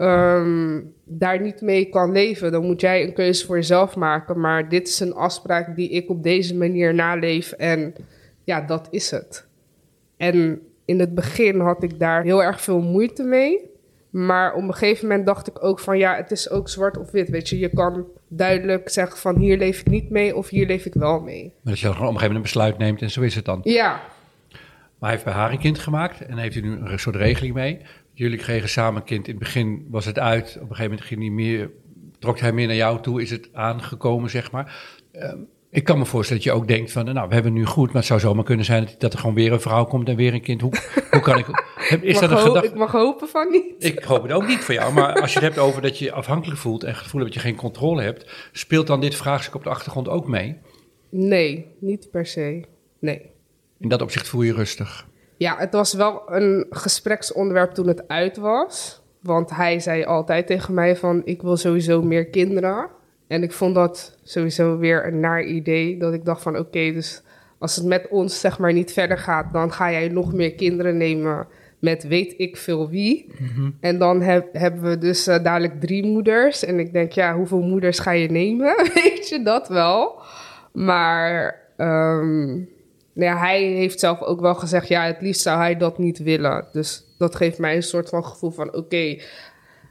ehm, 0.00 0.80
daar 1.04 1.40
niet 1.40 1.60
mee 1.60 1.84
kan 1.84 2.12
leven, 2.12 2.52
dan 2.52 2.66
moet 2.66 2.80
jij 2.80 3.02
een 3.02 3.12
keuze 3.12 3.46
voor 3.46 3.56
jezelf 3.56 3.96
maken. 3.96 4.40
Maar 4.40 4.68
dit 4.68 4.88
is 4.88 5.00
een 5.00 5.14
afspraak 5.14 5.76
die 5.76 5.90
ik 5.90 6.10
op 6.10 6.22
deze 6.22 6.56
manier 6.56 6.94
naleef 6.94 7.52
en 7.52 7.94
ja, 8.44 8.60
dat 8.60 8.88
is 8.90 9.10
het. 9.10 9.46
En 10.16 10.60
in 10.84 11.00
het 11.00 11.14
begin 11.14 11.60
had 11.60 11.82
ik 11.82 11.98
daar 11.98 12.22
heel 12.22 12.42
erg 12.42 12.60
veel 12.60 12.80
moeite 12.80 13.22
mee. 13.22 13.68
Maar 14.10 14.54
op 14.54 14.62
een 14.62 14.74
gegeven 14.74 15.08
moment 15.08 15.26
dacht 15.26 15.48
ik 15.48 15.64
ook 15.64 15.80
van 15.80 15.98
ja, 15.98 16.16
het 16.16 16.30
is 16.30 16.50
ook 16.50 16.68
zwart 16.68 16.98
of 16.98 17.10
wit. 17.10 17.28
Weet 17.28 17.48
je, 17.48 17.58
je 17.58 17.68
kan 17.68 18.04
duidelijk 18.28 18.88
zeggen 18.88 19.18
van 19.18 19.36
hier 19.36 19.58
leef 19.58 19.80
ik 19.80 19.86
niet 19.86 20.10
mee 20.10 20.36
of 20.36 20.48
hier 20.48 20.66
leef 20.66 20.84
ik 20.84 20.94
wel 20.94 21.20
mee. 21.20 21.52
maar 21.62 21.72
dat 21.72 21.80
je 21.80 21.86
dan 21.86 21.94
op 21.94 22.00
een 22.00 22.06
gegeven 22.06 22.26
moment 22.26 22.36
een 22.36 22.42
besluit 22.52 22.78
neemt 22.78 23.02
en 23.02 23.10
zo 23.10 23.20
is 23.20 23.34
het 23.34 23.44
dan. 23.44 23.60
Ja, 23.62 23.90
Maar 23.90 24.00
hij 24.98 25.10
heeft 25.10 25.24
bij 25.24 25.32
haar 25.32 25.50
een 25.50 25.58
kind 25.58 25.78
gemaakt 25.78 26.26
en 26.26 26.38
heeft 26.38 26.54
hij 26.54 26.62
nu 26.62 26.76
een 26.76 26.98
soort 26.98 27.16
regeling 27.16 27.54
mee. 27.54 27.80
Jullie 28.20 28.38
kregen 28.38 28.68
samen 28.68 29.00
een 29.00 29.06
kind. 29.06 29.26
In 29.26 29.34
het 29.34 29.42
begin 29.42 29.86
was 29.90 30.04
het 30.04 30.18
uit. 30.18 30.46
Op 30.48 30.60
een 30.62 30.76
gegeven 30.76 30.82
moment 30.90 31.00
ging 31.00 31.20
hij 31.20 31.30
meer, 31.30 31.70
trok 32.18 32.38
hij 32.38 32.52
meer 32.52 32.66
naar 32.66 32.76
jou 32.76 33.00
toe. 33.02 33.22
Is 33.22 33.30
het 33.30 33.48
aangekomen, 33.52 34.30
zeg 34.30 34.50
maar. 34.52 34.94
Ehm, 35.12 35.38
Ik 35.70 35.84
kan 35.84 35.98
me 35.98 36.04
voorstellen 36.06 36.42
dat 36.42 36.52
je 36.52 36.58
ook 36.58 36.68
denkt 36.68 36.92
van, 36.92 37.04
nou, 37.04 37.28
we 37.28 37.34
hebben 37.34 37.52
nu 37.52 37.64
goed, 37.64 37.86
maar 37.86 37.96
het 37.96 38.04
zou 38.04 38.20
zomaar 38.20 38.44
kunnen 38.44 38.64
zijn 38.64 38.88
dat, 38.98 39.12
er 39.12 39.18
gewoon 39.18 39.34
weer 39.34 39.52
een 39.52 39.60
vrouw 39.60 39.84
komt 39.84 40.08
en 40.08 40.16
weer 40.16 40.34
een 40.34 40.40
kind. 40.42 40.60
Hoe, 40.60 40.72
hoe 41.10 41.20
kan 41.20 41.38
ik... 41.38 41.46
heb- 41.76 42.02
Is 42.02 42.14
Ik 42.14 42.20
dat 42.20 42.30
een 42.30 42.38
gedachte? 42.38 42.68
Ik 42.68 42.74
mag 42.74 42.92
hopen 42.92 43.28
van 43.28 43.50
niet. 43.50 43.84
Ik 43.84 44.02
hoop 44.04 44.22
het 44.22 44.32
ook 44.32 44.46
niet 44.46 44.58
voor 44.58 44.74
jou, 44.74 44.92
maar 44.92 45.20
als 45.20 45.32
je 45.32 45.38
het 45.38 45.48
hebt 45.48 45.58
over 45.66 45.82
dat 45.82 45.98
je 45.98 46.12
afhankelijk 46.12 46.58
voelt 46.60 46.82
en 46.82 46.88
het 46.88 46.98
gevoel 46.98 47.20
hebt 47.20 47.32
dat 47.34 47.42
je 47.42 47.48
geen 47.48 47.58
controle 47.58 48.02
hebt, 48.02 48.48
speelt 48.52 48.86
dan 48.86 49.00
dit 49.00 49.14
vraagstuk 49.14 49.54
op 49.54 49.62
de 49.62 49.68
achtergrond 49.70 50.08
ook 50.08 50.28
mee? 50.28 50.56
Nee, 51.10 51.66
niet 51.80 52.08
per 52.10 52.26
se. 52.26 52.64
Nee. 52.98 53.30
In 53.78 53.88
dat 53.88 54.02
opzicht 54.02 54.28
voel 54.28 54.42
je 54.42 54.52
rustig. 54.54 55.08
Ja, 55.40 55.56
het 55.58 55.72
was 55.72 55.94
wel 55.94 56.22
een 56.26 56.66
gespreksonderwerp 56.70 57.70
toen 57.70 57.86
het 57.86 58.08
uit 58.08 58.36
was. 58.36 59.02
Want 59.20 59.50
hij 59.50 59.80
zei 59.80 60.04
altijd 60.04 60.46
tegen 60.46 60.74
mij 60.74 60.96
van, 60.96 61.22
ik 61.24 61.42
wil 61.42 61.56
sowieso 61.56 62.02
meer 62.02 62.26
kinderen. 62.26 62.88
En 63.26 63.42
ik 63.42 63.52
vond 63.52 63.74
dat 63.74 64.16
sowieso 64.22 64.78
weer 64.78 65.06
een 65.06 65.20
naar 65.20 65.42
idee. 65.42 65.98
Dat 65.98 66.12
ik 66.12 66.24
dacht 66.24 66.42
van, 66.42 66.58
oké, 66.58 66.92
dus 66.92 67.22
als 67.58 67.76
het 67.76 67.84
met 67.84 68.08
ons 68.08 68.40
zeg 68.40 68.58
maar 68.58 68.72
niet 68.72 68.92
verder 68.92 69.18
gaat... 69.18 69.52
dan 69.52 69.72
ga 69.72 69.90
jij 69.90 70.08
nog 70.08 70.32
meer 70.32 70.54
kinderen 70.54 70.96
nemen 70.96 71.46
met 71.78 72.02
weet 72.02 72.34
ik 72.36 72.56
veel 72.56 72.88
wie. 72.88 73.32
En 73.80 73.98
dan 73.98 74.22
heb, 74.22 74.48
hebben 74.52 74.82
we 74.82 74.98
dus 74.98 75.26
eh, 75.26 75.42
dadelijk 75.42 75.80
drie 75.80 76.06
moeders. 76.06 76.64
En 76.64 76.78
ik 76.78 76.92
denk, 76.92 77.12
ja, 77.12 77.34
hoeveel 77.36 77.62
moeders 77.62 77.98
ga 77.98 78.10
je 78.10 78.30
nemen? 78.30 78.76
Weet 78.94 79.28
je, 79.28 79.42
dat 79.42 79.68
wel. 79.68 80.22
Maar 80.72 81.60
ehm, 81.76 82.58
ja, 83.20 83.38
hij 83.38 83.62
heeft 83.62 84.00
zelf 84.00 84.20
ook 84.20 84.40
wel 84.40 84.54
gezegd, 84.54 84.88
ja, 84.88 85.04
het 85.04 85.20
liefst 85.20 85.42
zou 85.42 85.58
hij 85.58 85.76
dat 85.76 85.98
niet 85.98 86.18
willen. 86.18 86.66
Dus 86.72 87.04
dat 87.18 87.34
geeft 87.34 87.58
mij 87.58 87.76
een 87.76 87.82
soort 87.82 88.08
van 88.08 88.24
gevoel 88.24 88.50
van, 88.50 88.74
oké, 88.74 89.18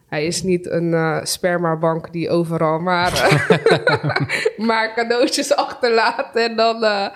hij 0.07 0.25
is 0.25 0.43
niet 0.43 0.69
een 0.69 0.93
eh, 0.93 1.19
spermabank 1.23 2.11
die 2.11 2.29
overal 2.29 2.79
maar, 2.79 3.39
maar 4.67 4.93
cadeautjes 4.93 5.55
achterlaat. 5.55 6.35
En 6.35 6.55
dan 6.55 6.83
eh, 6.83 7.07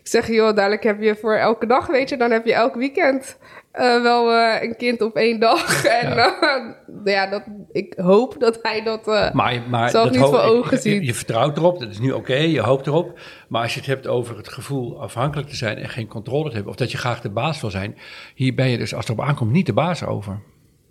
ik 0.00 0.12
zeg, 0.12 0.28
joh, 0.28 0.54
dadelijk 0.54 0.82
heb 0.82 1.00
je 1.00 1.16
voor 1.16 1.34
elke 1.34 1.66
dag, 1.66 1.86
weet 1.86 2.08
je, 2.08 2.16
dan 2.16 2.30
heb 2.30 2.46
je 2.46 2.54
elk 2.54 2.74
weekend 2.74 3.38
eh, 3.76 4.02
wel 4.02 4.32
eh, 4.32 4.62
een 4.62 4.76
kind 4.76 5.00
op 5.00 5.16
één 5.16 5.40
dag. 5.40 5.84
En 6.00 6.18
eh, 6.18 6.74
ja, 7.04 7.26
dat, 7.26 7.42
ik 7.72 7.94
hoop 7.96 8.40
dat 8.40 8.58
hij 8.62 8.82
dat... 8.82 9.06
Maar, 9.32 9.62
maar 9.68 9.90
Zelf 9.90 10.10
niet 10.10 10.20
hoop- 10.20 10.34
voor 10.34 10.42
ogen 10.42 10.70
je, 10.76 10.80
zien. 10.82 11.02
je 11.04 11.14
vertrouwt 11.14 11.56
erop, 11.56 11.80
dat 11.80 11.90
is 11.90 11.98
nu 11.98 12.12
oké, 12.12 12.34
je 12.34 12.60
hoopt 12.60 12.86
erop. 12.86 13.18
Maar 13.48 13.62
als 13.62 13.72
je 13.74 13.78
het 13.80 13.88
hebt 13.88 14.06
over 14.06 14.36
het 14.36 14.48
gevoel 14.48 15.00
afhankelijk 15.02 15.48
te 15.48 15.56
zijn 15.56 15.78
en 15.78 15.88
geen 15.88 16.06
controle 16.08 16.48
te 16.48 16.54
hebben, 16.54 16.72
of 16.72 16.78
dat 16.78 16.90
je 16.90 16.98
graag 16.98 17.20
de 17.20 17.30
baas 17.30 17.60
wil 17.60 17.70
zijn, 17.70 17.96
hier 18.34 18.54
ben 18.54 18.68
je 18.68 18.78
dus 18.78 18.94
als 18.94 19.06
het 19.06 19.16
erop 19.16 19.28
aankomt 19.28 19.52
niet 19.52 19.66
de 19.66 19.72
baas 19.72 20.04
over. 20.04 20.40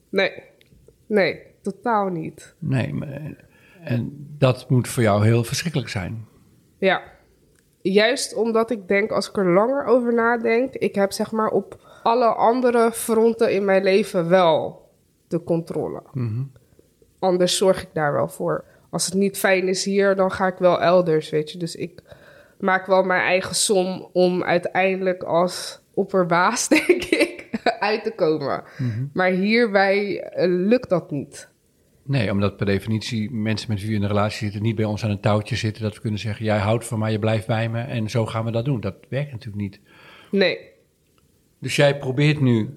nee, 0.09 0.31
nee, 1.07 1.41
totaal 1.61 2.07
niet. 2.09 2.55
Nee, 2.59 2.93
maar- 2.93 3.43
en 3.83 4.27
dat 4.37 4.69
moet 4.69 4.87
voor 4.87 5.03
jou 5.03 5.25
heel 5.25 5.43
verschrikkelijk 5.43 5.89
zijn. 5.89 6.25
Ja, 6.77 7.01
juist 7.81 8.35
omdat 8.35 8.71
ik 8.71 8.87
denk, 8.87 9.11
als 9.11 9.29
ik 9.29 9.37
er 9.37 9.53
langer 9.53 9.85
over 9.85 10.13
nadenk, 10.13 10.73
ik 10.73 10.95
heb 10.95 11.11
zeg 11.11 11.31
maar 11.31 11.49
op 11.49 11.84
alle 12.05 12.25
andere 12.25 12.91
fronten 12.91 13.53
in 13.53 13.65
mijn 13.65 13.83
leven 13.83 14.29
wel 14.29 14.89
de 15.27 15.43
controle. 15.43 16.01
Anders 17.19 17.57
zorg 17.57 17.81
ik 17.81 17.89
daar 17.93 18.13
wel 18.13 18.27
voor. 18.27 18.63
Als 18.89 19.05
het 19.05 19.13
niet 19.13 19.37
fijn 19.37 19.67
is 19.67 19.85
hier, 19.85 20.15
dan 20.15 20.31
ga 20.31 20.47
ik 20.47 20.57
wel 20.57 20.81
elders, 20.81 21.29
weet 21.29 21.51
je. 21.51 21.57
Dus 21.57 21.75
ik 21.75 22.01
maak 22.59 22.85
wel 22.85 23.03
mijn 23.03 23.21
eigen 23.21 23.55
som 23.55 24.09
om 24.13 24.43
uiteindelijk 24.43 25.23
als 25.23 25.79
opperbaas, 25.93 26.67
denk 26.87 27.03
ik, 27.03 27.49
uit 27.79 28.03
te 28.03 28.11
komen. 28.11 28.63
Maar 29.13 29.29
hierbij 29.29 30.21
eh, 30.21 30.47
lukt 30.47 30.89
dat 30.89 31.11
niet. 31.11 31.49
Nee, 32.03 32.31
omdat 32.31 32.57
per 32.57 32.65
definitie 32.65 33.31
mensen 33.31 33.69
met 33.69 33.79
wie 33.79 33.89
we 33.89 33.95
in 33.95 34.01
een 34.01 34.07
relatie 34.07 34.39
zitten 34.39 34.61
niet 34.61 34.75
bij 34.75 34.85
ons 34.85 35.03
aan 35.03 35.09
een 35.09 35.19
touwtje 35.19 35.55
zitten. 35.55 35.83
Dat 35.83 35.95
we 35.95 36.01
kunnen 36.01 36.19
zeggen, 36.19 36.45
jij 36.45 36.57
houdt 36.57 36.85
van 36.85 36.99
mij, 36.99 37.11
je 37.11 37.19
blijft 37.19 37.47
bij 37.47 37.69
me 37.69 37.81
en 37.81 38.09
zo 38.09 38.25
gaan 38.25 38.45
we 38.45 38.51
dat 38.51 38.65
doen. 38.65 38.79
Dat 38.79 38.95
werkt 39.09 39.31
natuurlijk 39.31 39.61
niet. 39.61 39.79
Nee, 40.31 40.73
Dus 41.65 41.75
jij 41.75 41.97
probeert 41.97 42.39
nu, 42.41 42.69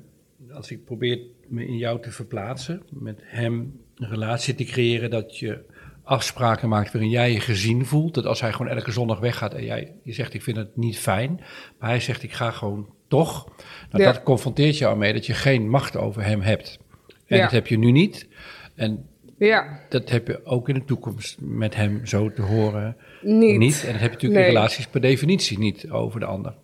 als 0.52 0.70
ik 0.70 0.84
probeer 0.84 1.18
me 1.48 1.66
in 1.66 1.76
jou 1.76 2.00
te 2.02 2.10
verplaatsen, 2.10 2.82
met 2.90 3.20
hem 3.24 3.80
een 3.96 4.08
relatie 4.08 4.54
te 4.54 4.64
creëren, 4.64 5.10
dat 5.10 5.38
je 5.38 5.64
afspraken 6.02 6.68
maakt 6.68 6.92
waarin 6.92 7.10
jij 7.10 7.32
je 7.32 7.40
gezien 7.40 7.86
voelt. 7.86 8.14
Dat 8.14 8.24
als 8.26 8.40
hij 8.40 8.52
gewoon 8.52 8.72
elke 8.72 8.90
zondag 8.90 9.18
weggaat 9.18 9.54
en 9.54 9.64
jij 9.64 9.92
je 10.02 10.12
zegt 10.12 10.34
ik 10.34 10.42
vind 10.42 10.56
het 10.56 10.76
niet 10.76 10.98
fijn, 10.98 11.40
maar 11.78 11.88
hij 11.88 12.00
zegt 12.00 12.22
ik 12.22 12.32
ga 12.32 12.50
gewoon 12.50 12.88
toch. 13.08 13.44
Nou, 13.90 14.02
Ja. 14.04 14.12
Dat 14.12 14.22
confronteert 14.22 14.78
jou 14.78 14.96
mee 14.98 15.12
dat 15.12 15.26
je 15.26 15.34
geen 15.34 15.68
macht 15.70 15.96
over 15.96 16.24
hem 16.24 16.40
hebt. 16.40 16.78
En 17.26 17.36
Ja. 17.36 17.42
dat 17.42 17.50
heb 17.52 17.66
je 17.66 17.78
nu 17.78 17.90
niet. 17.90 18.28
En 18.74 19.06
ja, 19.38 19.80
dat 19.88 20.10
heb 20.10 20.26
je 20.26 20.44
ook 20.44 20.68
in 20.68 20.74
de 20.74 20.84
toekomst 20.84 21.40
met 21.40 21.74
hem 21.74 22.06
zo 22.06 22.32
te 22.32 22.42
horen 22.42 22.96
niet. 23.22 23.58
niet. 23.58 23.84
En 23.84 23.92
dat 23.92 24.00
heb 24.00 24.10
je 24.10 24.14
natuurlijk 24.14 24.40
Nee. 24.40 24.48
in 24.50 24.54
relaties 24.54 24.86
per 24.86 25.00
definitie 25.00 25.58
niet 25.58 25.90
over 25.90 26.20
de 26.20 26.26
ander. 26.26 26.54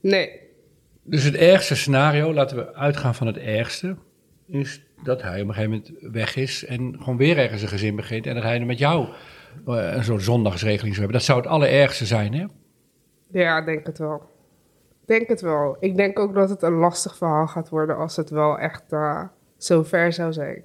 Nee, 0.00 0.42
Dus 1.04 1.22
het 1.22 1.34
ergste 1.34 1.74
scenario, 1.74 2.32
laten 2.32 2.56
we 2.56 2.74
uitgaan 2.74 3.14
van 3.14 3.26
het 3.26 3.38
ergste, 3.38 3.96
is 4.46 4.82
dat 5.02 5.22
hij 5.22 5.42
op 5.42 5.48
een 5.48 5.54
gegeven 5.54 5.70
moment 5.70 6.12
weg 6.12 6.36
is 6.36 6.64
en 6.64 6.96
gewoon 6.98 7.16
weer 7.16 7.38
ergens 7.38 7.62
een 7.62 7.68
gezin 7.68 7.96
begint 7.96 8.26
en 8.26 8.34
dat 8.34 8.42
hij 8.42 8.60
er 8.60 8.66
met 8.66 8.78
jou 8.78 9.08
eh, 9.66 9.94
een 9.94 10.04
soort 10.04 10.22
zondagsregeling 10.22 10.94
zou 10.94 10.98
hebben. 10.98 11.12
Dat 11.12 11.22
zou 11.22 11.40
het 11.40 11.48
allerergste 11.48 12.06
zijn, 12.06 12.34
hè? 12.34 12.46
Ja, 13.30 13.60
denk 13.60 13.86
het 13.86 13.98
wel. 13.98 14.22
Denk 15.06 15.28
het 15.28 15.40
wel. 15.40 15.76
Ik 15.80 15.96
denk 15.96 16.18
ook 16.18 16.34
dat 16.34 16.48
het 16.48 16.62
een 16.62 16.72
lastig 16.72 17.16
verhaal 17.16 17.46
gaat 17.46 17.68
worden 17.68 17.96
als 17.96 18.16
het 18.16 18.30
wel 18.30 18.58
echt 18.58 18.92
eh, 18.92 19.22
zo 19.58 19.82
ver 19.82 20.12
zou 20.12 20.32
zijn. 20.32 20.64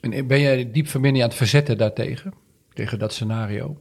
En 0.00 0.26
ben 0.26 0.40
jij 0.40 0.70
diep 0.70 0.88
van 0.88 1.00
binnen 1.00 1.22
aan 1.22 1.28
het 1.28 1.36
verzetten 1.36 1.78
daartegen? 1.78 2.34
Tegen 2.72 2.98
dat 2.98 3.12
scenario? 3.12 3.76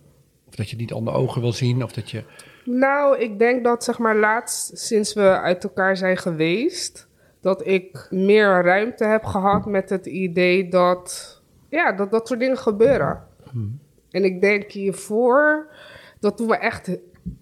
Of 0.47 0.55
dat 0.55 0.65
je 0.65 0.71
het 0.71 0.79
niet 0.79 0.93
onder 0.93 1.13
ogen 1.13 1.41
wil 1.41 1.53
zien, 1.53 1.83
of 1.83 1.91
dat 1.91 2.11
je... 2.11 2.23
Nou, 2.69 3.17
ik 3.17 3.39
denk 3.39 3.63
dat 3.63 3.83
zeg 3.83 3.97
maar 3.97 4.15
laatst, 4.15 4.77
sinds 4.77 5.13
we 5.13 5.39
uit 5.39 5.63
elkaar 5.63 5.97
zijn 5.97 6.17
geweest, 6.17 7.07
dat 7.41 7.67
ik 7.67 8.07
meer 8.09 8.63
ruimte 8.63 9.05
heb 9.05 9.23
gehad 9.23 9.65
met 9.65 9.89
het 9.89 10.05
idee 10.05 10.69
dat, 10.69 11.41
ja, 11.69 11.91
dat 11.91 12.11
dat 12.11 12.27
soort 12.27 12.39
dingen 12.39 12.57
gebeuren. 12.57 13.23
En 14.11 14.23
ik 14.23 14.41
denk 14.41 14.71
hiervoor, 14.71 15.67
dat 16.19 16.37
toen 16.37 16.47
we 16.47 16.57
echt 16.57 16.97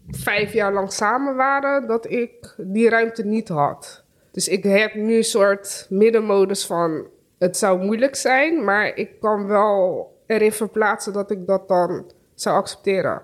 vijf 0.10 0.54
jaar 0.54 0.74
lang 0.74 0.92
samen 0.92 1.36
waren, 1.36 1.88
dat 1.88 2.12
ik 2.12 2.56
die 2.58 2.90
ruimte 2.90 3.26
niet 3.26 3.48
had. 3.48 4.04
Dus 4.32 4.48
ik 4.48 4.64
heb 4.64 4.94
nu 4.94 5.16
een 5.16 5.24
soort 5.24 5.88
middenmodus 5.90 6.66
van, 6.66 7.08
het 7.38 7.58
zou 7.58 7.84
moeilijk 7.84 8.16
zijn, 8.16 8.64
maar 8.64 8.96
ik 8.96 9.20
kan 9.20 9.48
wel 9.48 10.10
erin 10.26 10.52
verplaatsen 10.52 11.14
dat 11.14 11.32
ik 11.32 11.48
dat 11.48 11.68
dan 11.68 12.12
zou 12.34 12.56
accepteren. 12.58 13.22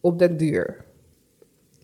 Op 0.00 0.18
den 0.18 0.36
duur. 0.36 0.88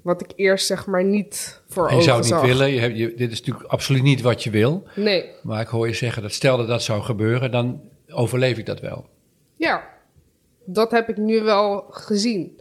Wat 0.06 0.20
ik 0.20 0.32
eerst 0.36 0.66
zeg 0.66 0.86
maar 0.86 1.04
niet 1.04 1.62
voor 1.68 1.84
je 1.88 1.90
ogen 1.90 2.04
zou 2.04 2.16
het 2.16 2.24
niet 2.26 2.34
zag. 2.34 2.46
willen, 2.46 2.70
je 2.70 2.80
hebt, 2.80 2.96
je, 2.98 3.14
dit 3.14 3.32
is 3.32 3.38
natuurlijk 3.38 3.66
absoluut 3.66 4.02
niet 4.02 4.20
wat 4.20 4.42
je 4.42 4.50
wil. 4.50 4.82
Nee, 4.94 5.30
Maar 5.42 5.60
ik 5.60 5.66
hoor 5.66 5.86
je 5.86 5.92
zeggen 5.94 6.22
dat 6.22 6.32
stel 6.32 6.56
dat 6.56 6.66
dat 6.68 6.82
zou 6.82 7.02
gebeuren, 7.02 7.50
dan 7.50 7.80
overleef 8.08 8.58
ik 8.58 8.66
dat 8.66 8.80
wel. 8.80 9.08
ja. 9.56 9.94
Dat 10.68 10.90
heb 10.90 11.08
ik 11.08 11.16
nu 11.16 11.42
wel 11.42 11.84
gezien. 11.90 12.60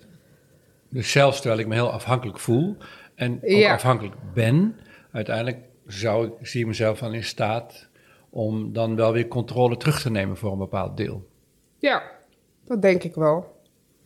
Dus 0.89 1.11
zelfs 1.11 1.37
terwijl 1.41 1.59
ik 1.61 1.67
me 1.67 1.73
heel 1.73 1.91
afhankelijk 1.91 2.39
voel 2.39 2.77
en 3.15 3.33
ook 3.43 3.49
Ja. 3.49 3.73
afhankelijk 3.73 4.15
ben, 4.33 4.79
uiteindelijk 5.11 5.57
zou 5.87 6.27
ik, 6.27 6.31
zie 6.41 6.61
ik 6.61 6.67
mezelf 6.67 6.99
dan 6.99 7.13
in 7.13 7.23
staat 7.23 7.87
om 8.29 8.73
dan 8.73 8.95
wel 8.95 9.11
weer 9.11 9.27
controle 9.27 9.77
terug 9.77 10.01
te 10.01 10.11
nemen 10.11 10.37
voor 10.37 10.51
een 10.51 10.57
bepaald 10.57 10.97
deel. 10.97 11.27
Ja, 11.79 12.03
dat 12.65 12.81
denk 12.81 13.03
ik 13.03 13.15
wel. 13.15 13.54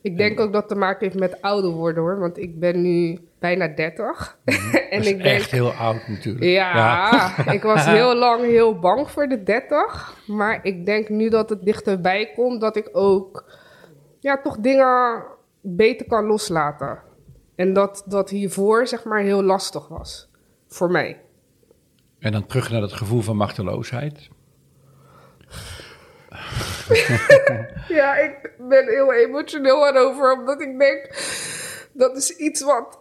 Ik 0.02 0.18
denk 0.18 0.40
ook 0.40 0.52
dat 0.54 0.62
het 0.62 0.72
te 0.72 0.78
maken 0.78 1.06
heeft 1.08 1.20
met 1.20 1.42
ouder 1.42 1.72
worden 1.72 2.04
hoor. 2.04 2.20
Want 2.20 2.38
ik 2.38 2.60
ben 2.60 2.82
nu 2.82 3.20
bijna 3.40 3.68
30. 3.68 4.38
en 4.46 4.56
Mhm. 4.56 5.00
Is 5.02 5.08
ik 5.08 5.18
denk. 5.24 5.36
echt 5.36 5.52
heel 5.52 5.72
oud 5.72 6.08
natuurlijk. 6.08 6.46
Ja, 6.46 7.12
ik 7.58 7.64
was 7.64 7.86
heel 7.98 8.16
lang 8.16 8.42
heel 8.42 8.80
bang 8.80 9.10
voor 9.10 9.28
de 9.28 9.44
30. 9.44 10.18
Maar 10.28 10.60
ik 10.64 10.86
denk 10.86 11.10
nu 11.10 11.30
dat 11.30 11.50
het 11.50 11.64
dichterbij 11.66 12.32
komt 12.36 12.62
dat 12.62 12.76
ik 12.76 12.90
ook 12.92 13.46
ja, 14.20 14.42
toch 14.42 14.58
dingen 14.58 15.24
beter 15.62 16.06
kan 16.08 16.26
loslaten. 16.26 17.00
En 17.56 17.74
dat 17.74 18.04
dat 18.06 18.30
hiervoor 18.30 18.88
zeg 18.88 19.04
maar 19.04 19.20
heel 19.20 19.44
lastig 19.44 19.88
was. 19.88 20.30
Voor 20.68 20.92
mij. 20.92 21.22
En 22.20 22.32
dan 22.32 22.46
terug 22.46 22.72
naar 22.72 22.82
dat 22.82 22.94
gevoel 22.94 23.22
van 23.22 23.36
machteloosheid. 23.36 24.30
Ja, 27.88 28.16
ik 28.16 28.52
ben 28.58 28.88
heel 28.88 29.14
emotioneel 29.14 29.88
erover, 29.88 30.34
omdat 30.34 30.62
ik 30.62 30.80
denk 30.80 31.10
dat 31.94 32.18
is 32.18 32.30
iets 32.30 32.62
wat. 32.62 33.00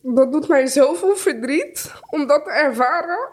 Dat 0.00 0.32
doet 0.32 0.48
mij 0.48 0.66
zoveel 0.66 1.16
verdriet 1.16 1.92
om 2.10 2.26
dat 2.26 2.44
te 2.44 2.50
ervaren. 2.50 3.28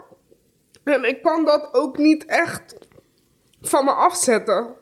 En 0.84 1.04
ik 1.04 1.22
kan 1.22 1.44
dat 1.44 1.68
ook 1.72 1.98
niet 1.98 2.24
echt 2.24 2.74
van 3.60 3.84
me 3.84 3.90
afzetten. 3.90 4.74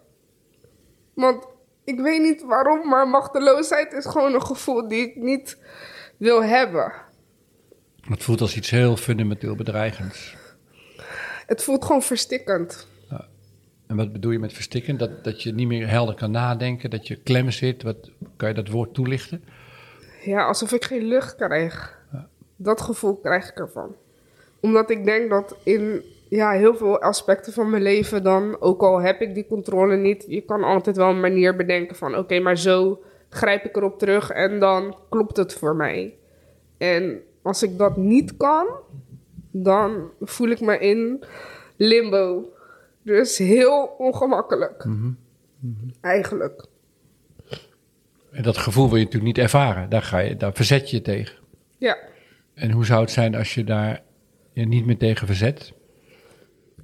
Want 1.14 1.46
ik 1.84 2.00
weet 2.00 2.20
niet 2.20 2.42
waarom, 2.42 2.88
maar 2.88 3.08
machteloosheid 3.08 3.92
is 3.92 4.06
gewoon 4.06 4.34
een 4.34 4.46
gevoel 4.46 4.88
die 4.88 5.02
ik 5.02 5.16
niet 5.16 5.58
wil 6.16 6.44
hebben. 6.44 6.92
Het 8.00 8.22
voelt 8.22 8.40
als 8.40 8.56
iets 8.56 8.70
heel 8.70 8.96
fundamenteel 8.96 9.54
bedreigends. 9.54 10.36
Het 11.46 11.62
voelt 11.62 11.84
gewoon 11.84 12.02
verstikkend. 12.02 12.88
En 13.90 13.96
wat 13.96 14.12
bedoel 14.12 14.32
je 14.32 14.38
met 14.38 14.52
verstikken? 14.52 14.96
Dat, 14.96 15.24
dat 15.24 15.42
je 15.42 15.52
niet 15.52 15.66
meer 15.66 15.88
helder 15.88 16.14
kan 16.14 16.30
nadenken, 16.30 16.90
dat 16.90 17.08
je 17.08 17.16
klem 17.16 17.50
zit. 17.50 17.82
Wat, 17.82 18.10
kan 18.36 18.48
je 18.48 18.54
dat 18.54 18.68
woord 18.68 18.94
toelichten? 18.94 19.44
Ja, 20.24 20.46
alsof 20.46 20.72
ik 20.72 20.84
geen 20.84 21.04
lucht 21.04 21.36
krijg. 21.36 21.98
Dat 22.56 22.80
gevoel 22.80 23.16
krijg 23.16 23.50
ik 23.50 23.58
ervan. 23.58 23.94
Omdat 24.60 24.90
ik 24.90 25.04
denk 25.04 25.30
dat 25.30 25.56
in 25.62 26.02
ja, 26.28 26.50
heel 26.50 26.74
veel 26.74 27.00
aspecten 27.00 27.52
van 27.52 27.70
mijn 27.70 27.82
leven 27.82 28.22
dan, 28.22 28.60
ook 28.60 28.80
al 28.82 29.00
heb 29.00 29.20
ik 29.20 29.34
die 29.34 29.46
controle 29.46 29.96
niet, 29.96 30.24
je 30.28 30.40
kan 30.40 30.64
altijd 30.64 30.96
wel 30.96 31.08
een 31.08 31.20
manier 31.20 31.56
bedenken 31.56 31.96
van 31.96 32.16
oké, 32.16 32.40
maar 32.40 32.58
zo 32.58 33.02
grijp 33.28 33.64
ik 33.64 33.76
erop 33.76 33.98
terug 33.98 34.30
en 34.30 34.58
dan 34.58 34.96
klopt 35.08 35.36
het 35.36 35.54
voor 35.54 35.76
mij. 35.76 36.14
En 36.78 37.20
als 37.42 37.62
ik 37.62 37.78
dat 37.78 37.96
niet 37.96 38.36
kan, 38.36 38.66
dan 39.50 40.10
voel 40.20 40.48
ik 40.48 40.60
me 40.60 40.78
in 40.78 41.24
limbo. 41.76 42.52
Dus 43.02 43.38
heel 43.38 43.94
ongemakkelijk. 43.98 44.86
Eigenlijk. 46.00 46.66
En 48.30 48.42
dat 48.42 48.56
gevoel 48.56 48.88
wil 48.88 48.96
je 48.96 49.04
natuurlijk 49.04 49.36
niet 49.36 49.44
ervaren. 49.44 49.88
Daar, 49.88 50.02
ga 50.02 50.18
je, 50.18 50.36
daar 50.36 50.52
verzet 50.52 50.90
je 50.90 50.96
je 50.96 51.02
tegen. 51.02 51.38
Ja, 51.78 51.98
En 52.54 52.70
hoe 52.70 52.84
zou 52.84 53.00
het 53.00 53.10
zijn 53.10 53.34
als 53.34 53.54
je 53.54 53.64
daar 53.64 54.02
je 54.52 54.66
niet 54.66 54.86
meer 54.86 54.98
tegen 54.98 55.26
verzet? 55.26 55.72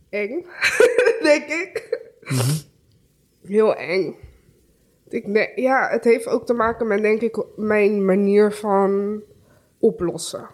eng, 0.08 0.46
denk 1.28 1.44
ik. 1.48 2.00
Heel 3.46 3.76
eng. 3.76 4.14
Ik 5.08 5.32
denk, 5.32 5.58
ja, 5.58 5.88
het 5.88 6.04
heeft 6.04 6.26
ook 6.26 6.46
te 6.46 6.54
maken 6.54 6.86
met, 6.86 7.02
denk 7.02 7.20
ik, 7.20 7.44
mijn 7.56 8.04
manier 8.04 8.52
van 8.52 9.22
oplossen. 9.78 10.48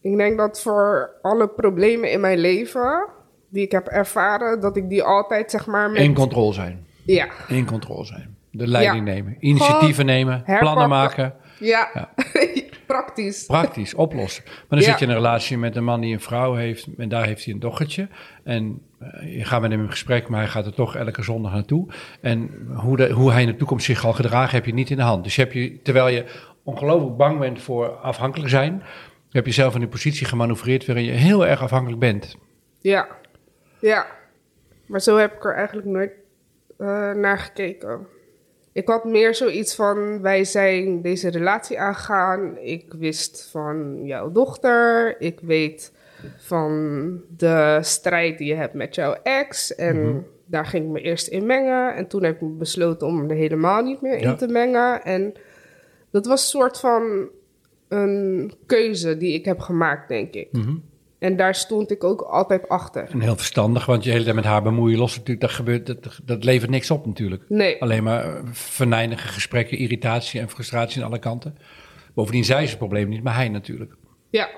Ik 0.00 0.16
denk 0.16 0.38
dat 0.38 0.62
voor 0.62 1.10
alle 1.22 1.48
problemen 1.48 2.10
in 2.10 2.20
mijn 2.20 2.38
leven 2.38 3.08
die 3.52 3.62
ik 3.64 3.72
heb 3.72 3.86
ervaren, 3.86 4.60
dat 4.60 4.76
ik 4.76 4.88
die 4.88 5.02
altijd, 5.02 5.50
zeg 5.50 5.66
maar, 5.66 5.90
met... 5.90 6.02
In 6.02 6.14
controle 6.14 6.52
zijn. 6.52 6.86
Ja, 7.04 7.28
In 7.48 7.64
controle 7.66 8.04
zijn. 8.04 8.36
De 8.50 8.66
leiding 8.66 9.06
Ja. 9.06 9.12
nemen. 9.14 9.36
Initiatieven 9.40 10.06
nemen. 10.06 10.32
herpakken. 10.34 10.58
Plannen 10.60 10.88
maken. 10.88 11.34
ja. 11.58 11.90
praktisch. 12.86 13.44
Praktisch 13.46 13.94
oplossen. 13.94 14.42
Maar 14.46 14.54
dan 14.68 14.78
Ja. 14.78 14.84
zit 14.84 14.98
je 14.98 15.04
in 15.04 15.10
een 15.10 15.16
relatie 15.16 15.58
met 15.58 15.76
een 15.76 15.84
man 15.84 16.00
die 16.00 16.12
een 16.12 16.20
vrouw 16.20 16.54
heeft. 16.54 16.86
En 16.98 17.08
daar 17.08 17.26
heeft 17.26 17.44
hij 17.44 17.54
een 17.54 17.60
dochtertje. 17.60 18.08
En 18.44 18.80
eh, 18.98 19.36
je 19.36 19.44
gaat 19.44 19.60
met 19.60 19.70
hem 19.70 19.80
in 19.82 19.90
gesprek, 19.90 20.28
maar 20.28 20.40
hij 20.40 20.48
gaat 20.48 20.66
er 20.66 20.74
toch 20.74 20.96
elke 20.96 21.22
zondag 21.22 21.52
naartoe. 21.52 21.86
En 22.20 22.50
hoe, 22.74 22.96
de, 22.96 23.10
hoe 23.10 23.32
hij 23.32 23.40
in 23.40 23.46
de 23.46 23.56
toekomst 23.56 23.84
zich 23.84 24.00
zal 24.00 24.12
gedragen, 24.12 24.54
heb 24.54 24.64
je 24.66 24.74
niet 24.74 24.90
in 24.90 24.96
de 24.96 25.02
hand. 25.02 25.24
Dus 25.24 25.36
heb 25.36 25.52
je, 25.52 25.82
terwijl 25.82 26.08
je 26.08 26.24
ongelooflijk 26.62 27.16
bang 27.16 27.38
bent 27.38 27.62
voor 27.62 27.88
afhankelijk 27.88 28.50
zijn, 28.50 28.82
heb 29.30 29.46
je 29.46 29.52
zelf 29.52 29.74
in 29.74 29.82
een 29.82 29.88
positie 29.88 30.26
gemanoeuvreerd 30.26 30.86
waarin 30.86 31.04
je 31.04 31.12
heel 31.12 31.46
erg 31.46 31.62
afhankelijk 31.62 32.00
bent. 32.00 32.36
Ja, 32.80 33.06
ja. 33.82 34.06
Maar 34.86 35.00
zo 35.00 35.16
heb 35.16 35.32
ik 35.32 35.44
er 35.44 35.54
eigenlijk 35.54 35.86
nooit 35.86 36.12
eh, 36.78 37.12
naar 37.12 37.38
gekeken. 37.38 38.06
Ik 38.72 38.88
had 38.88 39.04
meer 39.04 39.34
zoiets 39.34 39.74
van, 39.74 40.20
wij 40.22 40.44
zijn 40.44 41.02
deze 41.02 41.30
relatie 41.30 41.78
aangegaan. 41.80 42.58
Ik 42.58 42.92
wist 42.98 43.48
van 43.50 44.04
jouw 44.04 44.32
dochter. 44.32 45.14
Ik 45.20 45.40
weet 45.40 45.92
van 46.38 47.20
de 47.36 47.78
strijd 47.82 48.38
die 48.38 48.46
je 48.46 48.54
hebt 48.54 48.74
met 48.74 48.94
jouw 48.94 49.12
ex. 49.22 49.74
En 49.74 50.26
daar 50.46 50.66
ging 50.66 50.84
ik 50.84 50.90
me 50.90 51.00
eerst 51.00 51.26
in 51.28 51.46
mengen. 51.46 51.94
En 51.94 52.06
toen 52.06 52.22
heb 52.22 52.42
ik 52.42 52.58
besloten 52.58 53.06
om 53.06 53.30
er 53.30 53.36
helemaal 53.36 53.82
niet 53.82 54.00
meer 54.00 54.20
Ja. 54.20 54.30
in 54.30 54.36
te 54.36 54.48
mengen. 54.48 55.02
En 55.04 55.32
dat 56.10 56.26
was 56.26 56.42
een 56.42 56.48
soort 56.60 56.78
van 56.78 57.28
een 57.88 58.52
keuze 58.66 59.16
die 59.16 59.34
ik 59.34 59.44
heb 59.44 59.58
gemaakt, 59.60 60.08
denk 60.08 60.34
ik. 60.34 60.48
En 61.22 61.36
daar 61.36 61.54
stond 61.54 61.90
ik 61.90 62.04
ook 62.04 62.20
altijd 62.20 62.68
achter. 62.68 63.08
En 63.10 63.20
heel 63.20 63.36
verstandig, 63.36 63.86
want 63.86 64.04
je 64.04 64.10
hele 64.10 64.24
tijd 64.24 64.34
met 64.34 64.44
haar 64.44 64.62
bemoeien 64.62 64.98
los 64.98 65.10
natuurlijk, 65.10 65.40
dat, 65.40 65.50
gebeurt, 65.50 65.86
dat, 65.86 66.20
dat 66.24 66.44
levert 66.44 66.70
niks 66.70 66.90
op 66.90 67.06
natuurlijk. 67.06 67.44
Nee, 67.48 67.82
Alleen 67.82 68.02
maar 68.02 68.24
eh, 68.24 68.42
venijnige 68.52 69.28
gesprekken, 69.28 69.78
irritatie 69.78 70.40
en 70.40 70.48
frustratie 70.48 71.02
aan 71.02 71.08
alle 71.08 71.18
kanten. 71.18 71.56
Bovendien 72.14 72.44
zij 72.44 72.62
is 72.62 72.68
het 72.68 72.78
probleem 72.78 73.08
niet, 73.08 73.22
maar 73.22 73.34
hij 73.34 73.48
natuurlijk. 73.48 73.94
ja. 74.30 74.48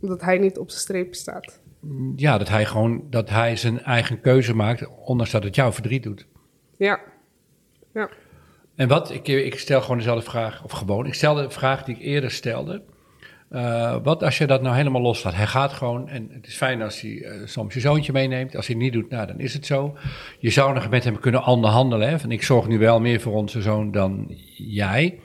Omdat 0.00 0.20
hij 0.20 0.38
niet 0.38 0.58
op 0.58 0.70
zijn 0.70 0.80
streep 0.80 1.14
staat. 1.14 1.60
Ja, 2.16 2.38
dat 2.38 2.48
hij 2.48 2.64
gewoon 2.64 3.06
dat 3.10 3.30
hij 3.30 3.56
zijn 3.56 3.82
eigen 3.82 4.20
keuze 4.20 4.54
maakt, 4.54 4.86
ondanks 5.04 5.32
dat 5.32 5.42
het 5.42 5.54
jou 5.54 5.72
verdriet 5.72 6.02
doet. 6.02 6.26
Ja. 6.76 7.00
Ja. 7.92 8.10
En 8.74 8.88
wat, 8.88 9.10
ik, 9.10 9.28
ik 9.28 9.58
stel 9.58 9.80
gewoon 9.80 9.96
dezelfde 9.96 10.30
vraag, 10.30 10.64
of 10.64 10.70
gewoon, 10.70 11.06
ik 11.06 11.14
stel 11.14 11.34
de 11.34 11.50
vraag 11.50 11.84
die 11.84 11.94
ik 11.94 12.02
eerder 12.02 12.30
stelde. 12.30 12.82
Eh, 13.48 13.96
wat 14.02 14.22
als 14.22 14.38
je 14.38 14.46
dat 14.46 14.62
nou 14.62 14.76
helemaal 14.76 15.00
loslaat? 15.00 15.34
Hij 15.34 15.46
gaat 15.46 15.72
gewoon, 15.72 16.08
en 16.08 16.28
het 16.32 16.46
is 16.46 16.56
fijn 16.56 16.82
als 16.82 17.00
hij 17.00 17.22
eh, 17.22 17.46
soms 17.46 17.74
je 17.74 17.80
zoontje 17.80 18.12
meeneemt. 18.12 18.56
Als 18.56 18.66
hij 18.66 18.74
het 18.74 18.84
niet 18.84 18.92
doet, 18.92 19.10
nou 19.10 19.26
dan 19.26 19.38
is 19.38 19.52
het 19.52 19.66
zo. 19.66 19.96
Je 20.38 20.50
zou 20.50 20.74
nog 20.74 20.88
met 20.88 21.04
hem 21.04 21.20
kunnen 21.20 21.44
onderhandelen. 21.44 22.08
Hè? 22.08 22.18
Van 22.18 22.30
ik 22.30 22.42
zorg 22.42 22.66
nu 22.68 22.78
wel 22.78 23.00
meer 23.00 23.20
voor 23.20 23.32
onze 23.32 23.62
zoon 23.62 23.90
dan 23.90 24.26
jij. 24.56 25.18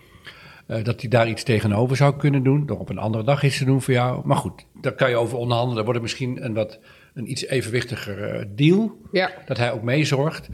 Eh, 0.68 0.84
dat 0.84 1.02
hij 1.02 1.10
daar 1.10 1.30
iets 1.30 1.44
tegenover 1.44 1.96
zou 1.96 2.18
kunnen 2.18 2.44
doen. 2.44 2.66
Door 2.66 2.80
op 2.80 2.90
een 2.90 2.98
andere 2.98 3.24
dag 3.24 3.44
iets 3.44 3.58
te 3.58 3.66
doen 3.66 3.82
voor 3.82 3.94
jou. 3.94 4.22
Maar 4.26 4.38
goed, 4.38 4.66
daar 4.82 4.96
kan 4.96 5.10
je 5.10 5.16
over 5.16 5.38
onderhandelen. 5.38 5.76
Dan 5.76 5.86
wordt 5.86 6.00
het 6.00 6.10
misschien 6.10 6.46
een, 6.46 6.54
wat, 6.54 6.80
een 7.14 7.32
iets 7.32 7.46
evenwichtiger 7.46 8.48
deal. 8.56 8.98
Ja. 9.12 9.32
Dat 9.46 9.58
hij 9.58 9.72
ook 9.72 9.84
meezorgt. 9.84 10.50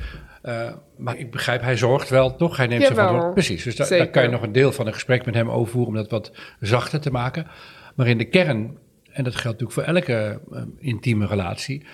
Eh, 0.48 0.74
maar 0.98 1.18
ik 1.18 1.32
begrijp, 1.32 1.62
hij 1.62 1.78
zorgt 1.78 2.10
wel, 2.10 2.36
toch? 2.36 2.58
Hij 2.58 2.68
neemt 2.68 2.82
zijn 2.82 2.94
Jawel. 2.94 3.08
verantwoordelijkheid. 3.08 3.62
Precies, 3.62 3.78
dus 3.78 3.90
daar, 3.90 3.98
daar 3.98 4.10
kan 4.10 4.24
je 4.24 4.30
nog 4.30 4.42
een 4.42 4.52
deel 4.52 4.72
van 4.72 4.88
een 4.88 4.94
gesprek 4.94 5.26
met 5.26 5.36
hem 5.36 5.50
overvoeren... 5.50 5.94
om 5.94 5.96
dat 5.96 6.12
wat 6.12 6.32
zachter 6.60 7.02
te 7.02 7.12
maken. 7.12 7.48
Maar 7.96 8.08
in 8.08 8.18
de 8.18 8.26
kern, 8.26 8.78
en 9.12 9.24
dat 9.24 9.36
geldt 9.36 9.60
natuurlijk 9.60 9.72
voor 9.72 9.84
elke 9.84 10.42
eh, 10.52 10.62
intieme 10.78 11.26
relatie... 11.26 11.86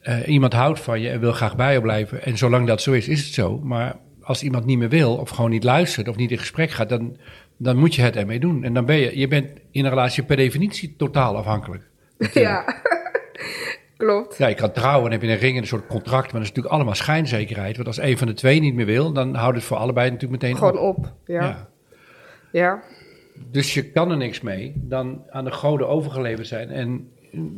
eh, 0.00 0.28
iemand 0.28 0.52
houdt 0.52 0.80
van 0.80 1.00
je 1.00 1.08
en 1.08 1.20
wil 1.20 1.32
graag 1.32 1.56
bij 1.56 1.72
je 1.72 1.80
blijven. 1.80 2.22
En 2.22 2.38
zolang 2.38 2.66
dat 2.66 2.82
zo 2.82 2.92
is, 2.92 3.08
is 3.08 3.24
het 3.24 3.34
zo. 3.34 3.58
Maar 3.58 3.96
als 4.22 4.42
iemand 4.42 4.64
niet 4.64 4.78
meer 4.78 4.88
wil, 4.88 5.16
of 5.16 5.30
gewoon 5.30 5.50
niet 5.50 5.64
luistert... 5.64 6.08
of 6.08 6.16
niet 6.16 6.30
in 6.30 6.38
gesprek 6.38 6.70
gaat, 6.70 6.88
dan, 6.88 7.16
dan 7.56 7.76
moet 7.76 7.94
je 7.94 8.02
het 8.02 8.16
ermee 8.16 8.40
doen. 8.40 8.64
En 8.64 8.74
dan 8.74 8.84
ben 8.84 8.96
je, 8.96 9.18
je 9.18 9.28
bent 9.28 9.48
in 9.70 9.84
een 9.84 9.90
relatie 9.90 10.22
per 10.22 10.36
definitie 10.36 10.94
totaal 10.96 11.36
afhankelijk. 11.36 11.88
Ja. 12.32 12.64
Klopt. 13.96 14.36
Ja, 14.38 14.46
je 14.46 14.54
kan 14.54 14.72
trouwen 14.72 15.06
en 15.06 15.12
heb 15.12 15.22
je 15.22 15.28
een 15.28 15.38
ring 15.38 15.54
en 15.56 15.62
een 15.62 15.68
soort 15.68 15.86
contract, 15.86 16.22
maar 16.24 16.32
dat 16.32 16.42
is 16.42 16.48
natuurlijk 16.48 16.74
allemaal 16.74 16.94
schijnzekerheid. 16.94 17.76
Want 17.76 17.88
als 17.88 17.98
een 17.98 18.18
van 18.18 18.26
de 18.26 18.34
twee 18.34 18.60
niet 18.60 18.74
meer 18.74 18.86
wil, 18.86 19.12
dan 19.12 19.34
houdt 19.34 19.56
het 19.56 19.64
voor 19.66 19.76
allebei 19.76 20.10
natuurlijk 20.10 20.42
meteen 20.42 20.56
Gewoon 20.58 20.78
op. 20.78 20.96
op. 20.98 21.12
Ja. 21.24 21.42
Ja. 21.42 21.68
Ja. 22.52 22.82
Dus 23.50 23.74
je 23.74 23.90
kan 23.90 24.10
er 24.10 24.16
niks 24.16 24.40
mee 24.40 24.72
dan 24.76 25.22
aan 25.30 25.44
de 25.44 25.52
goden 25.52 25.88
overgeleverd 25.88 26.46
zijn 26.46 26.70
en 26.70 27.08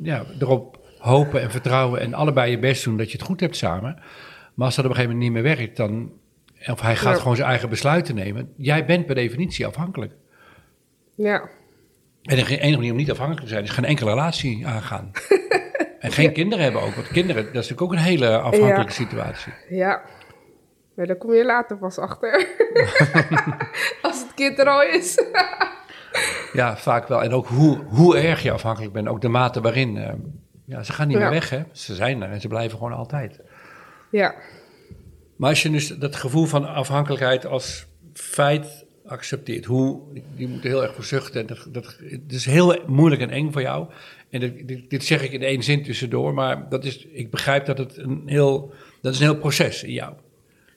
ja, 0.03 0.25
erop 0.41 0.79
hopen 0.99 1.41
en 1.41 1.51
vertrouwen 1.51 2.01
en 2.01 2.15
allebei 2.15 2.51
je 2.51 2.59
best 2.59 2.85
doen 2.85 2.97
dat 2.97 3.11
je 3.11 3.17
het 3.19 3.27
goed 3.27 3.41
hebt 3.41 3.57
samen. 3.57 3.95
Maar 4.55 4.67
als 4.67 4.77
dat 4.77 4.85
op 4.85 4.91
een 4.91 4.97
gegeven 4.97 5.17
moment 5.17 5.35
niet 5.35 5.45
meer 5.45 5.57
werkt, 5.57 5.77
dan, 5.77 6.13
of 6.71 6.81
hij 6.81 6.97
gaat 6.97 7.15
Ja. 7.15 7.21
gewoon 7.21 7.37
zijn 7.37 7.49
eigen 7.49 7.69
besluiten 7.69 8.15
nemen, 8.15 8.53
jij 8.57 8.85
bent 8.85 9.07
per 9.07 9.15
definitie 9.15 9.67
afhankelijk. 9.67 10.13
Ja. 11.15 11.49
En 12.27 12.37
de 12.37 12.59
enige 12.59 12.77
manier 12.77 12.91
om 12.91 12.97
niet 12.97 13.11
afhankelijk 13.11 13.43
te 13.45 13.49
zijn 13.53 13.65
is 13.65 13.71
geen 13.71 13.85
enkele 13.85 14.11
relatie 14.11 14.67
aangaan. 14.67 15.11
en 15.99 16.13
geen 16.13 16.33
kinderen 16.33 16.65
hebben 16.65 16.83
ook, 16.83 16.95
want 16.95 17.09
kinderen, 17.09 17.43
dat 17.45 17.47
is 17.65 17.69
natuurlijk 17.69 17.83
ook 17.83 17.93
een 17.93 17.99
hele 17.99 18.39
afhankelijke 18.39 18.83
Ja. 18.83 18.91
situatie. 18.91 19.53
Ja. 19.69 20.03
Maar 20.95 21.07
daar 21.07 21.17
kom 21.17 21.33
je 21.35 21.45
later 21.45 21.77
pas 21.77 21.99
achter. 21.99 22.47
Als 24.03 24.21
het 24.23 24.35
kind 24.35 24.59
er 24.59 24.69
al 24.69 24.83
is. 24.83 25.19
Ja, 26.53 26.77
vaak 26.77 27.09
wel. 27.09 27.23
En 27.23 27.33
ook 27.33 27.47
hoe, 27.47 27.79
hoe 27.89 28.19
erg 28.19 28.43
je 28.43 28.51
afhankelijk 28.53 28.93
bent. 28.93 29.09
Ook 29.09 29.21
de 29.21 29.29
mate 29.29 29.61
waarin. 29.61 29.97
eh, 29.97 30.13
ja, 30.65 30.83
ze 30.83 30.93
gaan 30.93 31.07
niet 31.09 31.17
Ja. 31.17 31.23
meer 31.23 31.33
weg, 31.33 31.51
hè. 31.51 31.63
Ze 31.73 31.95
zijn 31.95 32.23
er 32.23 32.31
en 32.31 32.41
ze 32.41 32.49
blijven 32.49 32.79
gewoon 32.79 32.93
altijd. 32.93 33.41
ja. 34.11 34.35
Maar 35.37 35.51
als 35.51 35.63
je 35.63 35.71
dus 35.71 35.89
dat 35.89 36.17
gevoel 36.17 36.45
van 36.47 36.65
afhankelijkheid 36.75 37.47
als 37.47 37.87
feit 38.15 38.86
accepteert. 39.07 39.65
Hoe, 39.65 40.01
die 40.37 40.49
moet 40.49 40.65
er 40.65 40.71
heel 40.71 40.83
erg 40.83 40.95
voor 40.95 41.05
zuchten. 41.05 41.41
En 41.41 41.47
dat, 41.47 41.67
dat, 41.71 41.97
het 42.03 42.33
is 42.33 42.45
heel 42.45 42.77
moeilijk 42.87 43.23
en 43.23 43.31
eng 43.31 43.53
voor 43.53 43.63
jou. 43.63 43.87
En 44.31 44.41
dit, 44.41 44.69
dit, 44.69 44.91
dit 44.91 45.05
zeg 45.05 45.23
ik 45.23 45.33
in 45.33 45.43
één 45.43 45.63
zin 45.63 45.83
tussendoor. 45.83 46.35
Maar 46.35 46.69
dat 46.69 46.85
is, 46.85 47.07
ik 47.07 47.31
begrijp 47.31 47.67
dat 47.67 47.79
het 47.79 47.97
een 47.97 48.23
heel, 48.27 48.73
dat 49.01 49.15
is 49.15 49.21
een 49.21 49.27
heel 49.27 49.39
proces 49.39 49.83
in 49.83 49.93
jou. 49.93 50.15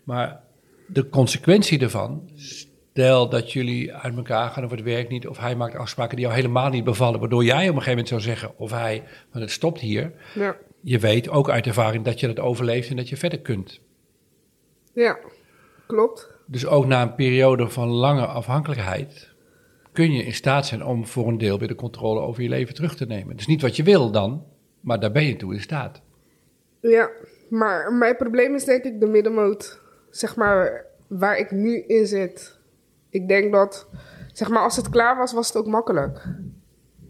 Maar 0.04 0.42
de 0.88 1.10
consequentie 1.10 1.80
ervan, 1.80 2.30
stel 2.36 3.30
dat 3.30 3.52
jullie 3.52 3.94
uit 3.94 4.16
elkaar 4.16 4.50
gaan 4.50 4.64
of 4.64 4.72
het 4.72 4.82
werkt 4.82 5.10
niet, 5.10 5.28
of 5.28 5.38
hij 5.38 5.56
maakt 5.56 5.76
afspraken 5.76 6.16
die 6.16 6.26
jou 6.26 6.38
helemaal 6.38 6.70
niet 6.70 6.84
bevallen, 6.84 7.20
waardoor 7.20 7.44
jij 7.44 7.56
op 7.70 7.76
een 7.76 7.82
gegeven 7.82 7.90
moment 7.90 8.08
zou 8.08 8.22
zeggen, 8.22 8.58
of 8.58 8.72
hij, 8.72 9.04
want 9.32 9.44
het 9.44 9.54
stopt 9.54 9.80
hier. 9.80 10.12
Ja. 10.36 10.58
Je 10.82 11.00
weet 11.00 11.30
ook 11.30 11.50
uit 11.50 11.68
ervaring 11.68 12.04
dat 12.06 12.20
je 12.20 12.28
dat 12.28 12.40
overleeft 12.40 12.90
en 12.90 12.96
dat 12.96 13.10
je 13.10 13.18
verder 13.18 13.40
kunt. 13.40 13.80
Ja. 14.94 15.20
Klopt. 15.88 16.39
Dus 16.52 16.66
ook 16.66 16.86
na 16.86 17.02
een 17.02 17.16
periode 17.16 17.70
van 17.70 17.88
lange 17.88 18.26
afhankelijkheid 18.26 19.34
kun 19.92 20.12
je 20.12 20.24
in 20.24 20.34
staat 20.34 20.66
zijn 20.66 20.86
om 20.86 21.08
voor 21.08 21.28
een 21.28 21.38
deel 21.38 21.60
weer 21.60 21.68
de 21.68 21.76
controle 21.76 22.20
over 22.20 22.44
je 22.44 22.50
leven 22.50 22.74
terug 22.74 22.96
te 22.96 23.06
nemen. 23.06 23.36
Dus 23.36 23.48
niet 23.48 23.62
wat 23.62 23.76
je 23.76 23.84
wil 23.84 24.12
dan, 24.12 24.44
maar 24.80 25.00
daar 25.00 25.12
ben 25.12 25.26
je 25.26 25.36
toe 25.36 25.54
in 25.54 25.62
staat. 25.62 26.02
Ja. 26.82 27.10
Maar 27.50 27.94
mijn 27.94 28.16
probleem 28.16 28.56
is 28.56 28.64
denk 28.64 28.84
ik 28.84 29.00
de 29.00 29.08
middenmoot. 29.08 29.82
Zeg 30.10 30.36
maar 30.36 30.86
waar 31.08 31.38
ik 31.38 31.52
nu 31.52 31.84
in 31.88 32.08
zit. 32.08 32.60
Ik 33.10 33.28
denk 33.28 33.52
dat, 33.52 33.88
zeg 34.34 34.50
maar, 34.50 34.64
als 34.64 34.76
het 34.76 34.90
klaar 34.90 35.18
was, 35.18 35.34
was 35.34 35.48
het 35.48 35.58
ook 35.58 35.68
makkelijk. 35.68 36.18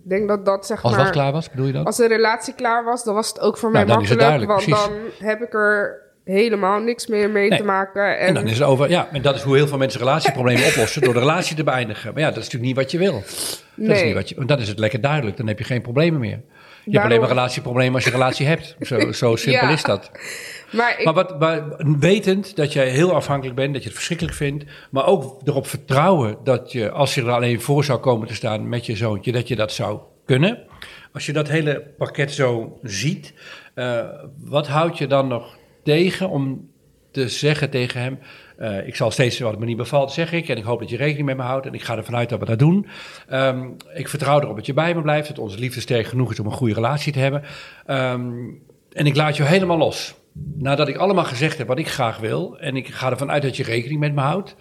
Ik 0.04 0.10
denk 0.10 0.28
dat 0.28 0.46
dat, 0.46 0.66
zeg 0.66 0.84
Als 0.84 0.96
maar... 0.96 1.04
wat 1.04 1.12
klaar 1.12 1.32
was, 1.32 1.50
bedoel 1.50 1.66
je 1.66 1.74
dat? 1.74 1.86
Als 1.86 1.98
de 1.98 2.08
relatie 2.08 2.54
klaar 2.54 2.84
was, 2.84 3.04
dan 3.04 3.14
was 3.14 3.28
het 3.28 3.40
ook 3.40 3.58
voor 3.58 3.72
mij 3.72 3.84
Nou, 3.84 4.06
het 4.06 4.18
makkelijk. 4.20 4.52
want 4.52 4.70
dan 4.70 4.92
heb 5.28 5.42
ik 5.42 5.54
er 5.54 6.02
helemaal 6.30 6.80
niks 6.80 7.08
meer 7.08 7.30
mee 7.30 7.50
Nee. 7.50 7.58
te 7.60 7.64
maken. 7.66 8.18
En, 8.20 8.28
En 8.28 8.34
dan 8.34 8.48
is 8.48 8.58
het 8.60 8.68
over, 8.68 8.90
ja, 8.90 9.08
en 9.12 9.22
dat 9.22 9.36
is 9.36 9.42
hoe 9.42 9.56
heel 9.56 9.68
veel 9.68 9.78
mensen 9.78 10.00
relatieproblemen 10.00 10.66
oplossen, 10.70 11.02
door 11.02 11.14
de 11.14 11.20
relatie 11.20 11.56
te 11.56 11.64
beëindigen. 11.64 12.14
Maar 12.14 12.22
ja, 12.22 12.28
dat 12.30 12.38
is 12.38 12.44
natuurlijk 12.50 12.66
niet 12.66 12.76
wat 12.76 12.92
je 12.92 12.98
wil. 12.98 13.14
Dat 13.14 13.26
is 13.76 13.98
Nee. 13.98 14.06
niet 14.06 14.14
wat 14.14 14.30
je, 14.30 14.36
want 14.36 14.48
dan 14.48 14.60
is 14.60 14.68
het 14.68 14.80
lekker 14.80 15.02
duidelijk, 15.02 15.38
dan 15.38 15.48
heb 15.48 15.58
je 15.58 15.64
geen 15.66 15.82
problemen 15.82 16.20
meer. 16.20 16.42
Je 16.86 16.92
hebt 16.92 17.06
alleen 17.06 17.20
maar 17.20 17.30
relatieproblemen 17.30 17.96
als 17.96 18.04
je 18.04 18.10
relatie 18.10 18.46
hebt. 18.48 18.76
Zo, 18.82 19.12
zo 19.12 19.36
simpel 19.36 19.68
Ja. 19.68 19.74
is 19.74 19.84
dat. 19.84 20.12
maar 20.72 20.96
ik, 21.00 21.06
Maar, 21.06 21.14
wat, 21.14 21.40
maar 21.40 21.64
wetend 22.00 22.56
dat 22.56 22.74
jij 22.74 22.90
heel 22.90 23.14
afhankelijk 23.16 23.56
bent, 23.56 23.74
dat 23.74 23.82
je 23.82 23.88
het 23.88 23.98
verschrikkelijk 23.98 24.36
vindt, 24.38 24.64
maar 24.92 25.06
ook 25.06 25.42
erop 25.46 25.68
vertrouwen 25.68 26.38
dat 26.44 26.72
je, 26.72 26.92
als 26.92 27.16
je 27.16 27.22
er 27.22 27.32
alleen 27.32 27.62
voor 27.62 27.84
zou 27.84 28.00
komen 28.00 28.28
te 28.28 28.36
staan 28.36 28.70
met 28.70 28.86
je 28.86 28.96
zoontje, 28.96 29.32
dat 29.32 29.48
je 29.48 29.56
dat 29.56 29.72
zou 29.72 30.00
kunnen. 30.26 30.60
Als 31.14 31.26
je 31.26 31.34
dat 31.34 31.48
hele 31.48 31.84
pakket 31.98 32.32
zo 32.32 32.80
ziet, 32.84 33.34
eh, 33.74 34.00
wat 34.44 34.68
houd 34.68 34.98
je 34.98 35.08
dan 35.08 35.28
nog 35.28 35.58
tegen 35.90 36.30
om 36.30 36.70
te 37.12 37.30
zeggen 37.30 37.70
tegen 37.70 38.02
hem, 38.02 38.20
eh, 38.58 38.88
ik 38.88 38.96
zal 38.96 39.12
steeds 39.12 39.40
wat 39.40 39.60
me 39.60 39.66
niet 39.66 39.78
bevalt, 39.78 40.12
zeg 40.12 40.32
ik, 40.32 40.50
en 40.50 40.58
ik 40.58 40.64
hoop 40.64 40.80
dat 40.80 40.90
je 40.90 40.98
rekening 40.98 41.26
met 41.26 41.38
me 41.38 41.44
houdt 41.44 41.66
en 41.66 41.74
ik 41.74 41.82
ga 41.82 41.98
ervan 41.98 42.16
uit 42.16 42.30
dat 42.30 42.40
we 42.40 42.46
dat 42.46 42.60
doen. 42.60 42.88
Ehm, 43.28 43.68
ik 43.94 44.08
vertrouw 44.08 44.42
erop 44.42 44.56
dat 44.56 44.66
je 44.66 44.74
bij 44.74 44.96
me 44.96 45.02
blijft, 45.02 45.28
dat 45.28 45.40
onze 45.40 45.60
liefde 45.60 45.82
sterk 45.82 46.06
genoeg 46.06 46.32
is 46.32 46.40
om 46.40 46.46
een 46.46 46.52
goede 46.52 46.74
relatie 46.74 47.14
te 47.14 47.20
hebben. 47.20 47.44
Ehm, 47.86 48.32
en 48.92 49.06
ik 49.06 49.16
laat 49.16 49.38
je 49.38 49.44
helemaal 49.44 49.78
los. 49.78 50.16
Nadat 50.58 50.88
ik 50.88 50.96
allemaal 50.96 51.24
gezegd 51.24 51.58
heb 51.58 51.68
wat 51.68 51.80
ik 51.80 51.88
graag 51.88 52.18
wil. 52.18 52.60
En 52.60 52.76
ik 52.76 52.88
ga 52.88 53.10
ervan 53.10 53.32
uit 53.32 53.42
dat 53.42 53.58
je 53.58 53.64
rekening 53.64 54.00
met 54.00 54.14
me 54.14 54.22
houdt. 54.22 54.56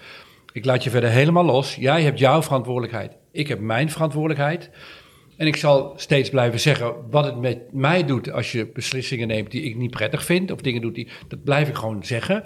Ik 0.52 0.64
laat 0.64 0.84
je 0.84 0.90
verder 0.90 1.10
helemaal 1.10 1.44
los. 1.44 1.74
Jij 1.74 2.02
hebt 2.02 2.18
jouw 2.18 2.42
verantwoordelijkheid. 2.42 3.16
Ik 3.32 3.48
heb 3.48 3.60
mijn 3.60 3.90
verantwoordelijkheid. 3.90 4.70
En 5.38 5.46
ik 5.46 5.56
zal 5.56 5.92
steeds 5.96 6.30
blijven 6.30 6.60
zeggen 6.60 6.94
wat 7.10 7.24
het 7.24 7.40
met 7.40 7.72
mij 7.72 8.04
doet 8.04 8.32
als 8.32 8.52
je 8.52 8.66
beslissingen 8.66 9.28
neemt 9.28 9.50
die 9.50 9.62
ik 9.62 9.76
niet 9.76 9.90
prettig 9.90 10.24
vind. 10.24 10.50
Of 10.50 10.60
dingen 10.60 10.80
doet 10.80 10.94
die. 10.94 11.08
Dat 11.28 11.44
blijf 11.44 11.68
ik 11.68 11.74
gewoon 11.74 12.04
zeggen. 12.04 12.42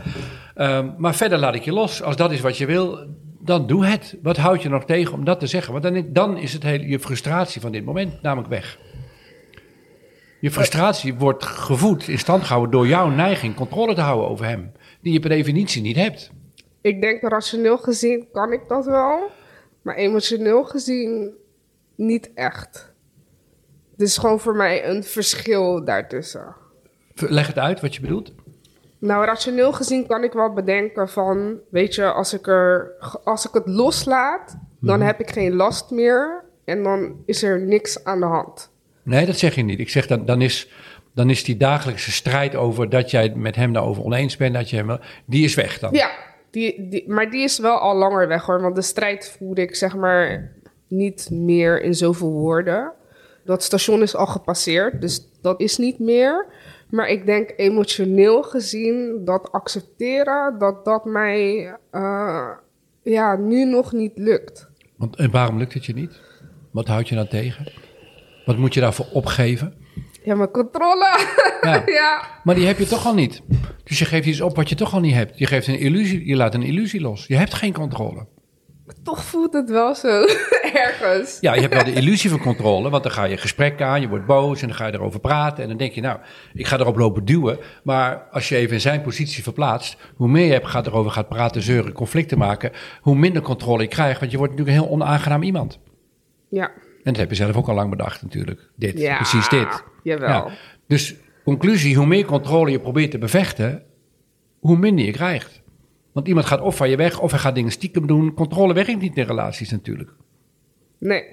Ehm, 0.54 0.90
maar 0.98 1.14
verder 1.14 1.38
laat 1.38 1.54
ik 1.54 1.62
je 1.62 1.72
los. 1.72 2.02
Als 2.02 2.16
dat 2.16 2.32
is 2.32 2.40
wat 2.40 2.58
je 2.58 2.66
wil, 2.66 3.06
dan 3.40 3.66
doe 3.66 3.86
het. 3.86 4.16
Wat 4.22 4.36
houd 4.36 4.62
je 4.62 4.68
nog 4.68 4.84
tegen 4.84 5.14
om 5.14 5.24
dat 5.24 5.40
te 5.40 5.46
zeggen? 5.46 5.72
Want 5.72 5.84
dan, 5.84 6.06
dan 6.12 6.38
is 6.38 6.52
het 6.52 6.62
hele, 6.62 6.88
je 6.88 6.98
frustratie 6.98 7.60
van 7.60 7.72
dit 7.72 7.84
moment 7.84 8.22
namelijk 8.22 8.48
weg. 8.48 8.78
Je 10.40 10.50
frustratie 10.50 11.14
wordt 11.14 11.44
gevoed, 11.44 12.08
in 12.08 12.18
stand 12.18 12.42
gehouden 12.42 12.70
door 12.70 12.86
jouw 12.86 13.08
neiging 13.08 13.54
controle 13.54 13.94
te 13.94 14.00
houden 14.00 14.28
over 14.28 14.46
hem. 14.46 14.72
Die 15.00 15.12
je 15.12 15.20
per 15.20 15.30
definitie 15.30 15.82
niet 15.82 15.96
hebt. 15.96 16.30
ik 16.80 17.00
denk 17.00 17.22
rationeel 17.22 17.78
gezien 17.78 18.26
kan 18.32 18.52
ik 18.52 18.60
dat 18.68 18.84
wel. 18.84 19.30
Maar 19.82 19.96
emotioneel 19.96 20.64
gezien 20.64 21.40
niet 21.94 22.30
echt. 22.34 22.92
Het 23.90 24.00
is 24.00 24.16
gewoon 24.16 24.40
voor 24.40 24.56
mij 24.56 24.88
een 24.88 25.04
verschil 25.04 25.84
daartussen. 25.84 26.54
Leg 27.14 27.46
het 27.46 27.58
uit 27.58 27.80
wat 27.80 27.94
je 27.94 28.00
bedoelt. 28.00 28.32
Nou, 28.98 29.24
rationeel 29.24 29.72
gezien 29.72 30.06
kan 30.06 30.24
ik 30.24 30.32
wel 30.32 30.52
bedenken 30.52 31.08
van, 31.08 31.58
weet 31.70 31.94
je, 31.94 32.12
als 32.12 32.34
ik, 32.34 32.46
er, 32.46 32.92
als 33.24 33.46
ik 33.46 33.52
het 33.52 33.66
loslaat, 33.66 34.56
dan 34.80 35.00
heb 35.00 35.20
ik 35.20 35.30
geen 35.30 35.54
last 35.54 35.90
meer 35.90 36.44
en 36.64 36.82
dan 36.82 37.22
is 37.26 37.42
er 37.42 37.60
niks 37.60 38.04
aan 38.04 38.20
de 38.20 38.26
hand. 38.26 38.70
Nee, 39.02 39.26
dat 39.26 39.38
zeg 39.38 39.54
je 39.54 39.62
niet. 39.62 39.78
Ik 39.78 39.88
zeg 39.88 40.06
dan, 40.06 40.24
dan 40.24 40.42
is, 40.42 40.70
dan 41.14 41.30
is 41.30 41.44
die 41.44 41.56
dagelijkse 41.56 42.12
strijd 42.12 42.54
over 42.54 42.88
dat 42.88 43.10
jij 43.10 43.22
het 43.22 43.34
met 43.34 43.56
hem 43.56 43.72
daarover 43.72 44.04
oneens 44.04 44.36
bent, 44.36 44.54
dat 44.54 44.70
je 44.70 44.76
hem, 44.76 44.98
die 45.24 45.44
is 45.44 45.54
weg 45.54 45.78
dan. 45.78 45.92
Ja, 45.92 46.10
die, 46.50 46.88
die, 46.88 47.08
maar 47.08 47.30
die 47.30 47.42
is 47.42 47.58
wel 47.58 47.78
al 47.78 47.96
langer 47.96 48.28
weg 48.28 48.44
hoor, 48.44 48.60
want 48.60 48.74
de 48.74 48.82
strijd 48.82 49.36
voerde 49.38 49.62
ik 49.62 49.74
zeg 49.74 49.96
maar 49.96 50.52
niet 50.92 51.28
meer 51.30 51.82
in 51.82 51.94
zoveel 51.94 52.30
woorden. 52.30 52.92
Dat 53.44 53.62
station 53.62 54.02
is 54.02 54.16
al 54.16 54.26
gepasseerd, 54.26 55.00
dus 55.00 55.28
dat 55.40 55.60
is 55.60 55.78
niet 55.78 55.98
meer. 55.98 56.46
Maar 56.90 57.08
ik 57.08 57.26
denk 57.26 57.52
emotioneel 57.56 58.42
gezien 58.42 59.24
dat 59.24 59.52
accepteren, 59.52 60.58
dat 60.58 60.84
dat 60.84 61.04
mij 61.04 61.74
eh, 61.90 62.50
ja, 63.02 63.36
nu 63.36 63.64
nog 63.64 63.92
niet 63.92 64.12
lukt. 64.14 64.68
Want, 64.96 65.16
en 65.16 65.30
waarom 65.30 65.58
lukt 65.58 65.74
het 65.74 65.86
je 65.86 65.94
niet? 65.94 66.20
Wat 66.70 66.86
houd 66.86 67.08
je 67.08 67.14
dan 67.14 67.28
tegen? 67.28 67.72
Wat 68.44 68.56
moet 68.56 68.74
je 68.74 68.80
daarvoor 68.80 69.06
opgeven? 69.12 69.74
Ja, 70.24 70.34
mijn 70.34 70.50
controle. 70.50 71.18
Ja. 71.60 71.82
ja. 72.00 72.24
Maar 72.44 72.54
die 72.54 72.66
heb 72.66 72.78
je 72.78 72.86
toch 72.86 73.06
al 73.06 73.14
niet. 73.14 73.42
Dus 73.84 73.98
je 73.98 74.04
geeft 74.04 74.26
iets 74.26 74.40
op 74.40 74.56
wat 74.56 74.68
je 74.68 74.74
toch 74.74 74.94
al 74.94 75.00
niet 75.00 75.14
hebt. 75.14 75.38
Je 75.38 75.46
geeft 75.46 75.66
een 75.66 75.78
illusie, 75.78 76.26
je 76.26 76.36
laat 76.36 76.54
een 76.54 76.62
illusie 76.62 77.00
los. 77.00 77.26
Je 77.26 77.36
hebt 77.36 77.54
geen 77.54 77.72
controle. 77.72 78.26
Toch 79.02 79.24
voelt 79.24 79.52
het 79.52 79.70
wel 79.70 79.94
zo 79.94 80.24
ergens. 80.86 81.38
Ja, 81.40 81.54
je 81.54 81.60
hebt 81.60 81.74
wel 81.74 81.84
de 81.84 81.92
illusie 81.92 82.30
van 82.30 82.38
controle, 82.38 82.90
want 82.90 83.02
dan 83.02 83.12
ga 83.12 83.24
je 83.24 83.36
gesprek 83.36 83.82
aan, 83.82 84.00
je 84.00 84.08
wordt 84.08 84.26
boos 84.26 84.60
en 84.62 84.68
dan 84.68 84.76
ga 84.76 84.86
je 84.86 84.92
erover 84.92 85.20
praten. 85.20 85.62
En 85.62 85.68
dan 85.68 85.78
denk 85.78 85.92
je, 85.92 86.00
nou, 86.00 86.18
ik 86.54 86.66
ga 86.66 86.78
erop 86.78 86.96
lopen 86.96 87.24
duwen. 87.24 87.58
Maar 87.82 88.26
als 88.30 88.48
je 88.48 88.56
even 88.56 88.74
in 88.74 88.80
zijn 88.80 89.02
positie 89.02 89.42
verplaatst, 89.42 89.96
hoe 90.16 90.28
meer 90.28 90.46
je 90.46 90.52
hebt, 90.52 90.66
gaat 90.66 90.86
erover 90.86 91.10
gaat 91.10 91.28
praten, 91.28 91.62
zeuren, 91.62 91.92
conflicten 91.92 92.38
maken, 92.38 92.70
hoe 93.00 93.14
minder 93.16 93.42
controle 93.42 93.82
je 93.82 93.88
krijgt. 93.88 94.20
Want 94.20 94.32
je 94.32 94.38
wordt 94.38 94.52
natuurlijk 94.52 94.78
een 94.78 94.84
heel 94.84 94.94
onaangenaam 94.94 95.42
iemand. 95.42 95.78
Ja. 96.48 96.66
En 97.02 97.12
dat 97.12 97.16
heb 97.16 97.30
je 97.30 97.36
zelf 97.36 97.56
ook 97.56 97.68
al 97.68 97.74
lang 97.74 97.90
bedacht 97.90 98.22
natuurlijk. 98.22 98.70
Dit, 98.76 98.98
Ja, 98.98 99.16
precies 99.16 99.48
dit. 99.48 99.82
jawel. 100.02 100.50
Dus 100.86 101.14
conclusie, 101.44 101.96
hoe 101.96 102.06
meer 102.06 102.24
controle 102.24 102.70
je 102.70 102.80
probeert 102.80 103.10
te 103.10 103.18
bevechten, 103.18 103.82
hoe 104.60 104.76
minder 104.78 105.04
je 105.04 105.12
krijgt. 105.12 105.61
Want 106.12 106.28
iemand 106.28 106.46
gaat 106.46 106.60
of 106.60 106.76
van 106.76 106.88
je 106.90 106.96
weg, 106.96 107.20
of 107.20 107.30
hij 107.30 107.40
gaat 107.40 107.54
dingen 107.54 107.70
stiekem 107.70 108.06
doen. 108.06 108.34
Controle 108.34 108.74
werkt 108.74 109.00
niet 109.00 109.16
in 109.16 109.24
relaties 109.24 109.70
natuurlijk. 109.70 110.10
Nee. 110.98 111.24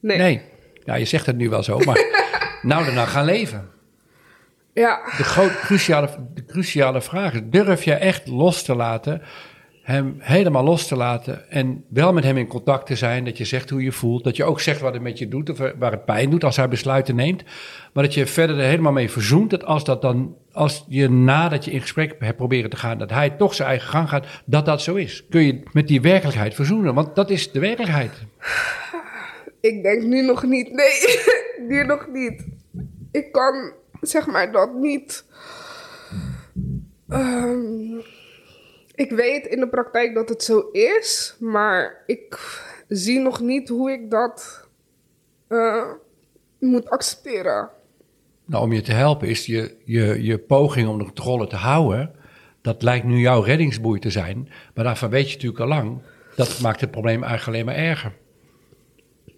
Nee. 0.00 0.18
Nee. 0.18 0.40
Ja, 0.84 0.94
je 0.94 1.04
zegt 1.04 1.26
het 1.26 1.36
nu 1.36 1.48
wel 1.48 1.62
zo, 1.62 1.78
maar 1.78 1.98
nou 2.62 2.84
daarna 2.84 3.04
gaan 3.04 3.24
leven. 3.24 3.70
Ja. 4.72 5.00
De, 5.16 5.24
groot, 5.24 5.60
cruciale, 5.60 6.08
de 6.34 6.44
cruciale 6.44 7.00
vraag 7.00 7.34
is, 7.34 7.40
durf 7.44 7.84
je 7.84 7.94
echt 7.94 8.26
los 8.26 8.62
te 8.62 8.74
laten, 8.74 9.22
hem 9.90 10.14
helemaal 10.18 10.64
los 10.64 10.86
te 10.86 10.96
laten 10.96 11.50
en 11.50 11.84
wel 11.88 12.12
met 12.12 12.24
hem 12.24 12.36
in 12.36 12.46
contact 12.46 12.86
te 12.86 12.96
zijn, 12.96 13.24
dat 13.24 13.38
je 13.38 13.44
zegt 13.44 13.70
hoe 13.70 13.82
je 13.82 13.92
voelt, 13.92 14.24
dat 14.24 14.36
je 14.36 14.44
ook 14.44 14.60
zegt 14.60 14.80
wat 14.80 14.92
het 14.92 15.02
met 15.02 15.18
je 15.18 15.28
doet 15.28 15.50
of 15.50 15.58
waar 15.78 15.90
het 15.90 16.04
pijn 16.04 16.30
doet 16.30 16.44
als 16.44 16.56
hij 16.56 16.68
besluiten 16.68 17.16
neemt, 17.16 17.42
maar 17.92 18.04
dat 18.04 18.14
je 18.14 18.26
verder 18.26 18.58
er 18.58 18.64
helemaal 18.64 18.92
mee 18.92 19.10
verzoent 19.10 19.50
dat 19.50 19.64
als 19.64 19.84
dat 19.84 20.02
dan, 20.02 20.36
als 20.52 20.84
je 20.88 21.10
nadat 21.10 21.64
je 21.64 21.70
in 21.70 21.80
gesprek 21.80 22.16
hebt 22.18 22.36
proberen 22.36 22.70
te 22.70 22.76
gaan, 22.76 22.98
dat 22.98 23.10
hij 23.10 23.30
toch 23.30 23.54
zijn 23.54 23.68
eigen 23.68 23.88
gang 23.88 24.08
gaat, 24.08 24.26
dat 24.44 24.66
dat 24.66 24.82
zo 24.82 24.94
is. 24.94 25.24
Kun 25.30 25.42
je 25.42 25.62
met 25.72 25.88
die 25.88 26.00
werkelijkheid 26.00 26.54
verzoenen, 26.54 26.94
want 26.94 27.14
dat 27.14 27.30
is 27.30 27.52
de 27.52 27.60
werkelijkheid. 27.60 28.12
Ik 29.60 29.82
denk 29.82 30.02
nu 30.02 30.22
nog 30.22 30.42
niet. 30.42 30.72
Nee, 30.72 31.18
nu 31.68 31.84
nog 31.84 32.08
niet. 32.12 32.46
Ik 33.12 33.32
kan 33.32 33.72
zeg 34.00 34.26
maar 34.26 34.52
dat 34.52 34.74
niet. 34.74 35.24
Ehm, 37.08 38.00
ik 39.00 39.10
weet 39.10 39.46
in 39.46 39.60
de 39.60 39.68
praktijk 39.68 40.14
dat 40.14 40.28
het 40.28 40.42
zo 40.42 40.68
is, 40.72 41.36
maar 41.38 42.02
ik 42.06 42.38
zie 42.88 43.18
nog 43.18 43.40
niet 43.40 43.68
hoe 43.68 43.90
ik 43.90 44.10
dat 44.10 44.68
eh, 45.48 45.90
moet 46.58 46.90
accepteren. 46.90 47.70
Nou, 48.44 48.64
om 48.64 48.72
je 48.72 48.80
te 48.80 48.92
helpen 48.92 49.28
is 49.28 49.46
je, 49.46 49.76
je, 49.84 50.22
je 50.22 50.38
poging 50.38 50.88
om 50.88 50.98
de 50.98 51.04
controle 51.04 51.46
te 51.46 51.56
houden, 51.56 52.14
dat 52.62 52.82
lijkt 52.82 53.06
nu 53.06 53.18
jouw 53.18 53.40
reddingsboei 53.40 54.00
te 54.00 54.10
zijn, 54.10 54.48
maar 54.74 54.84
daarvan 54.84 55.10
weet 55.10 55.28
je 55.28 55.34
natuurlijk 55.34 55.60
al 55.60 55.68
lang, 55.68 56.02
dat 56.36 56.60
maakt 56.60 56.80
het 56.80 56.90
probleem 56.90 57.22
eigenlijk 57.22 57.46
alleen 57.46 57.64
maar 57.64 57.84
erger. 57.84 58.12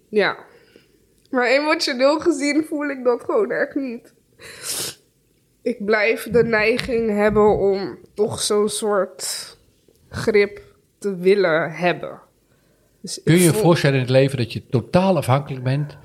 Ja. 0.09 0.37
Maar 1.29 1.47
emotioneel 1.47 2.19
gezien 2.19 2.63
voel 2.63 2.89
ik 2.89 3.03
dat 3.03 3.23
gewoon 3.23 3.51
echt 3.51 3.75
niet. 3.75 4.13
Ik 5.61 5.85
blijf 5.85 6.29
de 6.31 6.43
neiging 6.43 7.09
hebben 7.09 7.57
om 7.57 7.99
toch 8.13 8.39
zo'n 8.39 8.69
soort 8.69 9.52
grip 10.15 10.61
te 10.97 11.15
willen 11.15 11.71
hebben. 11.71 12.19
Dus 13.01 13.21
Kun 13.23 13.33
je 13.33 13.43
je 13.43 13.53
voorstellen 13.53 13.95
in 13.95 14.01
het 14.01 14.09
leven 14.11 14.37
dat 14.37 14.53
je 14.53 14.63
totaal 14.69 15.17
afhankelijk 15.17 15.63
bent? 15.63 15.97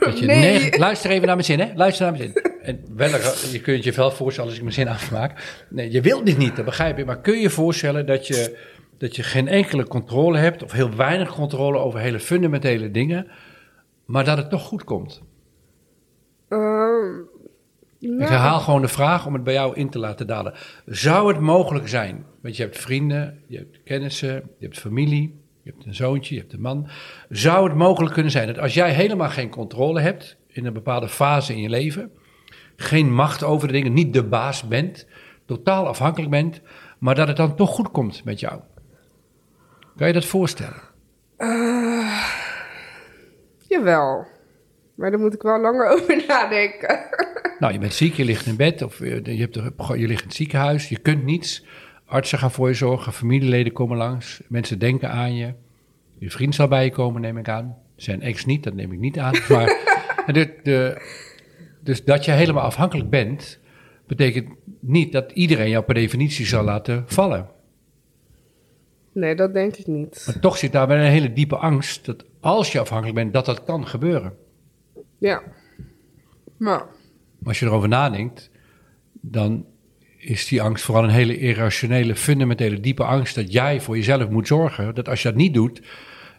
Dat 0.00 0.18
je 0.18 0.26
Nee. 0.36 0.40
negen- 0.40 0.78
luister 0.78 1.10
even 1.10 1.26
naar 1.26 1.34
mijn 1.34 1.46
zin, 1.46 1.60
hè? 1.60 1.70
Luister 1.74 2.06
naar 2.06 2.16
mijn 2.18 2.32
zin. 2.32 2.42
En 2.62 2.84
wel, 2.96 3.08
je 3.52 3.60
kunt 3.62 3.84
je 3.84 3.92
wel 3.92 4.10
voorstellen 4.10 4.48
als 4.50 4.58
ik 4.58 4.64
mijn 4.64 4.74
zin 4.74 4.88
afmaak. 4.88 5.64
Nee, 5.70 5.90
je 5.90 6.00
wilt 6.00 6.26
dit 6.26 6.38
niet, 6.38 6.56
dat 6.56 6.64
begrijp 6.64 6.96
je. 6.98 7.04
Maar 7.04 7.20
kun 7.20 7.34
je 7.34 7.40
je 7.40 7.50
voorstellen 7.50 8.06
dat 8.06 8.26
je, 8.26 8.58
dat 8.98 9.16
je 9.16 9.22
geen 9.22 9.48
enkele 9.48 9.86
controle 9.86 10.38
hebt, 10.38 10.62
of 10.62 10.72
heel 10.72 10.94
weinig 10.96 11.34
controle 11.34 11.78
over 11.78 12.00
hele 12.00 12.20
fundamentele 12.20 12.90
dingen, 12.90 13.26
maar 14.04 14.24
dat 14.24 14.36
het 14.36 14.50
toch 14.50 14.62
goed 14.62 14.84
komt? 14.84 15.22
Ehm, 16.48 17.14
Ik 18.06 18.28
herhaal 18.28 18.60
gewoon 18.60 18.82
de 18.82 18.88
vraag 18.88 19.26
om 19.26 19.32
het 19.32 19.44
bij 19.44 19.54
jou 19.54 19.76
in 19.76 19.90
te 19.90 19.98
laten 19.98 20.26
dalen. 20.26 20.54
Zou 20.86 21.28
het 21.28 21.40
mogelijk 21.40 21.88
zijn, 21.88 22.24
want 22.42 22.56
je 22.56 22.62
hebt 22.62 22.78
vrienden, 22.78 23.42
je 23.46 23.56
hebt 23.56 23.82
kennissen, 23.84 24.34
je 24.34 24.64
hebt 24.64 24.78
familie, 24.78 25.40
je 25.62 25.70
hebt 25.70 25.84
een 25.84 25.94
zoontje, 25.94 26.34
je 26.34 26.40
hebt 26.40 26.52
een 26.52 26.60
man. 26.60 26.88
Zou 27.28 27.68
het 27.68 27.76
mogelijk 27.76 28.14
kunnen 28.14 28.32
zijn 28.32 28.46
dat 28.46 28.58
als 28.58 28.74
jij 28.74 28.92
helemaal 28.92 29.28
geen 29.28 29.50
controle 29.50 30.00
hebt 30.00 30.36
in 30.46 30.66
een 30.66 30.72
bepaalde 30.72 31.08
fase 31.08 31.52
in 31.52 31.60
je 31.60 31.68
leven, 31.68 32.10
geen 32.76 33.14
macht 33.14 33.42
over 33.42 33.66
de 33.66 33.72
dingen, 33.72 33.92
niet 33.92 34.12
de 34.12 34.24
baas 34.24 34.68
bent, 34.68 35.06
totaal 35.46 35.86
afhankelijk 35.86 36.30
bent, 36.30 36.60
maar 36.98 37.14
dat 37.14 37.28
het 37.28 37.36
dan 37.36 37.56
toch 37.56 37.70
goed 37.70 37.90
komt 37.90 38.24
met 38.24 38.40
jou? 38.40 38.60
Kan 39.96 40.06
je 40.06 40.12
dat 40.12 40.24
voorstellen? 40.24 40.82
Jawel. 43.68 44.26
Maar 44.94 45.10
daar 45.10 45.20
moet 45.20 45.34
ik 45.34 45.42
wel 45.42 45.60
langer 45.60 45.88
over 45.94 46.24
nadenken. 46.28 46.98
Nou, 47.58 47.72
je 47.72 47.78
bent 47.78 47.92
ziek, 47.92 48.14
je 48.14 48.24
ligt 48.24 48.46
in 48.46 48.56
bed 48.56 48.82
of 48.82 48.98
je, 48.98 49.20
je, 49.24 49.40
hebt, 49.40 49.54
je 49.54 50.06
ligt 50.06 50.20
in 50.20 50.26
het 50.28 50.34
ziekenhuis, 50.34 50.88
je 50.88 50.98
kunt 50.98 51.24
niets. 51.24 51.64
Artsen 52.06 52.38
gaan 52.38 52.50
voor 52.50 52.68
je 52.68 52.74
zorgen, 52.74 53.12
familieleden 53.12 53.72
komen 53.72 53.96
langs, 53.96 54.40
mensen 54.48 54.78
denken 54.78 55.10
aan 55.10 55.34
je. 55.34 55.54
Je 56.18 56.30
vriend 56.30 56.54
zal 56.54 56.68
bij 56.68 56.84
je 56.84 56.90
komen, 56.90 57.20
neem 57.20 57.38
ik 57.38 57.48
aan. 57.48 57.76
Zijn 57.96 58.22
ex 58.22 58.44
niet, 58.44 58.62
dat 58.62 58.74
neem 58.74 58.92
ik 58.92 58.98
niet 58.98 59.18
aan. 59.18 59.34
Maar 60.26 60.34
de, 60.34 60.54
de, 60.62 61.02
dus 61.80 62.04
dat 62.04 62.24
je 62.24 62.30
helemaal 62.30 62.62
afhankelijk 62.62 63.10
bent, 63.10 63.58
betekent 64.06 64.48
niet 64.80 65.12
dat 65.12 65.32
iedereen 65.32 65.68
jou 65.68 65.84
per 65.84 65.94
definitie 65.94 66.46
zal 66.46 66.64
laten 66.64 67.04
vallen. 67.06 67.48
Nee, 69.12 69.34
dat 69.34 69.54
denk 69.54 69.76
ik 69.76 69.86
niet. 69.86 70.22
Maar 70.26 70.38
toch 70.40 70.56
zit 70.56 70.72
daar 70.72 70.86
wel 70.86 70.96
een 70.96 71.10
hele 71.10 71.32
diepe 71.32 71.56
angst 71.56 72.06
dat 72.06 72.24
als 72.40 72.72
je 72.72 72.80
afhankelijk 72.80 73.16
bent, 73.16 73.32
dat 73.32 73.46
dat 73.46 73.64
kan 73.64 73.86
gebeuren. 73.86 74.36
Ja. 75.18 75.42
Maar 76.56 76.86
Maar 77.46 77.54
als 77.54 77.64
je 77.64 77.70
erover 77.70 77.88
nadenkt, 77.88 78.50
dan 79.12 79.66
is 80.16 80.46
die 80.46 80.62
angst 80.62 80.84
vooral 80.84 81.04
een 81.04 81.10
hele 81.10 81.38
irrationele, 81.38 82.16
fundamentele, 82.16 82.80
diepe 82.80 83.04
angst 83.04 83.34
dat 83.34 83.52
jij 83.52 83.80
voor 83.80 83.96
jezelf 83.96 84.28
moet 84.28 84.46
zorgen. 84.46 84.94
Dat 84.94 85.08
als 85.08 85.22
je 85.22 85.28
dat 85.28 85.36
niet 85.36 85.54
doet 85.54 85.82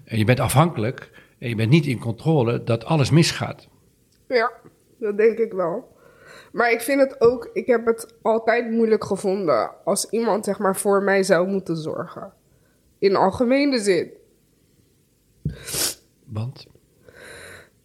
en 0.04 0.18
je 0.18 0.26
bent 0.26 0.40
afhankelijk 0.40 1.12
en 1.40 1.50
je 1.50 1.56
bent 1.56 1.70
niet 1.70 1.86
in 1.86 2.00
controle, 2.00 2.64
dat 2.64 2.86
alles 2.86 3.10
misgaat. 3.10 3.68
Ja, 4.28 4.52
dat 5.00 5.18
denk 5.18 5.38
ik 5.38 5.52
wel. 5.54 5.98
Maar 6.52 6.72
ik 6.72 6.82
vind 6.82 7.00
het 7.00 7.22
ook, 7.22 7.50
ik 7.54 7.68
heb 7.68 7.86
het 7.86 8.16
altijd 8.22 8.72
moeilijk 8.72 9.04
gevonden 9.04 9.72
als 9.84 10.10
iemand 10.10 10.46
zeg 10.46 10.60
maar 10.60 10.76
voor 10.76 11.04
mij 11.04 11.24
zou 11.24 11.48
moeten 11.48 11.78
zorgen. 11.78 12.34
In 13.00 13.16
algemene 13.16 13.80
zin. 13.80 14.12
Want 16.26 16.68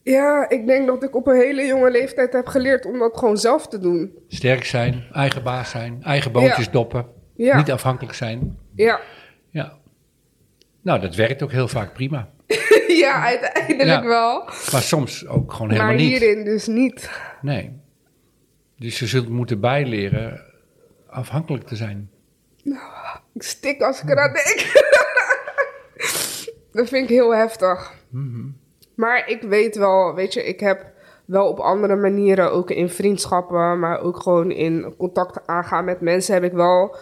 Ja, 0.03 0.49
ik 0.49 0.67
denk 0.67 0.87
dat 0.87 1.03
ik 1.03 1.17
op 1.17 1.27
een 1.27 1.37
hele 1.41 1.67
jonge 1.67 1.91
leeftijd 1.91 2.33
heb 2.33 2.47
geleerd 2.47 2.87
om 2.87 2.99
dat 2.99 3.19
gewoon 3.19 3.39
zelf 3.39 3.69
te 3.69 3.79
doen. 3.79 4.15
sterk 4.29 4.65
zijn, 4.65 5.05
eigen 5.13 5.43
baas 5.43 5.71
zijn, 5.71 6.03
eigen 6.03 6.33
boontjes 6.33 6.65
Ja. 6.65 6.71
doppen, 6.71 7.07
Ja. 7.37 7.57
niet 7.57 7.71
afhankelijk 7.71 8.15
zijn. 8.15 8.59
Ja, 8.75 9.01
Ja. 9.51 9.81
Nou, 10.83 11.01
dat 11.01 11.15
werkt 11.15 11.43
ook 11.43 11.53
heel 11.53 11.69
vaak 11.69 11.93
prima. 11.93 12.31
ja 13.03 13.25
uiteindelijk 13.25 13.89
Ja. 13.89 14.05
wel. 14.05 14.45
Maar 14.73 14.83
soms 14.83 15.27
ook 15.27 15.53
gewoon 15.53 15.71
helemaal 15.71 15.93
Maar 15.93 16.01
niet. 16.03 16.19
hierin 16.19 16.45
dus 16.45 16.67
niet. 16.67 17.11
Nee. 17.43 17.81
Dus 18.79 18.99
je 18.99 19.07
zult 19.07 19.29
moeten 19.29 19.61
bijleren 19.61 20.45
afhankelijk 21.09 21.65
te 21.67 21.77
zijn. 21.77 22.11
Ik 23.35 23.43
stik 23.43 23.81
als 23.83 24.03
ik 24.03 24.09
eraan 24.09 24.33
denk. 24.33 24.73
dat 26.73 26.89
vind 26.89 27.03
ik 27.03 27.09
heel 27.09 27.35
heftig. 27.35 27.95
Maar 28.95 29.29
ik 29.29 29.43
weet 29.43 29.77
wel, 29.77 30.15
weet 30.15 30.33
je, 30.33 30.45
ik 30.45 30.61
heb 30.61 30.85
wel 31.25 31.49
op 31.49 31.59
andere 31.59 31.97
manieren, 31.97 32.53
ook 32.53 32.71
in 32.71 32.89
vriendschappen, 32.89 33.79
maar 33.79 34.01
ook 34.01 34.23
gewoon 34.23 34.51
in 34.51 34.95
contact 34.99 35.47
aangaan 35.47 35.85
met 35.85 36.01
mensen, 36.01 36.35
heb 36.35 36.45
ik 36.45 36.53
wel, 36.53 36.97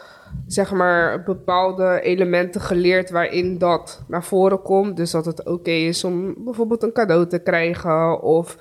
zeg 0.47 0.72
maar, 0.72 1.22
bepaalde 1.22 2.01
elementen 2.03 2.61
geleerd 2.61 3.11
waarin 3.11 3.59
dat 3.59 4.03
naar 4.09 4.24
voren 4.24 4.62
komt. 4.62 4.97
Dus 4.97 5.11
dat 5.11 5.24
het 5.24 5.45
oké 5.45 5.70
is 5.70 6.05
om 6.05 6.34
bijvoorbeeld 6.45 6.82
een 6.82 6.93
cadeau 6.93 7.26
te 7.26 7.38
krijgen 7.38 8.20
of... 8.22 8.57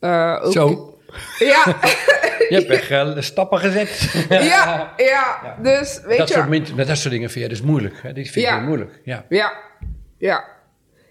eh, 0.00 0.40
ook 0.42 0.52
Zo. 0.52 0.92
Ja, 1.38 1.64
Je 2.48 2.54
hebt 2.54 2.70
echt 2.70 2.90
eh, 2.90 3.20
stappen 3.22 3.58
gezet. 3.58 4.10
ja, 4.28 4.92
ja, 4.96 5.56
Dus 5.62 6.00
weet 6.04 6.18
dat, 6.18 6.28
je... 6.28 6.34
soort, 6.34 6.86
dat 6.86 6.96
soort 6.96 7.14
dingen 7.14 7.30
vind 7.30 7.44
je 7.44 7.50
dus 7.50 7.62
moeilijk. 7.62 7.94
Hè? 8.02 8.12
Die 8.12 8.30
vind 8.30 8.34
je 8.46 8.50
Ja. 8.52 8.60
moeilijk. 8.60 9.00
Ja. 9.04 9.24
Ja, 9.28 9.52
ja. 10.18 10.44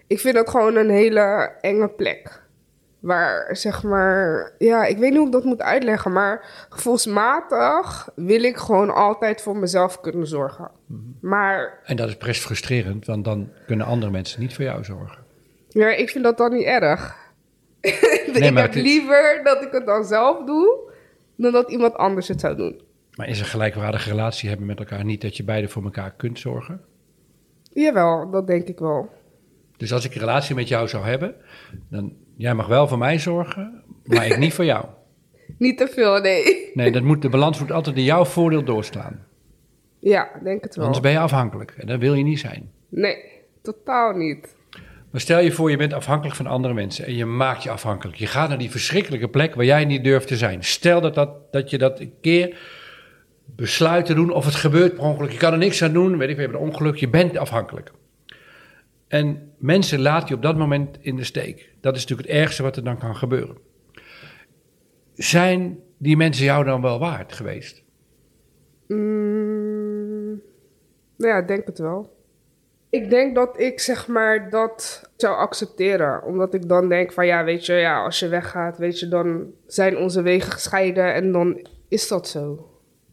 Ik 0.08 0.20
vind 0.20 0.34
dat 0.34 0.50
gewoon 0.50 0.76
een 0.76 0.90
hele 0.90 1.52
enge 1.60 1.88
plek. 1.88 2.42
Waar, 2.98 3.56
zeg 3.56 3.82
maar... 3.82 4.52
Ja, 4.58 4.84
ik 4.84 4.98
weet 4.98 5.08
niet 5.08 5.18
hoe 5.18 5.26
ik 5.26 5.32
dat 5.32 5.44
moet 5.44 5.62
uitleggen, 5.62 6.12
maar 6.12 6.66
gevoelsmatig 6.68 8.08
wil 8.14 8.42
ik 8.42 8.56
gewoon 8.56 8.94
altijd 8.94 9.42
voor 9.42 9.56
mezelf 9.56 10.00
kunnen 10.00 10.26
zorgen. 10.26 10.70
Maar 11.20 11.80
En 11.84 11.96
dat 11.96 12.08
is 12.08 12.16
best 12.16 12.42
frustrerend, 12.42 13.06
want 13.06 13.24
dan 13.24 13.50
kunnen 13.66 13.86
andere 13.86 14.12
mensen 14.12 14.40
niet 14.40 14.54
voor 14.54 14.64
jou 14.64 14.84
zorgen. 14.84 15.18
ja, 15.68 15.88
ik 15.88 16.10
vind 16.10 16.24
dat 16.24 16.38
dan 16.38 16.52
niet 16.52 16.64
erg. 16.64 17.16
ik 17.80 18.52
maar 18.52 18.62
heb 18.62 18.74
liever 18.74 19.40
dat 19.44 19.62
ik 19.62 19.72
het 19.72 19.86
dan 19.86 20.04
zelf 20.04 20.44
doe, 20.44 20.92
dan 21.36 21.52
dat 21.52 21.70
iemand 21.70 21.94
anders 21.94 22.28
het 22.28 22.40
zou 22.40 22.56
doen. 22.56 22.80
Maar 23.14 23.28
is 23.28 23.40
een 23.40 23.46
gelijkwaardige 23.46 24.10
relatie 24.10 24.48
hebben 24.48 24.66
met 24.66 24.78
elkaar 24.78 25.04
niet 25.04 25.20
dat 25.20 25.36
je 25.36 25.44
beide 25.44 25.68
voor 25.68 25.84
elkaar 25.84 26.14
kunt 26.16 26.38
zorgen? 26.38 26.80
Jawel, 27.72 28.30
dat 28.30 28.46
denk 28.46 28.68
ik 28.68 28.78
wel. 28.78 29.10
Dus 29.78 29.92
als 29.92 30.04
ik 30.04 30.14
een 30.14 30.20
relatie 30.20 30.54
met 30.54 30.68
jou 30.68 30.88
zou 30.88 31.04
hebben, 31.04 31.34
dan 31.90 32.12
jij 32.36 32.54
mag 32.54 32.66
wel 32.66 32.88
voor 32.88 32.98
mij 32.98 33.18
zorgen, 33.18 33.82
maar 34.04 34.26
ik 34.26 34.38
niet 34.38 34.54
voor 34.54 34.64
jou. 34.64 34.84
Niet 35.58 35.78
te 35.78 35.88
veel, 35.88 36.20
nee. 36.20 36.70
Nee, 36.74 36.92
dat 36.92 37.02
moet, 37.02 37.22
de 37.22 37.28
balans 37.28 37.60
moet 37.60 37.72
altijd 37.72 37.96
in 37.96 38.04
jouw 38.04 38.24
voordeel 38.24 38.64
doorslaan. 38.64 39.26
Ja, 39.98 40.30
denk 40.42 40.62
het 40.62 40.74
wel. 40.74 40.84
Anders 40.84 41.02
ben 41.02 41.12
je 41.12 41.18
afhankelijk 41.18 41.74
en 41.78 41.86
dat 41.86 42.00
wil 42.00 42.14
je 42.14 42.22
niet 42.22 42.38
zijn. 42.38 42.70
Nee, 42.88 43.16
totaal 43.62 44.12
niet. 44.12 44.56
Maar 45.10 45.20
stel 45.20 45.40
je 45.40 45.52
voor, 45.52 45.70
je 45.70 45.76
bent 45.76 45.92
afhankelijk 45.92 46.36
van 46.36 46.46
andere 46.46 46.74
mensen 46.74 47.06
en 47.06 47.14
je 47.14 47.24
maakt 47.24 47.62
je 47.62 47.70
afhankelijk. 47.70 48.18
Je 48.18 48.26
gaat 48.26 48.48
naar 48.48 48.58
die 48.58 48.70
verschrikkelijke 48.70 49.28
plek 49.28 49.54
waar 49.54 49.64
jij 49.64 49.84
niet 49.84 50.04
durft 50.04 50.26
te 50.26 50.36
zijn. 50.36 50.64
Stel 50.64 51.00
dat, 51.00 51.14
dat, 51.14 51.52
dat 51.52 51.70
je 51.70 51.78
dat 51.78 52.00
een 52.00 52.14
keer 52.20 52.56
besluit 53.44 54.06
te 54.06 54.14
doen 54.14 54.30
of 54.30 54.44
het 54.44 54.54
gebeurt 54.54 54.94
per 54.94 55.04
ongeluk. 55.04 55.30
Je 55.30 55.38
kan 55.38 55.52
er 55.52 55.58
niks 55.58 55.82
aan 55.82 55.92
doen, 55.92 56.18
weet 56.18 56.28
ik, 56.28 56.34
we 56.34 56.42
hebben 56.42 56.60
een 56.60 56.66
ongeluk, 56.66 56.96
je 56.96 57.08
bent 57.08 57.36
afhankelijk. 57.36 57.92
En 59.08 59.52
mensen 59.58 60.00
laten 60.00 60.28
je 60.28 60.34
op 60.34 60.42
dat 60.42 60.56
moment 60.56 60.98
in 61.00 61.16
de 61.16 61.24
steek. 61.24 61.74
Dat 61.80 61.96
is 61.96 62.00
natuurlijk 62.00 62.28
het 62.28 62.38
ergste 62.38 62.62
wat 62.62 62.76
er 62.76 62.84
dan 62.84 62.98
kan 62.98 63.16
gebeuren. 63.16 63.56
Zijn 65.14 65.78
die 65.98 66.16
mensen 66.16 66.44
jou 66.44 66.64
dan 66.64 66.82
wel 66.82 66.98
waard 66.98 67.32
geweest? 67.32 67.82
Mm, 68.86 70.42
nou 71.16 71.32
ja, 71.32 71.38
ik 71.38 71.48
denk 71.48 71.66
het 71.66 71.78
wel. 71.78 72.16
Ik 72.90 73.10
denk 73.10 73.34
dat 73.34 73.60
ik 73.60 73.80
zeg 73.80 74.06
maar 74.06 74.50
dat 74.50 75.10
zou 75.16 75.36
accepteren. 75.36 76.22
Omdat 76.24 76.54
ik 76.54 76.68
dan 76.68 76.88
denk 76.88 77.12
van 77.12 77.26
ja, 77.26 77.44
weet 77.44 77.66
je, 77.66 77.72
ja, 77.72 78.04
als 78.04 78.18
je 78.18 78.28
weggaat, 78.28 78.78
weet 78.78 79.00
je, 79.00 79.08
dan 79.08 79.52
zijn 79.66 79.96
onze 79.96 80.22
wegen 80.22 80.52
gescheiden 80.52 81.14
en 81.14 81.32
dan 81.32 81.66
is 81.88 82.08
dat 82.08 82.28
zo. 82.28 82.70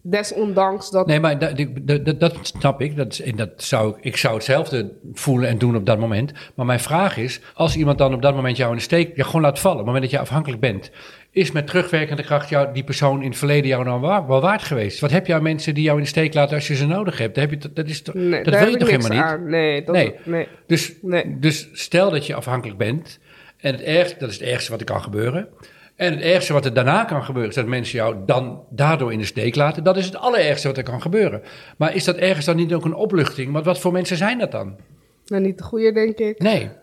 Desondanks 0.07 0.89
dat. 0.91 1.07
Nee, 1.07 1.19
maar 1.19 1.39
dat, 1.39 1.65
dat, 1.81 2.19
dat, 2.19 2.35
snap 2.41 2.81
ik. 2.81 2.95
Dat, 2.95 3.21
dat 3.35 3.49
zou, 3.55 3.95
ik- 4.01 4.17
zou 4.17 4.33
hetzelfde 4.35 4.91
voelen 5.13 5.49
en 5.49 5.57
doen 5.57 5.75
op 5.75 5.85
dat 5.85 5.99
moment. 5.99 6.31
Maar 6.55 6.65
mijn 6.65 6.79
vraag 6.79 7.17
is, 7.17 7.39
als 7.53 7.75
iemand 7.75 7.97
dan 7.97 8.13
op 8.13 8.21
dat 8.21 8.35
moment 8.35 8.57
jou 8.57 8.71
in 8.71 8.77
de 8.77 8.83
steek 8.83 9.15
ja, 9.15 9.23
gewoon 9.23 9.41
laat 9.41 9.59
vallen, 9.59 9.79
op 9.79 9.85
het 9.85 9.93
moment 9.93 10.11
dat 10.11 10.19
je 10.21 10.27
afhankelijk 10.27 10.61
bent, 10.61 10.91
is 11.31 11.51
met 11.51 11.67
terugwerkende 11.67 12.23
kracht 12.23 12.49
jou, 12.49 12.73
die 12.73 12.83
persoon 12.83 13.21
in 13.21 13.29
het 13.29 13.37
verleden 13.37 13.67
jou 13.67 13.99
wa- 13.99 14.25
wel 14.25 14.41
waard 14.41 14.63
geweest? 14.63 14.99
Wat 14.99 15.11
heb 15.11 15.27
je 15.27 15.33
aan 15.33 15.43
mensen 15.43 15.73
die 15.73 15.83
jou 15.83 15.97
in 15.97 16.03
de 16.03 16.09
steek 16.09 16.33
laten 16.33 16.55
als 16.55 16.67
je 16.67 16.75
ze 16.75 16.87
nodig 16.87 17.17
hebt? 17.17 17.35
Dat, 17.35 17.49
heb 17.49 17.61
je, 17.61 17.69
dat, 17.73 17.87
is, 17.87 18.01
toch- 18.01 18.15
nee, 18.15 18.43
dat 18.43 18.53
heb 18.59 18.69
je 18.69 18.77
toch 18.77 18.89
helemaal 18.89 19.09
niet? 19.09 19.21
aan. 19.21 19.49
Nee, 19.49 19.83
dat, 19.83 19.95
Nee. 19.95 20.13
nee. 20.23 20.47
Dus, 20.67 20.93
Nee. 21.01 21.39
dus 21.39 21.69
stel 21.73 22.09
dat 22.11 22.25
je 22.25 22.35
afhankelijk 22.35 22.77
bent. 22.77 23.19
En 23.57 23.71
het 23.71 23.81
ergste, 23.81 24.15
dat 24.19 24.29
is 24.29 24.39
het 24.39 24.47
ergste 24.49 24.71
wat 24.71 24.79
er 24.79 24.85
kan 24.85 25.01
gebeuren. 25.01 25.47
En 25.95 26.13
het 26.13 26.21
ergste 26.21 26.53
wat 26.53 26.65
er 26.65 26.73
daarna 26.73 27.03
kan 27.03 27.23
gebeuren, 27.23 27.49
is 27.49 27.55
dat 27.55 27.65
mensen 27.65 27.97
jou 27.97 28.15
dan 28.25 28.63
daardoor 28.69 29.11
in 29.13 29.19
de 29.19 29.25
steek 29.25 29.55
laten. 29.55 29.83
Dat 29.83 29.97
is 29.97 30.05
het 30.05 30.15
allerergste 30.15 30.67
wat 30.67 30.77
er 30.77 30.83
kan 30.83 31.01
gebeuren. 31.01 31.41
Maar 31.77 31.95
is 31.95 32.03
dat 32.03 32.15
ergens 32.15 32.45
dan 32.45 32.55
niet 32.55 32.73
ook 32.73 32.85
een 32.85 32.93
opluchting? 32.93 33.51
Want 33.51 33.65
wat 33.65 33.79
voor 33.79 33.91
mensen 33.91 34.17
zijn 34.17 34.39
dat 34.39 34.51
dan? 34.51 34.75
Nou, 35.25 35.43
niet 35.43 35.57
de 35.57 35.63
goede, 35.63 35.91
denk 35.91 36.17
ik. 36.17 36.39
Nee. 36.39 36.63
Maar, 36.65 36.73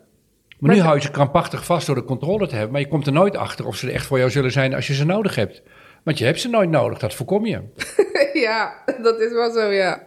Maar 0.58 0.74
nu 0.74 0.80
hou 0.80 0.94
je 0.96 1.02
ze 1.02 1.10
krampachtig 1.10 1.64
vast 1.64 1.86
door 1.86 1.94
de 1.94 2.04
controle 2.04 2.46
te 2.46 2.54
hebben. 2.54 2.72
Maar 2.72 2.80
je 2.80 2.88
komt 2.88 3.06
er 3.06 3.12
nooit 3.12 3.36
achter 3.36 3.66
of 3.66 3.76
ze 3.76 3.86
er 3.86 3.94
echt 3.94 4.06
voor 4.06 4.18
jou 4.18 4.30
zullen 4.30 4.52
zijn 4.52 4.74
als 4.74 4.86
je 4.86 4.94
ze 4.94 5.04
nodig 5.04 5.34
hebt. 5.34 5.62
Want 6.02 6.18
je 6.18 6.24
hebt 6.24 6.40
ze 6.40 6.48
nooit 6.48 6.70
nodig, 6.70 6.98
dat 6.98 7.14
voorkom 7.14 7.46
je. 7.46 7.60
ja, 8.46 8.82
dat 9.02 9.20
is 9.20 9.32
wel 9.32 9.50
zo, 9.52 9.70
ja. 9.70 10.02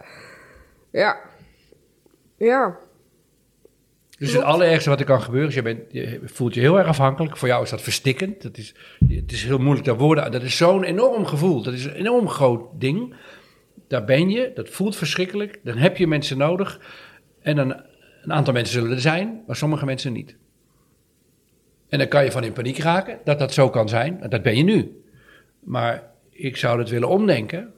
Ja. 0.92 1.18
Ja. 2.38 2.78
Dus 4.18 4.34
het 4.34 4.44
allerergste 4.44 4.90
wat 4.90 5.00
er 5.00 5.06
kan 5.06 5.22
gebeuren 5.22 5.50
is, 5.50 5.56
je, 5.56 5.62
bent, 5.62 5.80
je 5.92 6.20
voelt 6.24 6.54
je 6.54 6.60
heel 6.60 6.78
erg 6.78 6.88
afhankelijk. 6.88 7.38
Voor 7.38 7.48
jou 7.48 7.64
is 7.64 7.70
dat 7.70 7.82
verstikkend. 7.82 8.42
Dat 8.42 8.58
is, 8.58 8.76
het 9.08 9.32
is 9.32 9.44
heel 9.44 9.58
moeilijk 9.58 9.86
daar 9.86 9.98
woorden 9.98 10.24
aan. 10.24 10.32
Dat 10.32 10.44
is 10.44 10.58
zo'n 10.58 10.84
enorm 10.84 11.26
gevoel. 11.26 11.62
Dat 11.62 11.74
is 11.74 11.86
een 11.86 11.94
enorm 11.94 12.30
groot 12.30 12.80
ding. 12.80 13.16
Daar 13.88 14.04
ben 14.04 14.30
je, 14.30 14.52
dat 14.54 14.70
voelt 14.70 14.96
verschrikkelijk. 14.96 15.60
Dan 15.64 15.78
heb 15.78 15.98
je 15.98 16.08
mensen 16.08 16.38
nodig. 16.38 16.80
En 17.42 17.56
dan, 17.56 17.76
een 18.22 18.34
aantal 18.34 18.54
mensen 18.54 18.74
zullen 18.74 18.92
er 18.92 19.02
zijn, 19.02 19.44
maar 19.48 19.56
sommige 19.56 19.86
mensen 19.86 20.14
niet. 20.14 20.36
En 21.90 21.98
dan 21.98 22.08
kan 22.08 22.24
je 22.24 22.32
van 22.32 22.44
in 22.44 22.54
paniek 22.54 22.78
raken 22.78 23.20
dat 23.24 23.40
dat 23.40 23.54
zo 23.54 23.70
kan 23.70 23.90
zijn. 23.90 24.20
Dat 24.30 24.42
ben 24.42 24.58
je 24.58 24.64
nu. 24.64 25.04
Maar 25.60 26.12
ik 26.30 26.58
zou 26.58 26.80
het 26.80 26.90
willen 26.90 27.10
omdenken. 27.10 27.74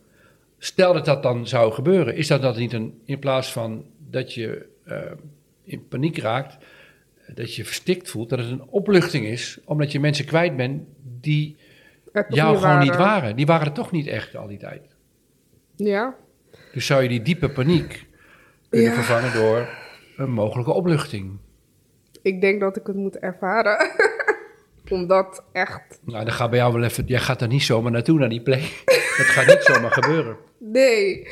Stel 0.57 0.93
dat 0.93 1.05
dat 1.05 1.23
dan 1.23 1.47
zou 1.47 1.73
gebeuren, 1.73 2.15
is 2.15 2.27
dat 2.27 2.41
dat 2.41 2.57
niet 2.57 2.73
een, 2.73 3.01
in 3.05 3.19
plaats 3.19 3.51
van 3.51 3.85
dat 3.97 4.33
je 4.33 4.65
eh, 4.83 5.01
in 5.67 5.87
paniek 5.87 6.17
raakt, 6.17 6.57
dat 7.33 7.55
je 7.55 7.65
verstikt 7.65 8.09
voelt, 8.09 8.29
dat 8.29 8.39
het 8.39 8.49
een 8.49 8.67
opluchting 8.69 9.25
is, 9.25 9.59
omdat 9.65 9.91
je 9.91 9.99
mensen 9.99 10.25
kwijt 10.25 10.55
bent 10.55 10.83
die 11.21 11.57
Het 12.11 12.25
jou 12.29 12.51
niet 12.53 12.61
gewoon 12.61 12.79
niet 12.79 12.95
waren. 12.95 13.35
Die 13.35 13.45
waren 13.45 13.67
er 13.67 13.73
toch 13.73 13.91
niet 13.91 14.07
echt 14.07 14.35
al 14.35 14.47
die 14.47 14.57
tijd. 14.57 14.81
Ja. 15.75 16.15
Dus 16.73 16.85
zou 16.85 17.03
je 17.03 17.09
die 17.09 17.21
diepe 17.21 17.49
paniek 17.49 18.05
kunnen 18.69 18.89
Ja. 18.89 18.93
vervangen 18.95 19.33
door 19.33 19.69
een 20.17 20.31
mogelijke 20.31 20.71
opluchting. 20.71 21.37
Ik 22.21 22.41
denk 22.41 22.59
dat 22.61 22.77
ik 22.77 22.87
het 22.87 22.95
moet 22.95 23.17
ervaren. 23.17 23.77
Omdat 24.89 25.43
echt, 25.51 25.99
Nou, 26.03 26.25
dan 26.25 26.33
gaat 26.33 26.49
bij 26.49 26.59
jou 26.59 26.73
wel 26.73 26.83
even... 26.83 27.05
Jij 27.05 27.19
gaat 27.19 27.41
er 27.41 27.47
niet 27.47 27.63
zomaar 27.63 27.91
naartoe, 27.91 28.19
naar 28.19 28.29
die 28.29 28.41
plek. 28.41 28.83
Dat 29.17 29.25
gaat 29.25 29.45
niet 29.47 29.63
zomaar 29.63 29.91
gebeuren. 29.91 30.37
nee. 30.57 31.27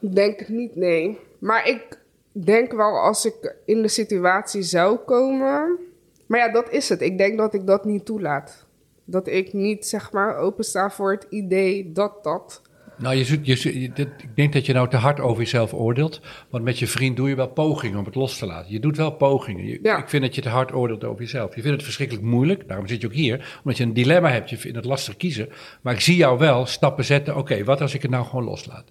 Ik 0.00 0.14
denk 0.14 0.38
het 0.38 0.48
niet, 0.48 0.76
nee. 0.76 1.18
Maar 1.38 1.68
ik 1.68 1.98
denk 2.32 2.72
wel 2.72 2.98
als 3.00 3.26
ik 3.26 3.54
in 3.64 3.82
de 3.82 3.88
situatie 3.88 4.62
zou 4.62 4.96
komen. 4.98 5.78
Maar 6.26 6.38
ja, 6.38 6.52
dat 6.52 6.70
is 6.70 6.88
het. 6.88 7.00
Ik 7.00 7.18
denk 7.18 7.38
dat 7.38 7.54
ik 7.54 7.66
dat 7.66 7.84
niet 7.84 8.04
toelaat. 8.04 8.66
Dat 9.04 9.28
ik 9.28 9.52
niet, 9.52 9.86
zeg 9.86 10.12
maar, 10.12 10.36
opensta 10.36 10.90
voor 10.90 11.10
het 11.12 11.26
idee 11.30 11.92
dat 11.92 12.24
dat. 12.24 12.62
Nou, 12.98 13.14
je, 13.16 13.24
zoekt- 13.24 13.46
je, 13.46 13.56
zoekt- 13.56 13.74
je- 13.74 13.92
dit- 13.92 14.08
ik 14.22 14.36
denk 14.36 14.52
dat 14.52 14.66
je 14.66 14.72
nou 14.72 14.88
te 14.88 14.96
hard 14.96 15.20
over 15.20 15.42
jezelf 15.42 15.72
oordeelt. 15.74 16.20
Want 16.50 16.64
met 16.64 16.78
je 16.78 16.86
vriend 16.86 17.16
doe 17.16 17.28
je 17.28 17.34
wel 17.34 17.48
pogingen 17.48 17.98
om 17.98 18.04
het 18.04 18.14
los 18.14 18.38
te 18.38 18.46
laten. 18.46 18.72
Je 18.72 18.80
doet 18.80 18.96
wel 18.96 19.10
pogingen. 19.10 19.66
Je- 19.66 19.78
Ja. 19.82 19.98
Ik 19.98 20.08
vind 20.08 20.22
dat 20.22 20.34
je 20.34 20.40
te 20.40 20.48
hard 20.48 20.72
oordeelt 20.72 21.04
over 21.04 21.20
jezelf. 21.22 21.54
Je 21.54 21.60
vindt 21.60 21.76
het 21.76 21.84
verschrikkelijk 21.84 22.26
moeilijk. 22.26 22.68
Daarom 22.68 22.86
zit 22.88 23.00
je 23.00 23.06
ook 23.06 23.12
hier. 23.12 23.58
Omdat 23.64 23.78
je 23.78 23.84
een 23.84 23.92
dilemma 23.94 24.30
hebt. 24.30 24.50
Je 24.50 24.56
vindt 24.58 24.76
het 24.76 24.86
lastig 24.86 25.16
kiezen. 25.16 25.48
Maar 25.82 25.94
ik 25.94 26.00
zie 26.00 26.16
jou 26.16 26.38
wel 26.38 26.66
stappen 26.66 27.04
zetten. 27.04 27.36
Oké, 27.36 27.64
wat 27.64 27.80
als 27.80 27.94
ik 27.94 28.02
het 28.02 28.10
nou 28.10 28.24
gewoon 28.26 28.44
loslaat? 28.44 28.90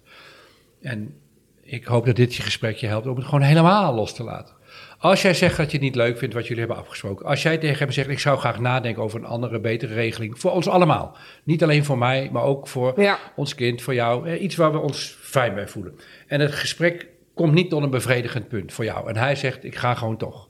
En 0.80 1.14
ik 1.70 1.84
hoop 1.84 2.06
dat 2.06 2.16
dit 2.16 2.34
je 2.34 2.42
gesprekje 2.42 2.86
helpt 2.86 3.06
om 3.06 3.16
het 3.16 3.24
gewoon 3.24 3.40
helemaal 3.42 3.94
los 3.94 4.14
te 4.14 4.22
laten. 4.24 4.54
Als 4.98 5.22
jij 5.22 5.34
zegt 5.34 5.56
dat 5.56 5.66
je 5.66 5.72
het 5.76 5.80
niet 5.86 5.94
leuk 5.94 6.18
vindt 6.18 6.34
wat 6.34 6.42
jullie 6.46 6.58
hebben 6.58 6.76
afgesproken. 6.82 7.26
Als 7.26 7.42
jij 7.42 7.58
tegen 7.58 7.78
hem 7.78 7.90
zegt, 7.92 8.08
ik 8.08 8.18
zou 8.18 8.38
graag 8.38 8.60
nadenken 8.60 9.02
over 9.02 9.18
een 9.18 9.24
andere, 9.26 9.60
betere 9.60 9.94
regeling. 9.94 10.38
Voor 10.40 10.50
ons 10.50 10.68
allemaal. 10.68 11.16
Niet 11.44 11.62
alleen 11.62 11.84
voor 11.84 11.98
mij, 11.98 12.28
maar 12.32 12.42
ook 12.42 12.68
voor 12.68 13.00
Ja. 13.00 13.18
ons 13.36 13.54
kind, 13.54 13.82
voor 13.82 13.94
jou. 13.94 14.28
eh, 14.28 14.42
Iets 14.42 14.56
waar 14.56 14.72
we 14.72 14.78
ons 14.78 15.16
fijn 15.20 15.54
bij 15.54 15.68
voelen. 15.68 15.94
En 16.26 16.40
het 16.40 16.52
gesprek 16.54 17.06
komt 17.34 17.52
niet 17.52 17.70
tot 17.70 17.82
een 17.82 17.90
bevredigend 17.90 18.48
punt 18.48 18.72
voor 18.72 18.84
jou. 18.84 19.08
En 19.08 19.16
hij 19.16 19.34
zegt, 19.36 19.64
ik 19.64 19.76
ga 19.76 19.94
gewoon 19.94 20.16
toch. 20.16 20.48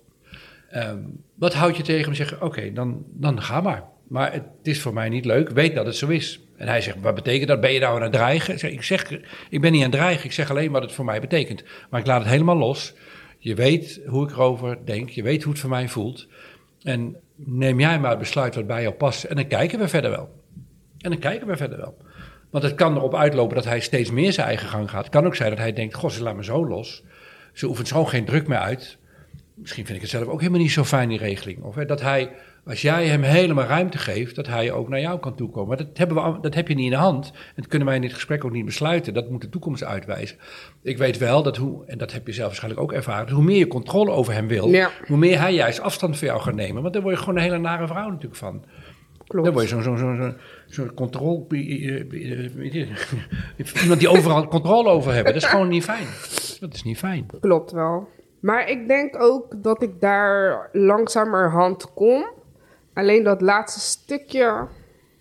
Ehm, 0.70 0.98
wat 1.34 1.54
houd 1.54 1.76
je 1.76 1.82
tegen 1.82 2.04
hem 2.04 2.14
zeggen, 2.14 2.42
oké, 2.42 2.72
dan, 2.72 3.02
dan 3.06 3.42
ga 3.42 3.60
maar. 3.60 3.84
Maar 4.08 4.32
het 4.32 4.44
is 4.62 4.80
voor 4.80 4.92
mij 4.92 5.08
niet 5.08 5.24
leuk, 5.24 5.50
weet 5.50 5.74
dat 5.74 5.86
het 5.86 5.96
zo 5.96 6.08
is. 6.08 6.40
En 6.56 6.68
hij 6.68 6.80
zegt, 6.80 6.96
wat 7.00 7.14
betekent 7.14 7.48
dat? 7.48 7.60
Ben 7.60 7.72
je 7.72 7.80
nou 7.80 7.96
aan 7.96 8.02
het 8.02 8.12
dreigen? 8.12 8.54
Ik 8.54 8.60
zeg, 8.60 8.70
ik, 8.70 8.82
zeg, 8.82 9.10
ik 9.50 9.60
ben 9.60 9.72
niet 9.72 9.84
aan 9.84 9.90
het 9.90 9.98
dreigen, 9.98 10.24
ik 10.24 10.32
zeg 10.32 10.50
alleen 10.50 10.70
wat 10.70 10.82
het 10.82 10.92
voor 10.92 11.04
mij 11.04 11.20
betekent. 11.20 11.64
Maar 11.90 12.00
ik 12.00 12.06
laat 12.06 12.20
het 12.20 12.30
helemaal 12.30 12.56
los. 12.56 12.94
Je 13.38 13.54
weet 13.54 14.00
hoe 14.06 14.24
ik 14.24 14.30
erover 14.30 14.78
denk, 14.84 15.08
je 15.08 15.22
weet 15.22 15.42
hoe 15.42 15.52
het 15.52 15.60
voor 15.60 15.70
mij 15.70 15.88
voelt. 15.88 16.28
En 16.82 17.16
neem 17.34 17.80
jij 17.80 18.00
maar 18.00 18.10
het 18.10 18.18
besluit 18.18 18.54
wat 18.54 18.66
bij 18.66 18.82
jou 18.82 18.94
past 18.94 19.24
en 19.24 19.36
dan 19.36 19.46
kijken 19.46 19.78
we 19.78 19.88
verder 19.88 20.10
wel. 20.10 20.28
En 20.98 21.10
dan 21.10 21.18
kijken 21.18 21.46
we 21.46 21.56
verder 21.56 21.78
wel. 21.78 21.96
Want 22.50 22.64
het 22.64 22.74
kan 22.74 22.96
erop 22.96 23.14
uitlopen 23.14 23.56
dat 23.56 23.64
hij 23.64 23.80
steeds 23.80 24.10
meer 24.10 24.32
zijn 24.32 24.46
eigen 24.46 24.68
gang 24.68 24.90
gaat. 24.90 25.04
Het 25.04 25.12
kan 25.12 25.26
ook 25.26 25.36
zijn 25.36 25.50
dat 25.50 25.58
hij 25.58 25.72
denkt, 25.72 25.94
goh, 25.94 26.10
ze 26.10 26.22
laat 26.22 26.36
me 26.36 26.44
zo 26.44 26.66
los. 26.66 27.02
Ze 27.52 27.66
oefent 27.66 27.88
zo 27.88 28.04
geen 28.04 28.24
druk 28.24 28.46
meer 28.46 28.58
uit. 28.58 28.98
Misschien 29.54 29.84
vind 29.84 29.96
ik 29.96 30.02
het 30.02 30.10
zelf 30.10 30.26
ook 30.26 30.40
helemaal 30.40 30.60
niet 30.60 30.70
zo 30.70 30.84
fijn, 30.84 31.08
die 31.08 31.18
regeling. 31.18 31.62
Of 31.62 31.74
hè, 31.74 31.84
dat 31.84 32.00
hij, 32.00 32.30
als 32.68 32.82
jij 32.82 33.06
hem 33.06 33.22
helemaal 33.22 33.64
ruimte 33.64 33.98
geeft, 33.98 34.36
dat 34.36 34.46
hij 34.46 34.72
ook 34.72 34.88
naar 34.88 35.00
jou 35.00 35.18
kan 35.18 35.34
toekomen. 35.34 35.68
Maar 35.68 35.76
dat, 35.76 35.86
hebben 35.98 36.32
we, 36.32 36.40
dat 36.40 36.54
heb 36.54 36.68
je 36.68 36.74
niet 36.74 36.84
in 36.84 36.90
de 36.90 36.96
hand. 36.96 37.26
En 37.34 37.52
dat 37.54 37.66
kunnen 37.66 37.86
wij 37.86 37.96
in 37.96 38.02
dit 38.02 38.12
gesprek 38.14 38.44
ook 38.44 38.52
niet 38.52 38.64
besluiten. 38.64 39.14
Dat 39.14 39.30
moet 39.30 39.40
de 39.40 39.48
toekomst 39.48 39.84
uitwijzen. 39.84 40.36
Ik 40.82 40.98
weet 40.98 41.18
wel 41.18 41.42
dat 41.42 41.56
hoe, 41.56 41.84
en 41.86 41.98
dat 41.98 42.12
heb 42.12 42.26
je 42.26 42.32
zelf 42.32 42.46
waarschijnlijk 42.46 42.82
ook 42.82 42.92
ervaren, 42.92 43.34
hoe 43.34 43.44
meer 43.44 43.58
je 43.58 43.66
controle 43.66 44.10
over 44.10 44.32
hem 44.32 44.48
wil, 44.48 44.68
Ja. 44.68 44.90
hoe 45.06 45.16
meer 45.16 45.40
hij 45.40 45.54
juist 45.54 45.80
afstand 45.80 46.18
van 46.18 46.28
jou 46.28 46.40
gaat 46.40 46.54
nemen. 46.54 46.82
Want 46.82 46.94
dan 46.94 47.02
word 47.02 47.14
je 47.14 47.20
gewoon 47.20 47.36
een 47.36 47.42
hele 47.42 47.58
nare 47.58 47.86
vrouw 47.86 48.08
natuurlijk 48.08 48.36
van. 48.36 48.64
Klopt. 49.26 49.44
Dan 49.44 49.54
word 49.54 49.68
je 49.68 49.74
zo'n 49.74 49.82
zo, 49.82 49.96
zo, 49.96 50.14
zo, 50.14 50.32
zo'n 50.66 50.94
controle... 50.94 51.44
eh, 51.48 52.00
eh, 52.00 52.72
je, 52.72 52.88
Iemand 53.82 53.98
die 54.00 54.08
overal 54.08 54.48
controle 54.48 54.88
over 54.88 55.14
hebben. 55.14 55.32
Dat 55.34 55.42
is 55.42 55.48
gewoon 55.48 55.68
niet 55.68 55.84
fijn. 55.84 56.06
Dat 56.60 56.74
is 56.74 56.82
niet 56.82 56.98
fijn. 56.98 57.26
Klopt 57.40 57.70
wel. 57.72 58.08
Maar 58.40 58.68
ik 58.70 58.88
denk 58.88 59.22
ook 59.22 59.62
dat 59.62 59.82
ik 59.82 60.00
daar 60.00 60.68
langzamerhand 60.72 61.94
kom. 61.94 62.36
Alleen 62.98 63.22
dat 63.22 63.40
laatste 63.40 63.80
stukje 63.80 64.68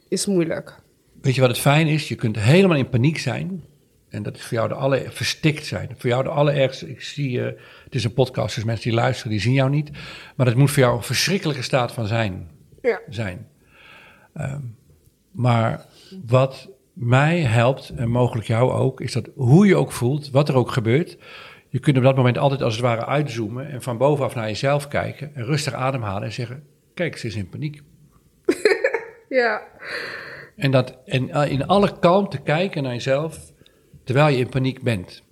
is 0.10 0.26
moeilijk. 0.26 0.80
Weet 1.22 1.36
je 1.36 1.42
wat 1.42 1.50
het 1.50 1.60
fijn 1.60 1.88
is? 1.88 2.08
Je 2.08 2.16
kunt 2.16 2.40
helemaal 2.40 2.78
in 2.78 2.90
paniek 2.90 3.18
zijn. 3.18 3.64
En 4.10 4.24
dat 4.24 4.36
is 4.36 4.42
voor 4.42 4.58
jou 4.58 4.68
de 4.68 4.74
alle 4.74 5.06
verstikt 5.10 5.66
zijn. 5.66 5.96
Voor 5.98 6.10
jou 6.10 6.24
de 6.24 6.30
allerergste. 6.30 6.90
Ik 6.90 7.02
zie 7.02 7.32
je. 7.32 7.60
het 7.84 7.96
is 7.96 8.04
een 8.04 8.14
podcast, 8.14 8.56
dus 8.56 8.64
mensen 8.64 8.90
die 8.90 9.00
luisteren, 9.00 9.32
die 9.32 9.42
zien 9.42 9.54
jou 9.54 9.70
niet. 9.70 9.92
Maar 10.36 10.46
dat 10.46 10.56
moet 10.56 10.72
voor 10.72 10.84
jou 10.84 10.98
een 10.98 11.04
verschrikkelijke 11.04 11.62
staat 11.62 11.92
van 11.92 12.08
zijn. 12.08 12.50
Ja. 12.82 13.00
zijn. 13.10 13.48
Ehm, 14.34 14.62
maar 15.32 15.86
wat 16.26 16.70
mij 16.94 17.40
helpt, 17.40 17.90
en 17.90 18.10
mogelijk 18.10 18.48
jou 18.48 18.72
ook, 18.72 19.02
is 19.02 19.12
dat 19.12 19.30
hoe 19.36 19.68
je 19.68 19.76
ook 19.76 19.92
voelt, 19.92 20.30
wat 20.30 20.50
er 20.50 20.56
ook 20.56 20.72
gebeurt. 20.72 21.18
Je 21.70 21.80
kunt 21.80 21.98
op 21.98 22.04
dat 22.04 22.16
moment 22.16 22.38
altijd 22.38 22.62
als 22.62 22.74
het 22.74 22.84
ware 22.84 23.06
uitzoomen 23.06 23.70
en 23.70 23.82
van 23.82 23.98
bovenaf 23.98 24.36
naar 24.36 24.48
jezelf 24.48 24.88
kijken. 24.88 25.36
En 25.36 25.46
rustig 25.46 25.74
ademhalen 25.74 26.24
en 26.24 26.34
zeggen: 26.34 26.64
Kijk, 26.98 27.18
ze 27.18 27.28
is 27.28 27.36
in 27.36 27.50
paniek. 27.50 27.82
Ja. 29.30 29.62
En, 30.56 30.72
dat, 30.72 30.98
en 31.06 31.30
eh, 31.30 31.52
in 31.52 31.68
alle 31.68 32.00
kalmte 32.00 32.42
kijken 32.42 32.84
naar 32.84 32.94
jezelf 32.94 33.52
terwijl 34.04 34.28
je 34.36 34.38
in 34.38 34.50
paniek 34.50 34.82
bent. 34.84 35.24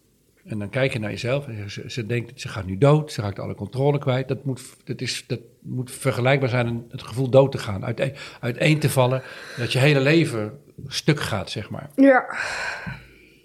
En 0.45 0.59
dan 0.59 0.69
kijk 0.69 0.93
je 0.93 0.99
naar 0.99 1.09
jezelf 1.09 1.47
en 1.47 1.71
ze, 1.71 1.83
ze 1.87 2.05
denkt, 2.05 2.41
ze 2.41 2.47
gaat 2.47 2.65
nu 2.65 2.77
dood, 2.77 3.11
ze 3.11 3.21
raakt 3.21 3.39
alle 3.39 3.55
controle 3.55 3.97
kwijt. 3.99 4.27
Dat 4.27 4.45
moet, 4.45 4.61
dat 4.83 5.01
is, 5.01 5.23
dat 5.27 5.39
moet 5.61 5.91
vergelijkbaar 5.91 6.49
zijn 6.49 6.67
aan 6.67 6.85
het 6.89 7.03
gevoel 7.03 7.29
dood 7.29 7.51
te 7.51 7.57
gaan, 7.57 7.85
uiteen, 7.85 8.13
uiteen 8.39 8.79
te 8.79 8.89
vallen. 8.89 9.21
Dat 9.57 9.73
je 9.73 9.79
hele 9.79 9.99
leven 9.99 10.59
stuk 10.87 11.19
gaat, 11.19 11.49
zeg 11.49 11.69
maar. 11.69 11.89
Ja. 11.95 12.37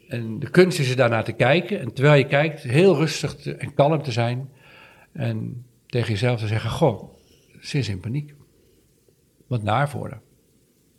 En 0.08 0.38
de 0.38 0.50
kunst 0.50 0.78
is 0.78 0.90
er 0.90 0.96
daarnaar 0.96 1.24
te 1.24 1.32
kijken. 1.32 1.80
En 1.80 1.92
terwijl 1.92 2.18
je 2.18 2.26
kijkt, 2.26 2.62
heel 2.62 2.96
rustig 2.96 3.34
te- 3.34 3.54
en 3.54 3.74
kalm 3.74 4.02
te 4.02 4.12
zijn. 4.12 4.50
En 5.12 5.66
tegen 5.86 6.10
jezelf 6.10 6.40
te 6.40 6.46
zeggen, 6.46 6.70
goh, 6.70 7.18
ze 7.60 7.78
is 7.78 7.88
in 7.88 8.00
paniek. 8.00 8.34
Wat 9.46 9.62
naar 9.62 9.90
voor. 9.90 10.20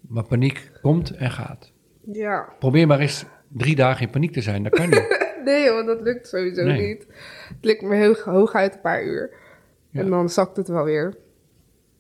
Maar 0.01 0.23
paniek 0.23 0.71
komt 0.81 1.11
en 1.11 1.31
gaat. 1.31 1.71
Ja. 2.11 2.53
Probeer 2.59 2.87
maar 2.87 2.99
eens 2.99 3.25
drie 3.47 3.75
dagen 3.75 4.05
in 4.05 4.11
paniek 4.11 4.31
te 4.31 4.41
zijn. 4.41 4.63
Dat 4.63 4.73
kan 4.73 4.89
niet. 4.89 5.19
Nee, 5.45 5.71
want 5.71 5.87
dat 5.87 6.01
lukt 6.01 6.27
sowieso 6.27 6.63
Nee. 6.63 6.87
niet. 6.87 7.05
Het 7.47 7.65
lukt 7.65 7.81
me 7.81 7.95
heel 7.95 8.15
hooguit 8.23 8.73
een 8.73 8.81
paar 8.81 9.03
uur. 9.03 9.29
Ja. 9.89 9.99
En 10.01 10.09
dan 10.09 10.29
zakt 10.29 10.57
het 10.57 10.67
wel 10.67 10.83
weer. 10.83 11.17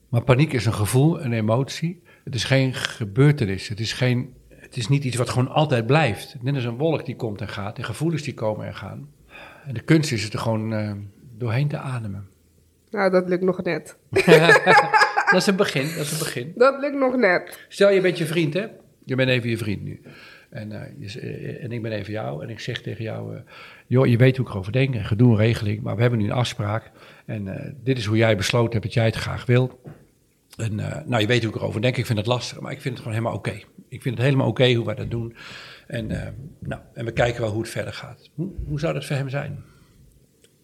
Maar 0.09 0.21
paniek 0.23 0.53
is 0.53 0.65
een 0.65 0.73
gevoel, 0.73 1.21
een 1.21 1.33
emotie. 1.33 2.03
Het 2.23 2.35
is 2.35 2.43
geen 2.43 2.73
gebeurtenis. 2.73 3.67
Het 3.67 3.79
is, 3.79 3.93
geen, 3.93 4.33
het 4.49 4.77
is 4.77 4.87
niet 4.87 5.03
iets 5.03 5.15
wat 5.15 5.29
gewoon 5.29 5.47
altijd 5.47 5.85
blijft. 5.85 6.35
Net 6.41 6.55
als 6.55 6.63
een 6.63 6.77
wolk 6.77 7.05
die 7.05 7.15
komt 7.15 7.41
en 7.41 7.47
gaat. 7.47 7.77
En 7.77 7.83
gevoelens 7.83 8.21
die 8.23 8.33
komen 8.33 8.65
en 8.65 8.75
gaan. 8.75 9.09
En 9.65 9.73
de 9.73 9.81
kunst 9.81 10.11
is 10.11 10.23
het 10.23 10.33
er 10.33 10.39
gewoon 10.39 10.73
eh, 10.73 10.91
doorheen 11.37 11.67
te 11.67 11.77
ademen. 11.77 12.27
Nou, 12.91 13.11
dat 13.11 13.29
lukt 13.29 13.43
nog 13.43 13.63
net. 13.63 13.97
Dat 15.31 15.41
is 15.41 15.47
een 15.47 15.55
begin. 15.55 15.83
Dat 15.83 16.05
is 16.05 16.11
een 16.11 16.17
begin. 16.17 16.53
Dat 16.55 16.79
lukt 16.79 16.95
nog 16.95 17.15
net. 17.15 17.65
Stel 17.67 17.91
je 17.91 18.01
bent 18.01 18.17
je 18.17 18.25
vriend, 18.25 18.53
hè? 18.53 18.67
Je 19.05 19.15
bent 19.15 19.29
even 19.29 19.49
je 19.49 19.57
vriend 19.57 19.83
nu. 19.83 20.01
En, 20.49 20.71
eh, 20.71 20.81
je 20.99 21.19
eh, 21.19 21.63
en 21.63 21.71
ik 21.71 21.81
ben 21.81 21.91
even 21.91 22.13
jou. 22.13 22.43
En 22.43 22.49
ik 22.49 22.59
zeg 22.59 22.81
tegen 22.81 23.03
jou: 23.03 23.35
eh, 23.35 23.41
joh, 23.87 24.07
je 24.07 24.17
weet 24.17 24.37
hoe 24.37 24.45
ik 24.45 24.51
erover 24.51 24.71
denk. 24.71 24.95
En 24.95 25.05
gedoe 25.05 25.31
een 25.31 25.37
regeling. 25.37 25.81
Maar 25.81 25.95
we 25.95 26.01
hebben 26.01 26.19
nu 26.19 26.25
een 26.25 26.31
afspraak. 26.31 26.91
En 27.25 27.75
dit 27.83 27.97
is 27.97 28.05
hoe 28.05 28.17
jij 28.17 28.37
besloten 28.37 28.71
hebt 28.71 28.83
dat 28.83 28.93
jij 28.93 29.05
het 29.05 29.15
graag 29.15 29.45
wil. 29.45 29.81
En 30.57 30.75
nou, 31.05 31.19
je 31.19 31.27
weet 31.27 31.43
hoe 31.43 31.53
ik 31.53 31.59
erover 31.59 31.81
denk. 31.81 31.97
Ik 31.97 32.05
vind 32.05 32.17
het 32.17 32.27
lastig, 32.27 32.59
maar 32.59 32.71
ik 32.71 32.81
vind 32.81 32.93
het 32.93 33.03
gewoon 33.03 33.17
helemaal 33.17 33.37
oké. 33.37 33.59
Ik 33.89 34.01
vind 34.01 34.15
het 34.15 34.25
helemaal 34.25 34.47
oké 34.47 34.73
hoe 34.73 34.85
wij 34.85 34.95
dat 34.95 35.11
doen. 35.11 35.35
En, 35.87 36.07
nou, 36.59 36.81
en 36.93 37.05
we 37.05 37.11
kijken 37.11 37.41
wel 37.41 37.51
hoe 37.51 37.61
het 37.61 37.71
verder 37.71 37.93
gaat. 37.93 38.29
Hoe, 38.33 38.51
hoe 38.67 38.79
zou 38.79 38.93
dat 38.93 39.05
voor 39.05 39.15
hem 39.15 39.29
zijn? 39.29 39.63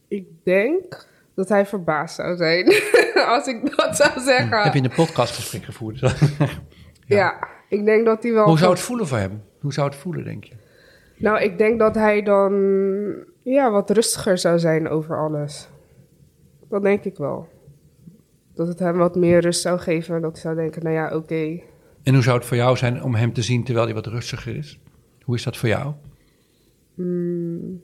Ik 0.08 0.26
denk 0.44 1.08
dat 1.38 1.50
hij 1.50 1.66
verbaasd 1.66 2.16
zou 2.16 2.38
zijn 2.38 2.66
als 3.36 3.48
ik 3.48 3.76
dat 3.76 3.96
zou 3.96 4.20
zeggen. 4.20 4.64
Heb 4.64 4.74
je 4.74 4.84
een 4.84 4.96
podcastgesprek 4.96 5.64
gevoerd? 5.64 6.02
Ja. 7.06 7.48
ik 7.70 7.86
denk 7.86 8.06
dat 8.06 8.24
hij 8.24 8.34
wel... 8.34 8.46
hoe 8.46 8.58
zou 8.58 8.72
het 8.72 8.80
voelen 8.80 9.08
voor 9.08 9.18
hem? 9.18 9.44
Hoe 9.60 9.74
zou 9.74 9.88
het 9.88 9.96
voelen, 9.96 10.24
denk 10.24 10.44
je? 10.44 10.54
Nou, 11.18 11.42
ik 11.42 11.58
denk 11.58 11.80
dat 11.80 11.96
hij 11.96 12.24
dan 12.24 12.54
ja, 13.44 13.72
wat 13.72 13.90
rustiger 13.90 14.38
zou 14.38 14.60
zijn 14.60 14.90
over 14.90 15.20
alles. 15.20 15.70
Dat 16.70 16.82
denk 16.82 17.04
ik 17.04 17.18
wel. 17.18 17.48
Dat 18.54 18.68
het 18.68 18.80
hem 18.80 18.98
wat 18.98 19.16
meer 19.16 19.40
rust 19.40 19.62
zou 19.62 19.80
geven. 19.80 20.22
Dat 20.22 20.32
hij 20.32 20.42
zou 20.42 20.56
denken, 20.56 20.84
nou 20.84 20.96
ja, 20.96 21.16
oké. 21.16 21.62
En 22.04 22.14
hoe 22.14 22.24
zou 22.24 22.38
het 22.38 22.46
voor 22.46 22.58
jou 22.58 22.78
zijn 22.78 23.04
om 23.04 23.16
hem 23.16 23.34
te 23.34 23.42
zien 23.42 23.64
terwijl 23.64 23.86
hij 23.86 23.96
wat 23.96 24.08
rustiger 24.08 24.56
is? 24.56 24.80
Hoe 25.24 25.36
is 25.36 25.44
dat 25.44 25.58
voor 25.58 25.70
jou? 25.70 25.94
Hmm, 26.96 27.82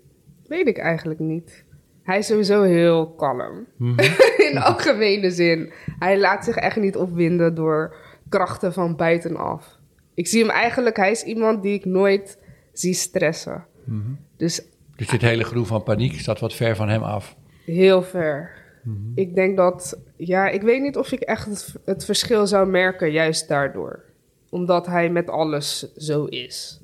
weet 0.48 0.68
ik 0.68 0.78
eigenlijk 0.78 1.20
niet. 1.20 1.66
Hij 2.04 2.18
is 2.18 2.28
sowieso 2.28 2.62
heel 2.62 3.10
kalm. 3.12 3.66
Mhm. 3.78 4.00
In 4.52 4.58
algemene 4.58 5.32
zin. 5.32 5.72
Hij 6.00 6.20
laat 6.20 6.46
zich 6.46 6.56
echt 6.56 6.76
niet 6.76 6.96
opwinden 6.96 7.56
door 7.56 7.96
krachten 8.30 8.74
van 8.74 8.96
buitenaf. 8.96 9.78
Ik 10.14 10.28
zie 10.28 10.42
hem 10.42 10.50
eigenlijk, 10.50 10.98
hij 10.98 11.12
is 11.12 11.24
iemand 11.24 11.64
die 11.64 11.74
ik 11.74 11.86
nooit 11.86 12.38
zie 12.74 12.94
stressen. 12.94 13.66
Mhm. 13.84 14.12
Dus 14.38 14.62
Dus 14.96 15.08
dit 15.08 15.22
hele 15.22 15.44
gedoe 15.44 15.66
van 15.66 15.84
paniek 15.84 16.20
staat 16.20 16.40
wat 16.40 16.54
ver 16.54 16.76
van 16.76 16.90
hem 16.90 17.04
af. 17.04 17.36
Heel 17.66 18.02
ver. 18.02 18.52
Mhm. 18.84 18.98
Ik 19.16 19.36
denk 19.36 19.58
dat, 19.58 20.00
ja, 20.16 20.50
ik 20.50 20.62
weet 20.62 20.82
niet 20.82 20.98
of 20.98 21.12
ik 21.12 21.20
echt 21.20 21.46
het, 21.46 21.74
het 21.86 22.06
verschil 22.06 22.48
zou 22.48 22.68
merken, 22.68 23.12
juist 23.12 23.48
daardoor. 23.48 24.04
Omdat 24.50 24.86
hij 24.86 25.10
met 25.10 25.30
alles 25.30 25.94
zo 25.96 26.26
is. 26.26 26.82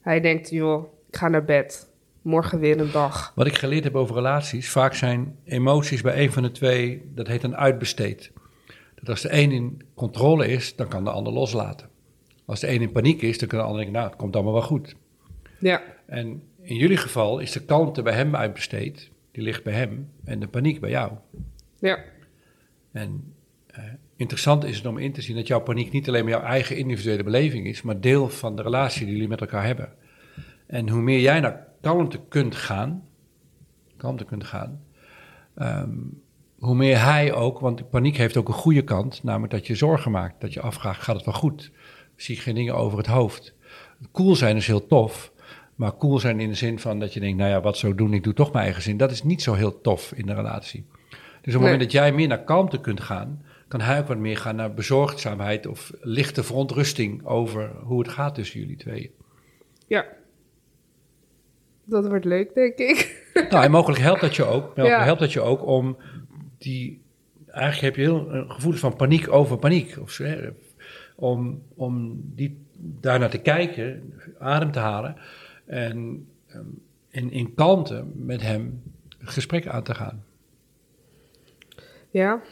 Hij 0.00 0.20
denkt, 0.20 0.50
joh, 0.50 0.84
ik 1.10 1.16
ga 1.16 1.28
naar 1.28 1.44
bed. 1.44 1.87
Morgen 2.22 2.58
weer 2.58 2.80
een 2.80 2.90
dag. 2.92 3.32
Wat 3.34 3.46
ik 3.46 3.54
geleerd 3.54 3.84
heb 3.84 3.94
over 3.94 4.14
relaties, 4.14 4.68
vaak 4.68 4.94
zijn 4.94 5.36
emoties 5.44 6.00
bij 6.00 6.22
een 6.22 6.32
van 6.32 6.42
de 6.42 6.50
twee, 6.50 7.02
dat 7.14 7.26
heet 7.26 7.42
een 7.42 7.56
uitbesteed. 7.56 8.32
Dat 8.94 9.08
als 9.08 9.20
de 9.20 9.32
een 9.32 9.52
in 9.52 9.82
controle 9.94 10.48
is, 10.48 10.76
dan 10.76 10.88
kan 10.88 11.04
de 11.04 11.10
ander 11.10 11.32
loslaten. 11.32 11.88
Als 12.44 12.60
de 12.60 12.68
een 12.68 12.82
in 12.82 12.92
paniek 12.92 13.22
is, 13.22 13.38
dan 13.38 13.48
kan 13.48 13.58
de 13.58 13.64
ander 13.64 13.80
denken, 13.82 13.96
nou, 13.96 14.08
het 14.08 14.18
komt 14.18 14.34
allemaal 14.34 14.52
wel 14.52 14.62
goed. 14.62 14.94
Ja, 15.58 15.82
En 16.06 16.42
in 16.60 16.76
jullie 16.76 16.96
geval 16.96 17.38
is 17.38 17.52
de 17.52 17.64
kalmte 17.64 18.02
bij 18.02 18.14
hem 18.14 18.36
uitbesteed. 18.36 19.10
Die 19.32 19.42
ligt 19.42 19.64
bij 19.64 19.72
hem 19.72 20.10
en 20.24 20.40
de 20.40 20.48
paniek 20.48 20.80
bij 20.80 20.90
jou. 20.90 21.12
ja, 21.78 22.04
En 22.92 23.34
eh, 23.66 23.84
interessant 24.16 24.64
is 24.64 24.76
het 24.76 24.86
om 24.86 24.98
in 24.98 25.12
te 25.12 25.22
zien 25.22 25.36
dat 25.36 25.46
jouw 25.46 25.60
paniek 25.60 25.92
niet 25.92 26.08
alleen 26.08 26.24
maar 26.24 26.32
jouw 26.32 26.42
eigen 26.42 26.76
individuele 26.76 27.22
beleving 27.22 27.66
is, 27.66 27.82
maar 27.82 28.00
deel 28.00 28.28
van 28.28 28.56
de 28.56 28.62
relatie 28.62 29.04
die 29.04 29.12
jullie 29.12 29.28
met 29.28 29.40
elkaar 29.40 29.64
hebben. 29.64 29.92
En 30.66 30.88
hoe 30.88 31.02
meer 31.02 31.20
jij 31.20 31.40
naar 31.40 31.67
kalmte 31.80 32.20
kunt 32.28 32.54
gaan, 32.54 33.08
kalmte 33.96 34.24
kunt 34.24 34.44
gaan, 34.44 34.80
ehm, 35.54 35.96
hoe 36.58 36.74
meer 36.74 37.02
hij 37.02 37.32
ook, 37.32 37.58
want 37.58 37.90
paniek 37.90 38.16
heeft 38.16 38.36
ook 38.36 38.48
een 38.48 38.54
goede 38.54 38.84
kant, 38.84 39.22
namelijk 39.22 39.52
dat 39.52 39.66
je 39.66 39.74
zorgen 39.74 40.10
maakt, 40.10 40.40
dat 40.40 40.52
je 40.52 40.60
afvraagt, 40.60 41.02
gaat 41.02 41.16
het 41.16 41.24
wel 41.24 41.34
goed? 41.34 41.72
Zie 42.16 42.34
ik 42.34 42.40
geen 42.40 42.54
dingen 42.54 42.74
over 42.74 42.98
het 42.98 43.06
hoofd? 43.06 43.54
Cool 44.12 44.36
zijn 44.36 44.56
is 44.56 44.66
heel 44.66 44.86
tof, 44.86 45.32
maar 45.74 45.96
cool 45.96 46.18
zijn 46.18 46.40
in 46.40 46.48
de 46.48 46.54
zin 46.54 46.78
van 46.78 46.98
dat 46.98 47.12
je 47.12 47.20
denkt, 47.20 47.38
nou 47.38 47.50
ja, 47.50 47.60
wat 47.60 47.76
zo 47.76 47.94
doen, 47.94 48.12
ik 48.12 48.24
doe 48.24 48.34
toch 48.34 48.52
mijn 48.52 48.64
eigen 48.64 48.82
zin, 48.82 48.96
dat 48.96 49.10
is 49.10 49.22
niet 49.22 49.42
zo 49.42 49.54
heel 49.54 49.80
tof 49.80 50.12
in 50.12 50.26
de 50.26 50.34
relatie. 50.34 50.86
Dus 51.42 51.54
op 51.54 51.60
het 51.62 51.70
moment 51.70 51.80
dat 51.80 51.92
jij 51.92 52.12
meer 52.12 52.28
naar 52.28 52.44
kalmte 52.44 52.80
kunt 52.80 53.00
gaan, 53.00 53.44
kan 53.68 53.80
hij 53.80 53.98
ook 53.98 54.06
wat 54.06 54.18
meer 54.18 54.36
gaan 54.36 54.56
naar 54.56 54.74
bezorgdzaamheid 54.74 55.66
of 55.66 55.92
lichte 56.00 56.42
verontrusting 56.42 57.26
over 57.26 57.70
hoe 57.82 57.98
het 57.98 58.08
gaat 58.08 58.34
tussen 58.34 58.60
jullie 58.60 58.76
tweeën. 58.76 59.10
ja. 59.86 60.04
Dat 61.88 62.06
wordt 62.08 62.24
leuk, 62.24 62.54
denk 62.54 62.78
ik. 62.78 63.16
Nou, 63.50 63.64
en 63.64 63.70
mogelijk 63.70 64.00
helpt 64.00 64.20
dat 64.20 64.36
je 64.36 64.44
ook, 64.44 64.76
Ja. 64.76 65.04
helpt 65.04 65.20
dat 65.20 65.32
je 65.32 65.40
ook 65.40 65.66
om 65.66 65.96
die, 66.58 67.00
eigenlijk 67.46 67.80
heb 67.84 67.96
je 67.96 68.00
heel 68.10 68.32
een 68.34 68.50
gevoel 68.50 68.72
van 68.72 68.96
paniek 68.96 69.32
over 69.32 69.58
paniek. 69.58 69.96
Of 70.00 70.16
hè, 70.16 70.48
om, 71.14 71.62
om 71.74 72.20
die, 72.34 72.58
daarnaar 72.76 73.30
te 73.30 73.38
kijken, 73.38 74.12
adem 74.38 74.70
te 74.70 74.78
halen 74.78 75.16
en 75.66 76.26
ehm, 76.46 76.64
in, 77.10 77.30
in 77.30 77.54
kalmte 77.54 78.04
met 78.14 78.42
hem 78.42 78.82
het 79.18 79.30
gesprek 79.30 79.66
aan 79.66 79.82
te 79.82 79.94
gaan. 79.94 80.24
Ja, 82.10 82.42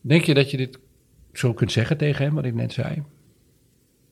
Denk 0.00 0.24
je 0.24 0.34
dat 0.34 0.50
je 0.50 0.56
dit 0.56 0.78
zo 1.32 1.54
kunt 1.54 1.72
zeggen 1.72 1.96
tegen 1.96 2.24
hem, 2.24 2.34
wat 2.34 2.44
ik 2.44 2.54
net 2.54 2.72
zei? 2.72 3.02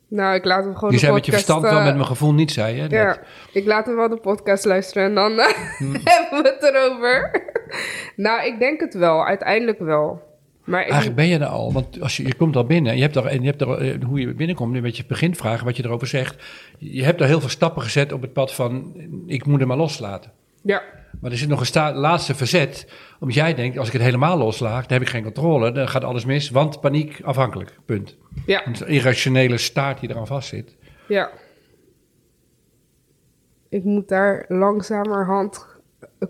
Nou, 0.08 0.34
ik 0.34 0.44
laat 0.44 0.64
hem 0.64 0.74
gewoon 0.74 0.90
Je 0.90 0.96
de 0.96 1.02
zei 1.02 1.12
met 1.14 1.24
je 1.26 1.30
podcast, 1.30 1.50
verstand 1.50 1.72
wel, 1.72 1.80
eh, 1.80 1.86
met 1.86 1.94
mijn 1.94 2.06
gevoel 2.06 2.32
niet, 2.32 2.52
zei 2.52 2.76
je. 2.76 2.88
Ja, 2.88 3.18
ik 3.52 3.66
laat 3.66 3.86
hem 3.86 3.96
wel 3.96 4.08
de 4.08 4.16
podcast 4.16 4.64
luisteren 4.64 5.04
en 5.04 5.14
dan 5.14 5.38
eh, 5.38 5.46
Hmm. 5.78 5.92
hebben 6.04 6.42
we 6.42 6.56
het 6.58 6.74
erover. 6.74 7.42
nou, 8.26 8.46
ik 8.46 8.58
denk 8.58 8.80
het 8.80 8.94
wel, 8.94 9.26
uiteindelijk 9.26 9.78
wel. 9.78 10.22
Maar 10.64 10.80
ik, 10.80 10.86
Eigenlijk 10.86 11.16
ben 11.16 11.26
je 11.26 11.38
er 11.38 11.46
al, 11.46 11.72
want 11.72 12.00
als 12.00 12.16
je, 12.16 12.26
je 12.26 12.34
komt 12.34 12.56
al 12.56 12.64
binnen, 12.64 12.96
je 12.96 13.02
hebt 13.02 13.16
er, 13.16 13.26
en 13.26 13.40
je 13.40 13.46
hebt 13.46 13.60
er, 13.60 13.78
eh, 13.78 14.04
hoe 14.04 14.20
je 14.20 14.34
binnenkomt, 14.34 14.74
een 14.74 14.82
beetje 14.82 15.04
begint 15.06 15.36
vragen 15.36 15.64
wat 15.64 15.76
je 15.76 15.84
erover 15.84 16.06
zegt. 16.06 16.44
Je 16.78 17.04
hebt 17.04 17.20
er 17.20 17.26
heel 17.26 17.40
veel 17.40 17.48
stappen 17.48 17.82
gezet 17.82 18.12
op 18.12 18.22
het 18.22 18.32
pad 18.32 18.54
van, 18.54 18.94
ik 19.26 19.46
moet 19.46 19.58
hem 19.58 19.68
maar 19.68 19.76
loslaten. 19.76 20.30
Ja, 20.66 20.82
Maar 21.20 21.30
er 21.30 21.36
zit 21.38 21.48
nog 21.48 21.74
een 21.74 21.94
laatste 21.94 22.34
verzet, 22.34 22.92
omdat 23.20 23.36
jij 23.36 23.54
denkt, 23.54 23.78
als 23.78 23.86
ik 23.86 23.92
het 23.92 24.02
helemaal 24.02 24.38
loslaat, 24.38 24.88
dan 24.88 24.92
heb 24.98 25.06
ik 25.06 25.08
geen 25.14 25.22
controle, 25.22 25.72
dan 25.72 25.88
gaat 25.88 26.04
alles 26.04 26.24
mis, 26.24 26.50
want 26.50 26.80
paniek 26.80 27.20
afhankelijk, 27.22 27.78
punt. 27.84 28.16
ja, 28.46 28.66
Een 28.66 28.86
irrationele 28.88 29.58
staart 29.58 30.00
die 30.00 30.10
eraan 30.10 30.26
vastzit. 30.26 30.76
ja. 31.08 31.30
Ik 33.68 33.84
moet 33.84 34.08
daar 34.08 34.44
langzamerhand 34.48 35.66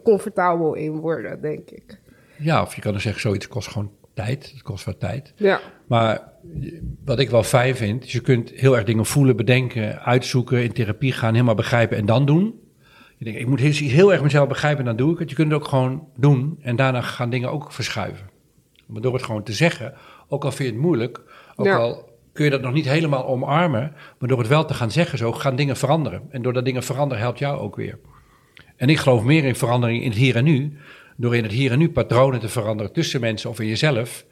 comfortabel 0.03 0.75
in 0.75 0.93
worden, 0.97 1.41
denk 1.41 1.71
ik. 1.71 1.99
Ja, 2.39 2.63
of 2.63 2.75
je 2.75 2.81
kan 2.81 2.93
dan 2.93 3.01
zeggen, 3.01 3.21
zoiets 3.21 3.49
kost 3.49 3.69
gewoon 3.69 3.91
tijd, 4.15 4.51
het 4.53 4.63
kost 4.63 4.85
wat 4.85 5.01
tijd. 5.01 5.33
Ja, 5.37 5.61
Maar 5.87 6.33
wat 7.05 7.19
ik 7.19 7.31
wel 7.31 7.43
fijn 7.43 7.77
vind, 7.77 8.05
is 8.05 8.13
je 8.13 8.21
kunt 8.21 8.51
heel 8.51 8.75
erg 8.77 8.85
dingen 8.85 9.07
voelen, 9.07 9.37
bedenken, 9.37 10.03
uitzoeken, 10.03 10.63
in 10.63 10.73
therapie 10.73 11.13
gaan, 11.13 11.33
helemaal 11.33 11.55
begrijpen 11.55 11.97
en 11.97 12.07
dan 12.07 12.27
doen. 12.27 12.61
Je 13.17 13.25
denkt, 13.25 13.41
ik 13.41 13.47
moet 13.47 13.61
iets 13.61 13.81
heel 13.81 14.13
erg 14.13 14.23
mezelf 14.23 14.49
begrijpen 14.49 14.79
en 14.79 14.85
dan 14.85 14.97
doe 15.07 15.13
ik 15.13 15.19
het. 15.19 15.31
Je 15.31 15.37
kunt 15.37 15.51
het 15.53 15.61
ook 15.61 15.69
gewoon 15.69 16.09
doen 16.17 16.59
en 16.63 16.77
daarna 16.77 17.01
gaan 17.01 17.31
dingen 17.31 17.51
ook 17.51 17.73
verschuiven. 17.73 18.27
Maar 18.87 19.01
door 19.01 19.15
het 19.15 19.23
gewoon 19.23 19.43
te 19.43 19.53
zeggen, 19.53 19.95
ook 20.29 20.45
al 20.45 20.53
vind 20.53 20.69
je 20.69 20.75
het 20.75 20.85
moeilijk, 20.85 21.21
ook 21.57 21.67
Ja. 21.67 21.77
al 21.77 22.15
kun 22.33 22.45
je 22.45 22.51
dat 22.51 22.61
nog 22.61 22.73
niet 22.73 22.85
helemaal 22.89 23.27
omarmen, 23.27 23.93
maar 24.19 24.29
door 24.29 24.39
het 24.39 24.49
wel 24.49 24.65
te 24.65 24.75
gaan 24.75 24.91
zeggen 24.91 25.19
zo, 25.19 25.33
gaan 25.33 25.57
dingen 25.57 25.77
veranderen. 25.77 26.23
En 26.31 26.43
doordat 26.43 26.65
dingen 26.65 26.83
veranderen, 26.83 27.23
helpt 27.23 27.39
jou 27.39 27.59
ook 27.59 27.77
weer. 27.77 27.99
En 28.77 28.89
ik 28.89 28.99
geloof 28.99 29.23
meer 29.23 29.45
in 29.45 29.57
verandering 29.57 30.03
in 30.03 30.09
het 30.09 30.19
hier 30.19 30.37
en 30.37 30.45
nu, 30.45 30.77
door 31.17 31.37
in 31.37 31.43
het 31.43 31.53
hier 31.53 31.73
en 31.73 31.79
nu 31.79 31.91
patronen 31.91 32.41
te 32.41 32.49
veranderen 32.49 32.93
tussen 32.93 33.21
mensen 33.21 33.51
of 33.51 33.61
in 33.61 33.67
jezelf, 33.67 34.25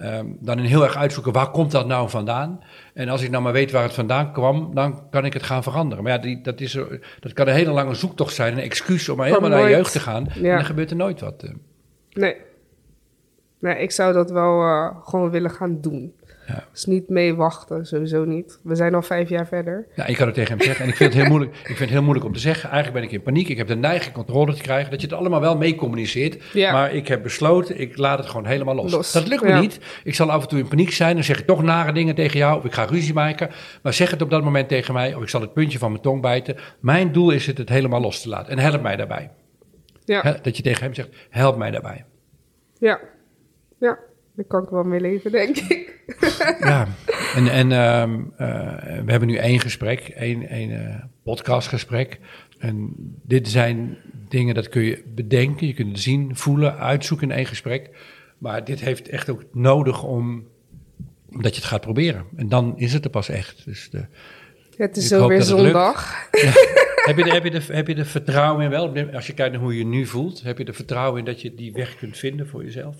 Ehm, 0.00 0.26
dan 0.40 0.58
in 0.58 0.64
heel 0.64 0.82
erg 0.84 0.96
uitzoeken 0.96 1.32
waar 1.32 1.50
komt 1.50 1.70
dat 1.70 1.86
nou 1.86 2.08
vandaan. 2.10 2.60
En 2.94 3.08
als 3.08 3.22
ik 3.22 3.30
nou 3.30 3.42
maar 3.42 3.52
weet 3.52 3.70
waar 3.70 3.82
het 3.82 3.94
vandaan 3.94 4.32
kwam, 4.32 4.74
dan 4.74 5.10
kan 5.10 5.24
ik 5.24 5.32
het 5.32 5.42
gaan 5.42 5.62
veranderen. 5.62 6.04
Maar 6.04 6.12
ja, 6.12 6.18
die, 6.18 6.40
dat, 6.40 6.60
is, 6.60 6.74
er- 6.74 7.16
dat 7.20 7.32
kan 7.32 7.46
een 7.48 7.54
hele 7.54 7.70
lange 7.70 7.94
zoektocht 7.94 8.34
zijn, 8.34 8.52
een 8.52 8.58
excuus 8.62 9.08
om 9.08 9.16
maar 9.16 9.26
helemaal 9.26 9.48
naar 9.50 9.58
je 9.70 9.76
jeugd 9.76 9.92
te 9.92 10.00
gaan. 10.00 10.28
En 10.28 10.42
dan 10.56 10.64
gebeurt 10.64 10.90
er 10.90 10.96
nooit 10.96 11.20
wat. 11.20 11.42
eh. 11.42 11.50
nee. 12.12 12.36
Nee, 13.58 13.78
ik 13.82 13.90
zou 13.90 14.12
dat 14.12 14.30
wel 14.30 14.62
eh, 14.62 14.96
gewoon 15.02 15.30
willen 15.30 15.50
gaan 15.50 15.80
doen. 15.80 16.14
Ja. 16.54 16.64
Dus 16.72 16.84
niet 16.84 17.08
mee 17.08 17.34
wachten, 17.34 17.86
sowieso 17.86 18.24
niet. 18.24 18.60
We 18.62 18.74
zijn 18.74 18.94
al 18.94 19.02
vijf 19.02 19.28
jaar 19.28 19.46
verder. 19.46 19.86
Ja, 19.96 20.06
ik 20.06 20.16
kan 20.16 20.26
het 20.26 20.34
tegen 20.34 20.56
hem 20.56 20.66
zeggen. 20.66 20.84
En 20.84 20.90
ik 20.90 20.96
vind 20.96 21.12
het 21.12 21.22
heel 21.22 21.30
moeilijk, 21.30 21.56
ik 21.56 21.66
vind 21.66 21.78
het 21.78 21.88
heel 21.90 22.02
moeilijk 22.02 22.26
om 22.26 22.32
te 22.32 22.38
zeggen. 22.38 22.70
Eigenlijk 22.70 23.00
ben 23.00 23.08
ik 23.08 23.16
in 23.18 23.22
paniek. 23.22 23.48
Ik 23.48 23.56
heb 23.56 23.66
de 23.66 23.76
neiging 23.76 24.14
controle 24.14 24.54
te 24.54 24.62
krijgen. 24.62 24.90
Dat 24.90 25.00
je 25.00 25.06
het 25.06 25.16
allemaal 25.16 25.40
wel 25.40 25.56
mee 25.56 25.74
communiceert. 25.74 26.42
Ja. 26.52 26.72
Maar 26.72 26.94
ik 26.94 27.08
heb 27.08 27.22
besloten, 27.22 27.80
ik 27.80 27.96
laat 27.96 28.18
het 28.18 28.26
gewoon 28.26 28.46
helemaal 28.46 28.74
los. 28.74 28.92
Los, 28.92 29.12
Dat 29.12 29.28
lukt 29.28 29.42
me 29.42 29.48
ja. 29.48 29.60
niet. 29.60 29.78
Ik 30.04 30.14
zal 30.14 30.30
af 30.30 30.42
en 30.42 30.48
toe 30.48 30.58
in 30.58 30.68
paniek 30.68 30.90
zijn. 30.90 31.14
Dan 31.14 31.24
zeg 31.24 31.38
ik 31.38 31.46
toch 31.46 31.62
nare 31.62 31.92
dingen 31.92 32.14
tegen 32.14 32.38
jou. 32.38 32.58
Of 32.58 32.64
ik 32.64 32.72
ga 32.72 32.84
ruzie 32.84 33.14
maken. 33.14 33.50
Maar 33.82 33.92
zeg 33.94 34.10
het 34.10 34.22
op 34.22 34.30
dat 34.30 34.42
moment 34.44 34.68
tegen 34.68 34.94
mij. 34.94 35.14
Of 35.14 35.22
ik 35.22 35.28
zal 35.28 35.40
het 35.40 35.52
puntje 35.52 35.78
van 35.78 35.90
mijn 35.90 36.02
tong 36.02 36.20
bijten. 36.20 36.56
Mijn 36.80 37.12
doel 37.12 37.30
is 37.30 37.46
het 37.46 37.58
het 37.58 37.68
helemaal 37.68 38.00
los 38.00 38.22
te 38.22 38.28
laten. 38.28 38.52
En 38.52 38.58
help 38.58 38.82
mij 38.82 38.96
daarbij. 38.96 39.30
Ja, 40.04 40.38
dat 40.42 40.56
je 40.56 40.62
tegen 40.62 40.84
hem 40.84 40.94
zegt, 40.94 41.08
help 41.30 41.56
mij 41.56 41.70
daarbij. 41.70 42.04
ja. 42.78 43.00
Ja, 43.78 43.98
daar 44.40 44.48
kan 44.48 44.62
ik 44.62 44.70
wel 44.70 44.82
mee 44.82 45.00
leven, 45.00 45.32
denk 45.32 45.56
ik. 45.56 46.02
Ja, 46.60 46.88
en, 47.36 47.48
en 47.48 47.72
ehm, 47.72 48.20
eh, 48.36 49.04
we 49.04 49.10
hebben 49.10 49.28
nu 49.28 49.36
één 49.36 49.60
gesprek, 49.60 50.00
één, 50.00 50.48
één 50.48 50.70
eh, 50.70 51.04
podcastgesprek. 51.22 52.18
En 52.58 52.94
dit 53.22 53.48
zijn 53.48 53.96
dingen, 54.28 54.54
dat 54.54 54.68
kun 54.68 54.82
je 54.82 55.02
bedenken, 55.14 55.66
je 55.66 55.74
kunt 55.74 55.88
het 55.88 56.00
zien, 56.00 56.36
voelen, 56.36 56.78
uitzoeken 56.78 57.30
in 57.30 57.36
één 57.36 57.46
gesprek. 57.46 57.90
Maar 58.38 58.64
dit 58.64 58.80
heeft 58.80 59.08
echt 59.08 59.30
ook 59.30 59.44
nodig 59.52 60.02
om, 60.02 60.46
omdat 61.32 61.54
je 61.54 61.60
het 61.60 61.70
gaat 61.70 61.80
proberen. 61.80 62.24
En 62.36 62.48
dan 62.48 62.78
is 62.78 62.92
het 62.92 63.04
er 63.04 63.10
pas 63.10 63.28
echt. 63.28 63.64
Dus 63.64 63.90
de, 63.90 64.04
Het 64.76 64.96
is 64.96 65.08
zo 65.08 65.28
weer 65.28 65.38
dat 65.38 65.46
zondag. 65.46 66.28
heb, 67.06 67.16
je 67.16 67.24
de, 67.24 67.30
heb, 67.30 67.44
je 67.44 67.50
de, 67.50 67.62
heb 67.72 67.86
je 67.86 67.94
de 67.94 68.04
vertrouwen 68.04 68.64
in 68.64 68.70
wel, 68.70 69.12
als 69.12 69.26
je 69.26 69.34
kijkt 69.34 69.52
naar 69.52 69.62
hoe 69.62 69.72
je 69.72 69.78
je 69.78 69.86
nu 69.86 70.06
voelt, 70.06 70.42
heb 70.42 70.58
je 70.58 70.64
er 70.64 70.74
vertrouwen 70.74 71.18
in 71.18 71.24
dat 71.24 71.40
je 71.40 71.54
die 71.54 71.72
weg 71.72 71.96
kunt 71.96 72.16
vinden 72.16 72.48
voor 72.48 72.64
jezelf? 72.64 72.96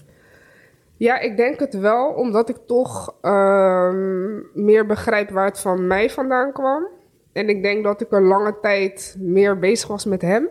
Ja, 1.00 1.18
ik 1.20 1.36
denk 1.36 1.60
het 1.60 1.74
wel, 1.78 2.06
omdat 2.08 2.48
ik 2.48 2.56
toch 2.66 3.14
ehm, 3.20 4.34
meer 4.54 4.86
begrijp 4.86 5.30
waar 5.30 5.46
het 5.46 5.60
van 5.60 5.86
mij 5.86 6.10
vandaan 6.10 6.52
kwam. 6.52 6.86
En 7.32 7.48
ik 7.48 7.62
denk 7.62 7.84
dat 7.84 8.00
ik 8.00 8.12
een 8.12 8.22
lange 8.24 8.58
tijd 8.60 9.16
meer 9.18 9.58
bezig 9.58 9.88
was 9.88 10.04
met 10.04 10.22
hem. 10.22 10.48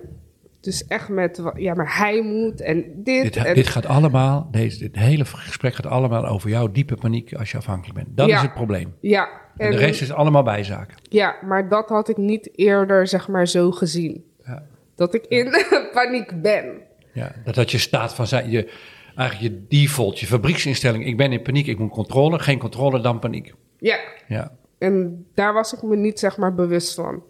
Dus 0.60 0.88
echt 0.88 1.10
met, 1.10 1.42
ja, 1.56 1.74
maar 1.74 1.98
hij 1.98 2.22
moet 2.22 2.62
en 2.62 2.84
dit. 2.96 3.24
Dit, 3.34 3.36
en, 3.46 3.56
dit 3.56 3.68
gaat 3.68 3.86
allemaal, 3.86 4.48
deze, 4.52 4.80
dit 4.80 4.96
hele 4.96 5.26
gesprek 5.26 5.74
gaat 5.74 5.86
allemaal 5.86 6.26
over 6.28 6.50
jouw 6.50 6.72
diepe 6.72 6.96
paniek 6.96 7.34
als 7.34 7.52
je 7.52 7.58
afhankelijk 7.58 7.96
bent. 7.96 8.18
Dat 8.18 8.28
Ja. 8.28 8.36
is 8.36 8.42
het 8.42 8.54
probleem. 8.54 8.94
ja, 9.00 9.30
En 9.58 9.72
de 9.72 9.78
rest 9.78 10.02
is 10.02 10.12
allemaal 10.12 10.44
bijzaken. 10.44 10.98
ja, 11.04 11.36
maar 11.46 11.70
dat 11.70 11.90
had 11.90 12.10
ik 12.10 12.18
niet 12.18 12.50
eerder, 12.58 13.08
zeg 13.08 13.28
maar, 13.28 13.48
zo 13.48 13.72
gezien. 13.72 14.26
Ja. 14.46 14.64
Dat 14.96 15.14
ik 15.14 15.26
in 15.26 15.50
paniek 15.94 16.42
ben. 16.42 16.66
Ja, 17.14 17.32
dat 17.46 17.56
dat 17.56 17.72
je 17.72 17.78
staat 17.78 18.14
van 18.14 18.28
zijn, 18.28 18.50
je, 18.50 18.72
eigenlijk 19.20 19.54
je 19.54 19.66
default, 19.68 20.20
je 20.20 20.26
fabrieksinstelling. 20.26 21.06
Ik 21.06 21.18
ben 21.18 21.32
in 21.32 21.42
paniek, 21.42 21.68
ik 21.68 21.80
moet 21.80 21.92
controle. 21.92 22.40
Geen 22.40 22.60
controle, 22.60 23.02
dan 23.02 23.20
paniek. 23.20 23.54
Ja, 23.78 24.00
Ja, 24.28 24.52
En 24.78 25.26
daar 25.34 25.54
was 25.54 25.74
ik 25.74 25.82
me 25.82 25.96
niet, 25.96 26.20
zeg 26.20 26.38
maar, 26.38 26.56
bewust 26.56 26.94
van. 26.94 27.24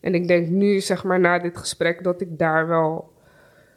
En 0.00 0.14
ik 0.14 0.28
denk 0.28 0.48
nu, 0.48 0.80
zeg 0.80 1.04
maar, 1.04 1.20
na 1.20 1.38
dit 1.38 1.58
gesprek, 1.58 2.04
dat 2.04 2.20
ik 2.20 2.38
daar 2.38 2.68
wel, 2.68 3.12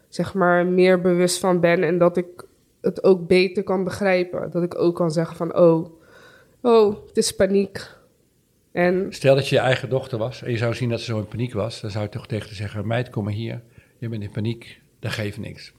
zeg 0.09 0.33
maar, 0.33 0.65
meer 0.65 1.01
bewust 1.01 1.39
van 1.39 1.59
ben. 1.59 1.83
En 1.83 1.97
dat 1.97 2.17
ik 2.17 2.45
het 2.81 3.03
ook 3.03 3.27
beter 3.27 3.63
kan 3.63 3.83
begrijpen. 3.83 4.51
Dat 4.51 4.63
ik 4.63 4.77
ook 4.77 4.95
kan 4.95 5.11
zeggen 5.11 5.35
van, 5.35 5.57
oh, 5.57 5.99
oh, 6.61 6.95
het 7.07 7.17
is 7.17 7.31
paniek. 7.31 7.93
En 8.71 9.07
Stel 9.09 9.35
dat 9.35 9.47
je 9.47 9.55
je 9.55 9.61
eigen 9.61 9.89
dochter 9.89 10.17
was 10.17 10.43
en 10.43 10.51
je 10.51 10.57
zou 10.57 10.73
zien 10.73 10.89
dat 10.89 10.99
ze 10.99 11.05
zo 11.05 11.17
in 11.17 11.27
paniek 11.27 11.53
was. 11.53 11.81
Dan 11.81 11.91
zou 11.91 12.03
je 12.03 12.09
toch 12.09 12.27
tegen 12.27 12.45
haar 12.47 12.55
zeggen, 12.55 12.87
meid, 12.87 13.09
kom 13.09 13.23
maar 13.23 13.33
hier. 13.33 13.61
Je 13.97 14.09
bent 14.09 14.23
in 14.23 14.31
paniek, 14.31 14.81
dat 14.99 15.11
geeft 15.11 15.37
niks. 15.37 15.73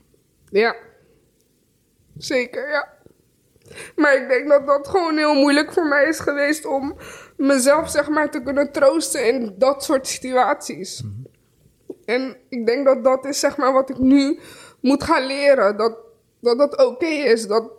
ja, 0.49 0.75
zeker, 2.17 2.69
ja. 2.69 2.87
Maar 3.95 4.15
ik 4.21 4.27
denk 4.27 4.47
dat 4.49 4.67
dat 4.67 4.87
gewoon 4.87 5.17
heel 5.17 5.33
moeilijk 5.33 5.73
voor 5.73 5.87
mij 5.87 6.05
is 6.07 6.19
geweest 6.19 6.65
om 6.65 6.95
mezelf, 7.37 7.89
zeg 7.89 8.09
maar, 8.09 8.31
te 8.31 8.41
kunnen 8.41 8.71
troosten 8.71 9.27
in 9.27 9.53
dat 9.57 9.83
soort 9.83 10.07
situaties. 10.07 11.03
En 12.05 12.37
ik 12.49 12.65
denk 12.65 12.85
dat 12.85 13.03
dat 13.03 13.25
is, 13.25 13.39
zeg 13.39 13.57
maar, 13.57 13.73
wat 13.73 13.89
ik 13.89 13.97
nu 13.99 14.39
moet 14.81 15.03
gaan 15.03 15.25
leren. 15.25 15.77
Dat 15.77 15.97
dat 16.41 16.57
dat 16.57 16.85
oké 16.85 17.05
is. 17.05 17.47
Dat, 17.47 17.69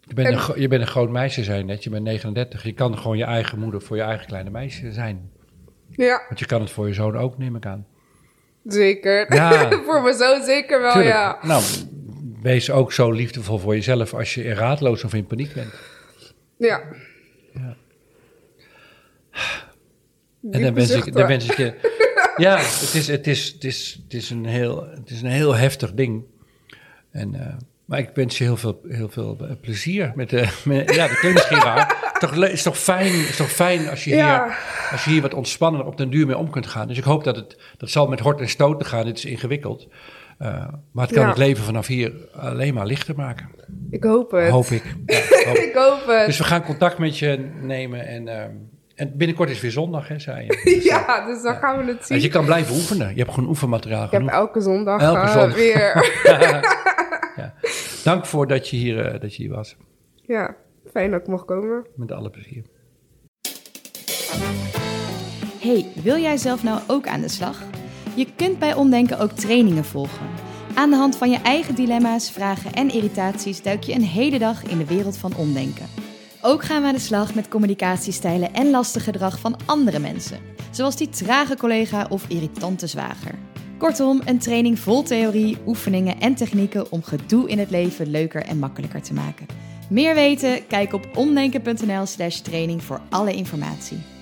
Je 0.00 0.14
bent, 0.14 0.28
En- 0.28 0.34
een, 0.54 0.60
je 0.60 0.68
bent 0.68 0.82
een 0.82 0.88
groot 0.88 1.10
meisje, 1.10 1.44
zei 1.44 1.58
je 1.58 1.64
net. 1.64 1.84
Je 1.84 1.90
bent 1.90 2.02
39. 2.04 2.62
Je 2.62 2.72
kan 2.72 2.98
gewoon 2.98 3.16
je 3.18 3.24
eigen 3.24 3.58
moeder 3.58 3.82
voor 3.82 3.96
je 3.96 4.02
eigen 4.02 4.26
kleine 4.26 4.50
meisje 4.50 4.92
zijn. 4.92 5.30
ja, 5.90 6.22
Want 6.28 6.38
je 6.38 6.46
kan 6.46 6.60
het 6.60 6.70
voor 6.70 6.86
je 6.86 6.94
zoon 6.94 7.16
ook, 7.16 7.38
neem 7.38 7.56
ik 7.56 7.66
aan. 7.66 7.86
zeker. 8.64 9.34
Ja. 9.34 9.70
Voor 9.86 10.02
mijn 10.02 10.14
zoon 10.14 10.42
zeker 10.44 10.80
wel, 10.80 10.92
Tuurlijk. 10.92 11.14
Ja. 11.14 11.38
Nou, 11.42 11.62
wees 12.42 12.70
ook 12.70 12.92
zo 12.92 13.10
liefdevol 13.10 13.58
voor 13.58 13.74
jezelf 13.74 14.14
als 14.14 14.34
je 14.34 14.54
raadloos 14.54 15.04
of 15.04 15.14
in 15.14 15.26
paniek 15.26 15.52
bent. 15.54 15.74
Ja. 16.58 16.82
En 20.52 20.62
dan 20.62 20.74
wens, 20.74 20.90
ik, 20.90 21.12
dan 21.12 21.26
wens 21.26 21.44
ik 21.44 21.56
je... 21.56 21.74
Ja, 22.36 22.56
het 22.56 22.94
is, 22.94 23.06
het, 23.08 23.26
is, 23.26 23.52
het, 23.52 23.64
is, 23.64 24.00
het, 24.04 24.14
is 24.14 24.30
een 24.30 24.44
heel, 24.46 24.88
het 24.90 25.10
is 25.10 25.22
een 25.22 25.30
heel 25.30 25.54
heftig 25.54 25.92
ding. 25.92 26.24
En, 27.10 27.34
eh, 27.34 27.54
maar 27.84 27.98
ik 27.98 28.10
wens 28.14 28.38
je 28.38 28.44
heel 28.44 28.56
veel, 28.56 28.80
heel 28.88 29.08
veel 29.08 29.36
eh, 29.40 29.50
plezier. 29.60 30.12
Met, 30.14 30.30
de 30.30 30.48
met, 30.64 30.94
ja, 30.94 31.08
dat 31.08 31.18
klinkt 31.18 31.38
misschien 31.38 31.60
raar. 31.62 31.88
Het 31.88 32.14
is 32.14 32.20
toch, 32.28 32.34
le- 32.34 32.46
is 32.48 32.62
toch 32.62 32.78
fijn, 32.78 33.12
is 33.12 33.36
toch 33.36 33.50
fijn 33.50 33.88
als 33.88 34.04
je, 34.04 34.10
Ja. 34.14 34.44
hier, 34.44 34.56
als 34.92 35.04
je 35.04 35.10
hier 35.10 35.22
wat 35.22 35.34
ontspannender 35.34 35.88
op 35.88 35.96
den 35.96 36.10
duur 36.10 36.26
mee 36.26 36.36
om 36.36 36.50
kunt 36.50 36.66
gaan. 36.66 36.88
Dus 36.88 36.98
ik 36.98 37.04
hoop 37.04 37.24
dat 37.24 37.36
het... 37.36 37.58
Dat 37.76 37.90
zal 37.90 38.06
met 38.06 38.20
hort 38.20 38.40
en 38.40 38.48
stoten 38.48 38.86
gaan. 38.86 39.04
Dit 39.04 39.18
is 39.18 39.24
ingewikkeld. 39.24 39.88
Eh, 40.38 40.68
maar 40.92 41.04
het 41.04 41.14
kan 41.14 41.22
Ja. 41.22 41.28
het 41.28 41.38
leven 41.38 41.64
vanaf 41.64 41.86
hier 41.86 42.12
alleen 42.34 42.74
maar 42.74 42.86
lichter 42.86 43.14
maken. 43.16 43.48
Ik 43.90 44.04
hoop 44.04 44.30
het. 44.30 44.48
Hoop 44.50 44.66
ik. 44.66 44.82
Ja, 45.06 45.20
hoop 45.46 45.56
ik. 45.56 45.74
hoop 45.74 46.06
het. 46.06 46.26
Dus 46.26 46.38
we 46.38 46.44
gaan 46.44 46.62
contact 46.62 46.98
met 46.98 47.18
je 47.18 47.50
nemen. 47.60 48.06
En, 48.06 48.28
ehm, 48.28 48.50
en 48.94 49.16
binnenkort 49.16 49.50
is 49.50 49.60
weer 49.60 49.70
zondag, 49.70 50.08
hè, 50.08 50.18
zei 50.18 50.46
je. 50.46 50.80
ja, 50.90 51.26
dus 51.26 51.42
dan 51.42 51.54
gaan 51.54 51.78
we 51.78 51.92
het 51.92 52.06
zien. 52.06 52.16
Dus 52.16 52.26
je 52.26 52.32
kan 52.32 52.44
blijven 52.44 52.74
oefenen. 52.74 53.08
Je 53.14 53.18
hebt 53.22 53.32
gewoon 53.34 53.48
oefenmateriaal 53.48 54.04
Ik 54.04 54.10
heb 54.10 54.20
genoeg. 54.20 54.36
elke 54.36 54.60
zondag, 54.60 55.00
Elke 55.00 55.20
eh, 55.20 55.32
zondag. 55.32 55.54
weer. 55.54 56.12
Dank 58.04 58.26
voor 58.26 58.46
dat 58.46 58.68
je, 58.68 58.76
hier, 58.76 59.06
eh, 59.06 59.20
dat 59.20 59.34
je 59.36 59.42
hier 59.42 59.52
was. 59.54 59.76
ja, 60.22 60.54
fijn 60.92 61.10
dat 61.10 61.20
ik 61.20 61.26
mocht 61.26 61.44
komen. 61.44 61.86
Met 61.94 62.12
alle 62.12 62.30
plezier. 62.30 62.62
Hey, 65.60 65.86
wil 66.02 66.16
jij 66.18 66.36
zelf 66.36 66.62
nou 66.62 66.80
ook 66.86 67.06
aan 67.06 67.20
de 67.20 67.28
slag? 67.28 67.62
Je 68.16 68.26
kunt 68.36 68.58
bij 68.58 68.74
Omdenken 68.74 69.18
ook 69.18 69.30
trainingen 69.30 69.84
volgen. 69.84 70.26
Aan 70.74 70.90
de 70.90 70.96
hand 70.96 71.16
van 71.16 71.30
je 71.30 71.36
eigen 71.36 71.74
dilemma's, 71.74 72.30
vragen 72.30 72.72
en 72.72 72.90
irritaties 72.90 73.62
duik 73.62 73.82
je 73.82 73.94
een 73.94 74.04
hele 74.04 74.38
dag 74.38 74.62
in 74.62 74.78
de 74.78 74.86
wereld 74.86 75.16
van 75.16 75.36
omdenken. 75.36 75.86
Ook 76.40 76.64
gaan 76.64 76.82
we 76.82 76.88
aan 76.88 76.94
de 76.94 77.00
slag 77.00 77.34
met 77.34 77.48
communicatiestijlen 77.48 78.54
en 78.54 78.70
lastig 78.70 79.04
gedrag 79.04 79.38
van 79.38 79.56
andere 79.64 79.98
mensen, 79.98 80.38
zoals 80.70 80.96
die 80.96 81.08
trage 81.08 81.56
collega 81.56 82.06
of 82.10 82.28
irritante 82.28 82.86
zwager. 82.86 83.34
Kortom, 83.78 84.20
een 84.24 84.38
training 84.38 84.78
vol 84.78 85.02
theorie, 85.02 85.56
oefeningen 85.66 86.20
en 86.20 86.34
technieken 86.34 86.92
om 86.92 87.02
gedoe 87.02 87.48
in 87.48 87.58
het 87.58 87.70
leven 87.70 88.10
leuker 88.10 88.42
en 88.42 88.58
makkelijker 88.58 89.02
te 89.02 89.12
maken. 89.12 89.46
Meer 89.88 90.14
weten? 90.14 90.66
Kijk 90.66 90.92
op 90.92 91.08
omdenken.nl/slash 91.14 92.38
training 92.38 92.82
voor 92.82 93.00
alle 93.08 93.34
informatie. 93.34 94.15